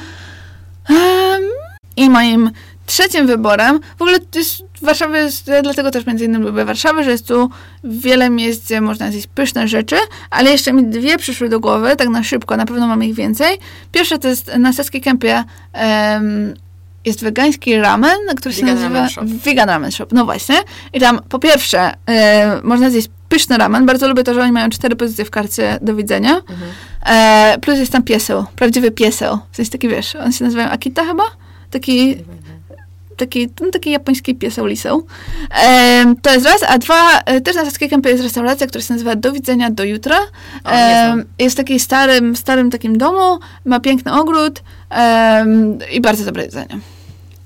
[1.98, 2.52] I moim
[2.86, 7.12] trzecim wyborem, w ogóle jest, Warszawa jest, ja dlatego też między innymi lubię Warszawę, że
[7.12, 7.50] jest tu
[7.84, 9.96] wiele miejsc, gdzie można zjeść pyszne rzeczy,
[10.30, 13.58] ale jeszcze mi dwie przyszły do głowy, tak na szybko, na pewno mam ich więcej.
[13.92, 15.44] Pierwsze to jest na Saskiej Kępie
[17.06, 19.26] jest wegański ramen, który się Vegan nazywa Ramen Shop.
[19.26, 20.08] Vegan Ramen Shop.
[20.12, 20.56] No właśnie.
[20.94, 23.86] I tam po pierwsze e, można zjeść pyszny ramen.
[23.86, 26.36] Bardzo lubię to, że oni mają cztery pozycje w karcie do widzenia.
[26.36, 26.72] Mhm.
[27.06, 29.40] E, plus jest tam pieseł, prawdziwy pieseł.
[29.52, 31.24] W sensie taki, wiesz, on się nazywają Akita chyba?
[31.72, 32.16] Taki,
[33.18, 35.06] taki, no, taki japoński pieseł liseł.
[35.64, 38.94] E, to jest raz, a dwa, e, też na Saskiej Kępie jest restauracja, która się
[38.94, 40.18] nazywa Do widzenia do jutra.
[40.64, 41.24] O, nie znam.
[41.40, 46.80] jest w takim starym, starym takim domu, ma piękny ogród em, i bardzo dobre jedzenie.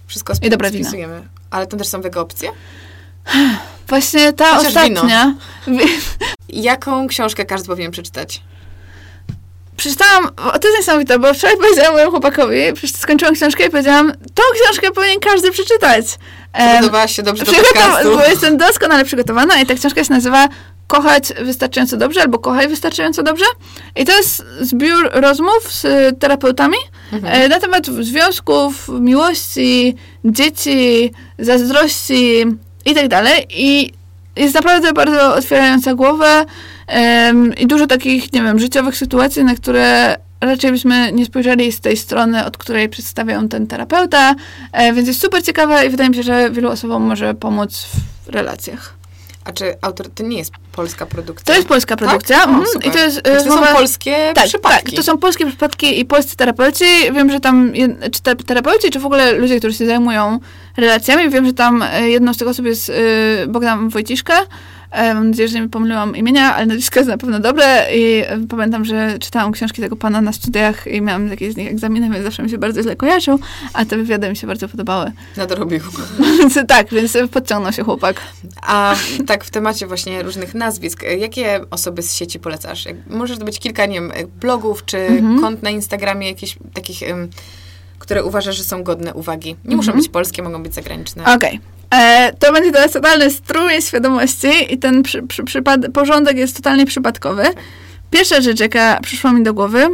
[0.08, 1.22] Wszystko I dobre spisujemy.
[1.52, 2.50] Ale tam też są wege opcje?
[3.88, 5.36] Właśnie ta Chociaż ostatnia.
[6.50, 8.42] Jaką książkę każdy powinien przeczytać?
[9.78, 12.62] Przeczytałam, o, to jest niesamowite, bo wczoraj powiedziałam mojemu chłopakowi,
[12.96, 16.06] skończyłam książkę i powiedziałam, tą książkę powinien każdy przeczytać.
[16.54, 18.16] Przygotowałaś się dobrze do podcastu?
[18.18, 20.48] bo jestem doskonale przygotowana i ta książka się nazywa
[20.88, 23.46] Kochać wystarczająco dobrze albo Kochaj wystarczająco dobrze.
[23.96, 25.86] I to jest zbiór rozmów z
[26.20, 26.78] terapeutami
[27.14, 27.34] Mhm.
[27.34, 32.46] e, na temat związków, miłości, dzieci, zazdrości
[32.86, 33.48] i tak dalej.
[33.50, 33.94] I
[34.36, 36.46] jest naprawdę bardzo otwierająca głowę
[36.88, 41.80] em, i dużo takich, nie wiem, życiowych sytuacji, na które raczej byśmy nie spojrzeli z
[41.80, 44.36] tej strony, od której przedstawiał ten terapeuta,
[44.72, 47.88] e, więc jest super ciekawa i wydaje mi się, że wielu osobom może pomóc
[48.26, 48.94] w relacjach.
[49.46, 51.46] A czy autor, to nie jest polska produkcja?
[51.46, 52.48] To jest polska produkcja Tak?
[52.48, 54.86] O, mhm, i to jest to rozmowa- są polskie tak, przypadki.
[54.86, 56.86] Tak, to są polskie przypadki i polscy terapeuci.
[57.14, 57.74] Wiem, że tam,
[58.12, 60.40] czy te- terapeuci, czy w ogóle ludzie, którzy się zajmują
[60.78, 62.94] relacjami, wiem, że tam e, jedną z tych osób jest e,
[63.48, 64.34] Bogdan Wojciszka.
[64.92, 68.40] E, Mam nadzieję, że nie pomyliłam imienia, ale nazwisko jest na pewno dobre i e,
[68.50, 72.24] pamiętam, że czytałam książki tego pana na studiach i miałam jakieś z nich egzaminy, więc
[72.24, 73.40] zawsze mi się bardzo źle kojarzył,
[73.74, 75.12] a te wywiady mi się bardzo podobały.
[75.38, 75.80] Nadrobił.
[76.68, 78.22] Tak, więc podciągnął się chłopak.
[78.62, 78.96] A
[79.28, 82.86] tak w temacie właśnie różnych nazwisk, e, jakie osoby z sieci polecasz?
[82.86, 85.42] Jak- Może to być kilka, nie wiem, e, blogów, czy Mhm.
[85.42, 87.30] kont na Instagramie, jakichś takich, em,
[88.06, 89.56] które uważasz, że są godne uwagi.
[89.66, 90.02] Nie muszą Mhm.
[90.04, 91.24] być polskie, mogą być zagraniczne.
[91.36, 91.60] Okej.
[91.94, 96.86] E, To będzie teraz totalny strumień świadomości i ten przy, przy, przypad- porządek jest totalnie
[96.86, 97.44] przypadkowy.
[98.12, 99.88] Pierwsza rzecz, jaka przyszła mi do głowy,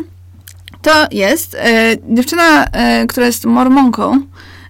[0.81, 4.21] to jest e, dziewczyna, e, która jest mormonką.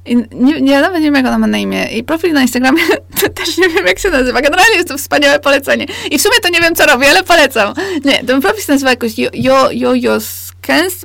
[0.06, 1.86] I nie, nie, nawet nie wiem, jak ona ma na imię.
[1.86, 2.82] I profil na Instagramie
[3.44, 4.42] też nie wiem, jak się nazywa.
[4.42, 5.86] Generalnie jest to wspaniałe polecenie.
[6.12, 7.74] I w sumie to nie wiem, co robi, ale polecam.
[8.06, 10.12] Nie, ten profil się nazywa jakoś Jo, jo, jo, jo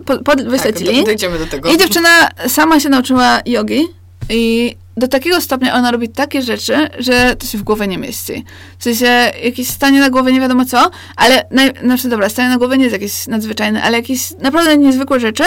[0.05, 1.73] Po, pod, wyślę tak, dojdziemy do tego.
[1.73, 3.89] I dziewczyna sama się nauczyła jogi
[4.31, 8.45] i do takiego stopnia ona robi takie rzeczy, że to się w głowie nie mieści.
[8.79, 12.59] W sensie jakieś stanie na głowie nie wiadomo co, ale, naj, znaczy dobra, stanie na
[12.59, 15.45] głowie nie jest jakieś nadzwyczajne, ale jakieś naprawdę niezwykłe rzeczy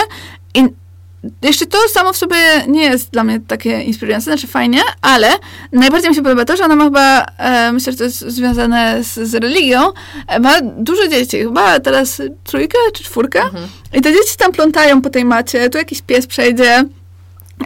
[0.56, 0.64] i
[1.42, 5.30] jeszcze to samo w sobie nie jest dla mnie takie inspirujące, znaczy fajnie, ale
[5.72, 9.04] najbardziej mi się podoba to, że ona ma chyba, e, myślę, że to jest związane
[9.04, 9.80] z, z religią,
[10.28, 13.68] e, ma dużo dzieci, chyba teraz trójkę czy czwórkę Mhm.
[13.94, 16.86] i te dzieci tam plątają po tej macie, tu jakiś pies przejdzie.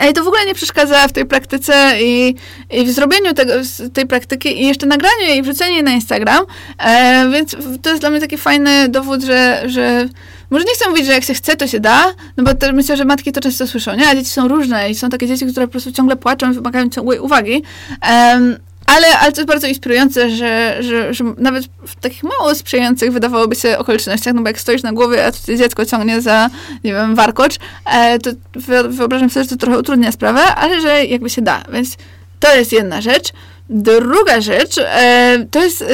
[0.02, 2.36] Ej, to w ogóle nie przeszkadza w tej praktyce i,
[2.70, 3.54] i w zrobieniu tego,
[3.94, 6.46] tej praktyki i jeszcze nagraniu jej i wrzuceniu jej na Instagram.
[6.80, 10.08] E, więc to jest dla mnie taki fajny dowód, że, że
[10.50, 12.98] może nie chcę mówić, że jak się chce, to się da, no bo to, myślę,
[12.98, 14.08] że matki to często słyszą, nie?
[14.08, 16.90] A dzieci są różne i są takie dzieci, które po prostu ciągle płaczą i wymagają
[16.90, 17.64] ciągłej uwagi.
[18.02, 23.12] Em, ale, ale to jest bardzo inspirujące, że, że, że nawet w takich mało sprzyjających
[23.12, 26.50] wydawałoby się okolicznościach, no bo jak stoisz na głowie, a tutaj dziecko ciągnie za,
[26.84, 27.56] nie wiem, warkocz,
[27.86, 31.64] e, to wyo- wyobrażam sobie, że to trochę utrudnia sprawę, ale że jakby się da.
[31.74, 31.98] Więc
[32.40, 33.30] to jest jedna rzecz.
[33.70, 35.86] Druga rzecz, e, to jest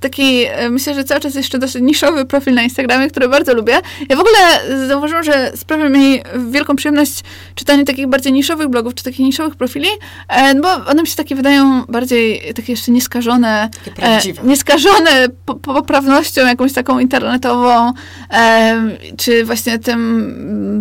[0.00, 3.72] taki, e, myślę, że cały czas jeszcze dosyć niszowy profil na Instagramie, który bardzo lubię.
[4.08, 4.38] Ja w ogóle
[4.88, 6.20] zauważyłam, że sprawia mi
[6.50, 7.20] wielką przyjemność
[7.54, 9.88] czytanie takich bardziej niszowych blogów, czy takich niszowych profili,
[10.28, 15.54] e, no bo one mi się takie wydają bardziej takie jeszcze nieskażone, Takie nieskażone po-
[15.54, 17.92] po- poprawnością jakąś taką internetową,
[19.16, 20.00] czy właśnie tym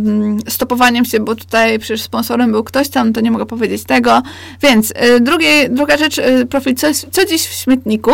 [0.05, 4.22] mm, stopowaniem się, bo tutaj przecież sponsorem był ktoś tam, to nie mogę powiedzieć tego.
[4.61, 8.11] Więc drugie, druga rzecz, profil co, co dziś w śmietniku.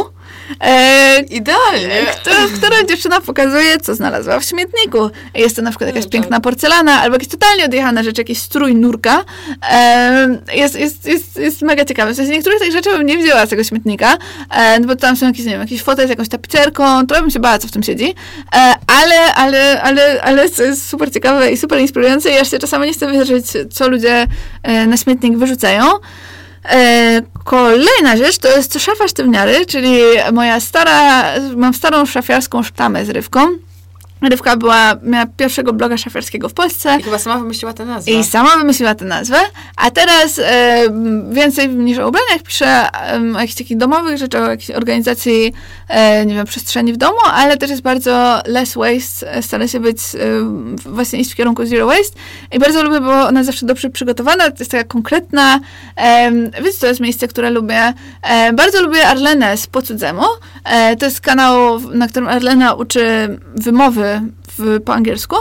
[0.62, 2.06] E, Idealnie.
[2.22, 5.10] która, w którym dziewczyna pokazuje, co znalazła w śmietniku.
[5.36, 8.76] Jest to na przykład jakaś No, piękna porcelana, albo jakieś totalnie odjechane rzeczy, jakiś strój
[8.76, 9.24] nurka.
[9.72, 12.14] E, jest, jest, jest, jest mega ciekawe.
[12.14, 14.18] W sensie niektórych tych rzeczy bym nie wzięła z tego śmietnika,
[14.52, 17.32] e, no bo tam są jakieś, nie wiem, jakieś fotel z jakąś tapicerką, trochę bym
[17.32, 18.16] się bała, co w tym siedzi,
[18.56, 22.88] e, ale, ale, ale, ale co jest super ciekawe i super inspirujące aż się czasami
[22.88, 24.28] nie chcę wierzyć, co ludzie
[24.64, 25.84] e, na śmietnik wyrzucają.
[26.66, 30.00] E, kolejna rzecz to jest szafa sztywniary, czyli
[30.34, 31.24] moja stara,
[31.56, 33.67] mam starą szafiarską sztamę z Rywką.
[34.22, 38.12] Rywka była, miała pierwszego bloga szafiarskiego w Polsce I chyba sama wymyśliła tę nazwę.
[38.12, 39.38] i sama wymyśliła tę nazwę,
[39.76, 40.84] a teraz e,
[41.32, 45.54] więcej niż o ubraniach pisze e, o jakichś takich domowych rzeczach, o jakiejś organizacji,
[45.90, 49.80] e, nie wiem, przestrzeni w domu, ale też jest bardzo less waste, e, stara się
[49.80, 52.20] być, e, właśnie iść w kierunku zero waste
[52.52, 55.60] i bardzo lubię, bo ona zawsze dobrze przygotowana, to jest taka konkretna,
[56.64, 57.94] więc to jest miejsce, które lubię.
[58.22, 60.24] E, bardzo lubię Arlenę z Po cudzemu,
[61.00, 64.07] to jest kanał, na którym Arlena uczy wymowy
[64.58, 65.36] w, po angielsku.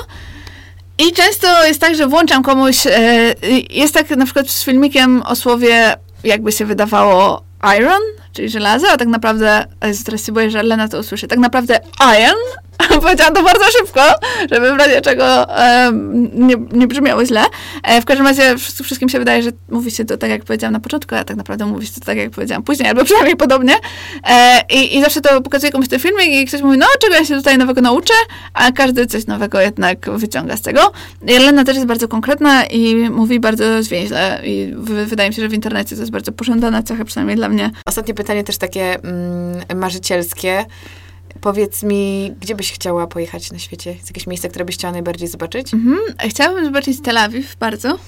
[0.99, 3.35] I często jest tak, że włączam komuś, e,
[3.71, 7.43] jest tak na przykład z filmikiem o słowie, jakby się wydawało
[7.79, 8.01] iron,
[8.37, 9.65] czyli żelazo, a tak naprawdę,
[10.05, 12.67] teraz się boję, że Lena to usłyszy, tak naprawdę iron,
[13.03, 14.01] powiedziałam to bardzo szybko,
[14.51, 15.47] żeby w razie czego
[16.33, 17.45] nie, nie brzmiało źle.
[17.83, 20.81] E, w każdym razie wszystkim się wydaje, że mówi się to tak, jak powiedziałam na
[20.81, 23.75] początku, a tak naprawdę mówi się to tak, jak powiedziałam później, albo przynajmniej podobnie.
[24.29, 27.25] E, i, I zawsze to pokazuje komuś ten filmik i ktoś mówi, no czego ja
[27.25, 28.15] się tutaj nowego nauczę,
[28.55, 30.93] a każdy coś nowego jednak wyciąga z tego.
[31.27, 35.49] Jelena też jest bardzo konkretna i mówi bardzo zwięźle i w, wydaje mi się, że
[35.49, 37.71] w internecie to jest bardzo pożądana cecha, przynajmniej dla mnie.
[37.87, 40.65] Ostatnie pytanie też takie mm, marzycielskie.
[41.41, 43.93] Powiedz mi, gdzie byś chciała pojechać na świecie?
[43.93, 45.75] Jest jakieś miejsce, które byś chciała najbardziej zobaczyć?
[45.75, 45.99] Mhm.
[46.29, 47.99] Chciałabym zobaczyć Tel Awiw bardzo.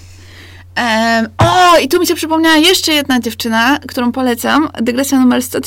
[0.74, 4.68] Em, o, i tu mi się przypomniała jeszcze jedna dziewczyna, którą polecam.
[4.82, 5.60] Dygresja numer 100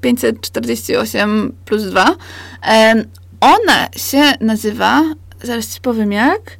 [0.00, 2.16] 548 plus 2.
[2.62, 3.04] Em,
[3.40, 5.02] ona się nazywa,
[5.42, 6.58] zaraz ci powiem jak,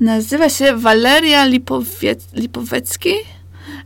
[0.00, 3.14] nazywa się Waleria Lipowie, Lipowecki.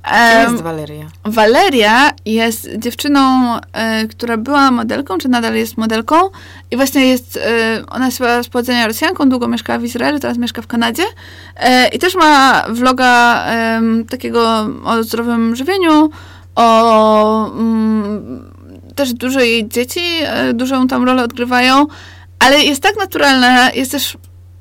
[0.04, 1.06] Kim jest Waleria?
[1.24, 3.20] Waleria jest dziewczyną,
[3.72, 6.16] e, która była modelką, czy nadal jest modelką.
[6.70, 10.62] I właśnie jest, e, ona jest z pochodzenia Rosjanką, długo mieszkała w Izraelu, teraz mieszka
[10.62, 11.02] w Kanadzie.
[11.56, 13.44] E, I też ma vloga
[14.10, 16.10] takiego o zdrowym żywieniu,
[16.54, 17.50] o...
[17.52, 18.58] Mm,
[18.94, 20.00] też dużo jej dzieci,
[20.54, 21.86] dużą tam rolę odgrywają,
[22.38, 24.16] ale jest tak naturalna, jest też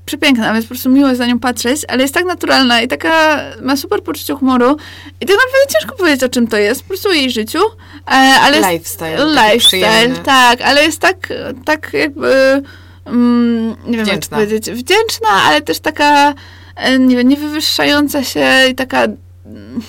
[0.08, 3.42] przepiękna, więc po prostu miło jest na nią patrzeć, ale jest tak naturalna i taka,
[3.62, 4.78] ma super poczucie humoru.
[5.22, 7.60] I tak naprawdę ciężko powiedzieć, o czym to jest, po prostu o jej życiu,
[8.08, 9.26] e, ale jest, Lifestyle.
[9.26, 11.34] lifestyle, tak, ale jest tak,
[11.66, 12.62] tak jakby,
[13.06, 16.34] mm, nie wiem jak to powiedzieć, wdzięczna, ale też taka,
[16.76, 19.04] e, nie wiem, niewywyższająca się i taka,
[19.46, 19.82] mm,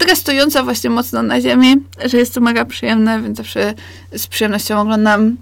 [0.00, 3.74] taka stojąca właśnie mocno na ziemi, że jest to mega przyjemne, więc zawsze
[4.12, 5.36] z przyjemnością oglądam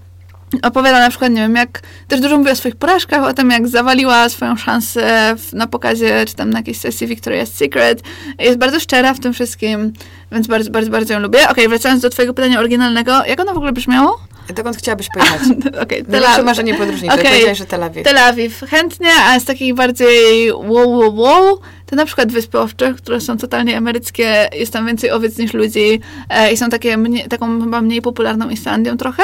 [0.61, 3.67] opowiada na przykład, nie wiem, jak też dużo mówi o swoich porażkach, o tym, jak
[3.67, 8.01] zawaliła swoją szansę w, na pokazie, czy tam na jakiejś sesji Victoria's Secret.
[8.39, 9.93] Jest bardzo szczera w tym wszystkim,
[10.31, 11.49] więc bardzo, bardzo, bardzo ją lubię.
[11.49, 14.19] Okej, wracając do twojego pytania oryginalnego, jak ono w ogóle brzmiało?
[14.55, 15.39] Dokąd chciałabyś pojechać?
[15.89, 17.13] Tel Najlepsze marzenie podróżnicze.
[17.13, 17.25] Okej.
[17.25, 18.03] Powiedziałeś, że Tel Awiw.
[18.03, 22.93] Tel Awiw chętnie, a z takich bardziej wow, wow, wow, to na przykład Wyspy Owcze,
[22.93, 25.99] które są totalnie emeryckie, jest tam więcej owiec niż ludzi
[26.29, 29.23] e, i są takie mnie, taką chyba mniej popularną Islandią trochę.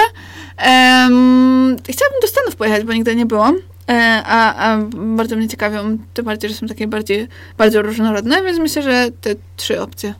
[1.89, 3.55] Chciałabym do Stanów pojechać, bo nigdy nie byłam.
[3.89, 7.27] E, a, a bardzo mnie ciekawią, tym bardziej, że są takie bardziej,
[7.57, 10.13] bardzo różnorodne, więc myślę, że te trzy opcje.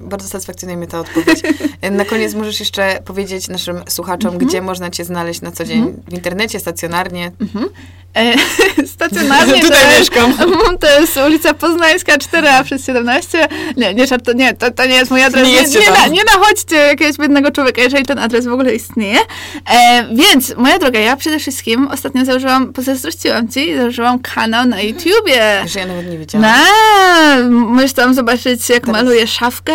[0.00, 1.40] Bardzo satysfakcjonuje mnie ta odpowiedź.
[1.90, 4.48] Na koniec możesz jeszcze powiedzieć naszym słuchaczom, Mhm.
[4.48, 5.94] gdzie można cię znaleźć na co dzień?
[6.08, 7.32] W internecie, stacjonarnie?
[7.40, 7.68] Mhm.
[8.14, 8.34] E,
[8.94, 10.34] stacjonarnie Tutaj to, mieszkam.
[10.80, 13.48] to jest ulica Poznańska 4A przez 17.
[13.76, 15.48] Nie, nie, nie, to, to nie jest mój adres.
[15.48, 19.18] Nie Nie, nie, na, nie nachodźcie jakiegoś biednego człowieka, jeżeli ten adres w ogóle istnieje.
[19.72, 25.62] E, więc, moja droga, ja przede wszystkim ostatnio założyłam, pozazdrościłam ci, założyłam kanał na YouTubie.
[25.66, 26.48] Że ja nawet nie wiedziałam.
[26.50, 29.02] Na, możesz tam zobaczyć, jak Teraz.
[29.02, 29.72] maluję szafkę.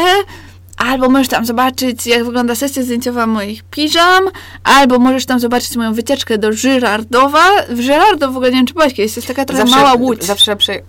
[0.77, 4.23] Albo możesz tam zobaczyć, jak wygląda sesja zdjęciowa moich piżam,
[4.63, 7.43] albo możesz tam zobaczyć moją wycieczkę do Żyrardowa.
[7.69, 9.93] W Żyrardow w ogóle nie wiem, czy byłaś kiedyś, to jest taka trochę zawsze, mała
[9.93, 10.23] łódź.
[10.23, 10.81] Zawsze prze...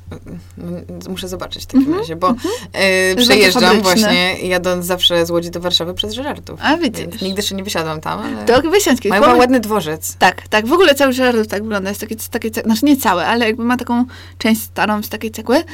[1.08, 2.34] muszę zobaczyć w takim Mhm, razie, bo
[2.72, 3.82] e, przejeżdżam fabryczne.
[3.82, 6.60] właśnie, jadąc zawsze z Łodzi do Warszawy przez Żerardów.
[6.62, 7.06] A, widzisz.
[7.22, 9.20] Nigdy jeszcze nie wysiadłam tam, ale To wysiądź kiedyś.
[9.20, 10.16] mają ładny dworzec.
[10.18, 10.66] Tak, tak.
[10.66, 11.88] W ogóle cały Żyrardów tak wygląda.
[11.88, 14.04] Jest takie, takie, znaczy nie całe, ale jakby ma taką
[14.38, 15.64] część starą z takiej cegły.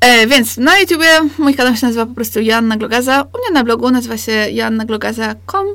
[0.00, 1.08] E, więc na YouTubie
[1.38, 3.22] mój kanał się nazywa po prostu Joanna Glogaza.
[3.22, 5.66] U mnie na blogu nazywa się joannaglogaza.com.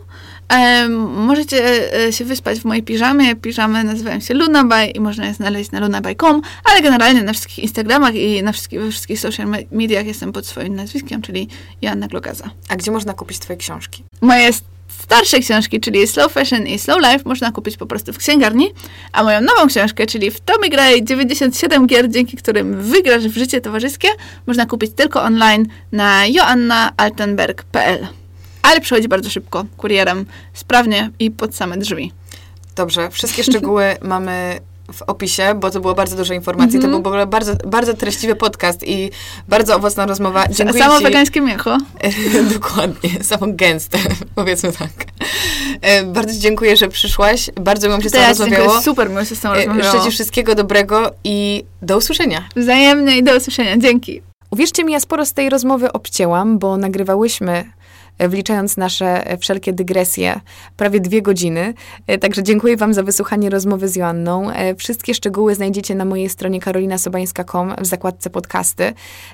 [0.49, 3.35] E, możecie e, się wyspać w mojej piżamie.
[3.35, 8.15] Piżamy nazywają się Lunaby i można je znaleźć na lunaby.com, ale generalnie na wszystkich Instagramach
[8.15, 11.47] i na wszystkich, we wszystkich social me- mediach jestem pod swoim nazwiskiem, czyli
[11.81, 12.49] Joanna Glogaza.
[12.69, 14.03] A gdzie można kupić twoje książki?
[14.21, 14.53] Moje
[14.99, 18.73] starsze książki, czyli Slow Fashion i Slow Life, można kupić po prostu w księgarni,
[19.11, 23.61] a moją nową książkę, czyli w Tommy Gray 97 gier, dzięki którym wygrasz w życie
[23.61, 24.07] towarzyskie,
[24.47, 28.07] można kupić tylko online na joannaaltenberg.pl.
[28.61, 32.11] Ale przychodzi bardzo szybko, kurierem, sprawnie i pod same drzwi.
[32.75, 34.59] Dobrze, wszystkie szczegóły mamy
[34.93, 36.75] w opisie, bo to było bardzo dużo informacji.
[36.75, 36.81] Mhm.
[36.93, 39.11] To był w ogóle bardzo, bardzo treściwy podcast i
[39.47, 40.47] bardzo owocna rozmowa.
[40.47, 41.03] Dziękuję Samo ci.
[41.03, 41.77] wegańskie mięcho.
[42.53, 43.97] Dokładnie, samo gęste,
[44.35, 44.89] powiedzmy tak.
[45.81, 47.49] E, Bardzo dziękuję, że przyszłaś.
[47.61, 48.81] Bardzo miło mi się z To tobą ci dziękuję, rozmawiało.
[48.81, 50.05] super miło się z tobą E, Życzę rozmawiało.
[50.05, 52.43] ci wszystkiego dobrego i do usłyszenia.
[52.55, 53.77] Wzajemnie i do usłyszenia.
[53.77, 54.21] Dzięki.
[54.51, 57.65] Uwierzcie mi, ja sporo z tej rozmowy obcięłam, bo nagrywałyśmy,
[58.29, 60.39] wliczając nasze e, wszelkie dygresje,
[60.77, 61.73] prawie dwie godziny.
[62.07, 64.51] E, Także dziękuję Wam za wysłuchanie rozmowy z Joanną.
[64.51, 68.93] E, Wszystkie szczegóły znajdziecie na mojej stronie karolinasobańska.com w zakładce podcasty.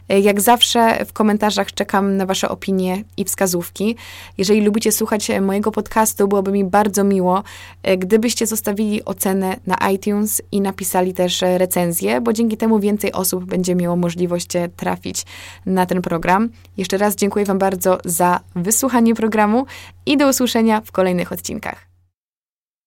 [0.09, 3.95] E, Jak zawsze w komentarzach czekam na Wasze opinie i wskazówki.
[4.37, 7.43] Jeżeli lubicie słuchać e, mojego podcastu, byłoby mi bardzo miło,
[7.83, 13.11] e, gdybyście zostawili ocenę na iTunes i napisali też e, recenzję, bo dzięki temu więcej
[13.13, 15.25] osób będzie miało możliwość e, trafić
[15.65, 16.49] na ten program.
[16.77, 18.76] Jeszcze raz dziękuję Wam bardzo za wysłuchanie
[19.15, 19.65] programu
[20.05, 21.86] i do usłyszenia w kolejnych odcinkach.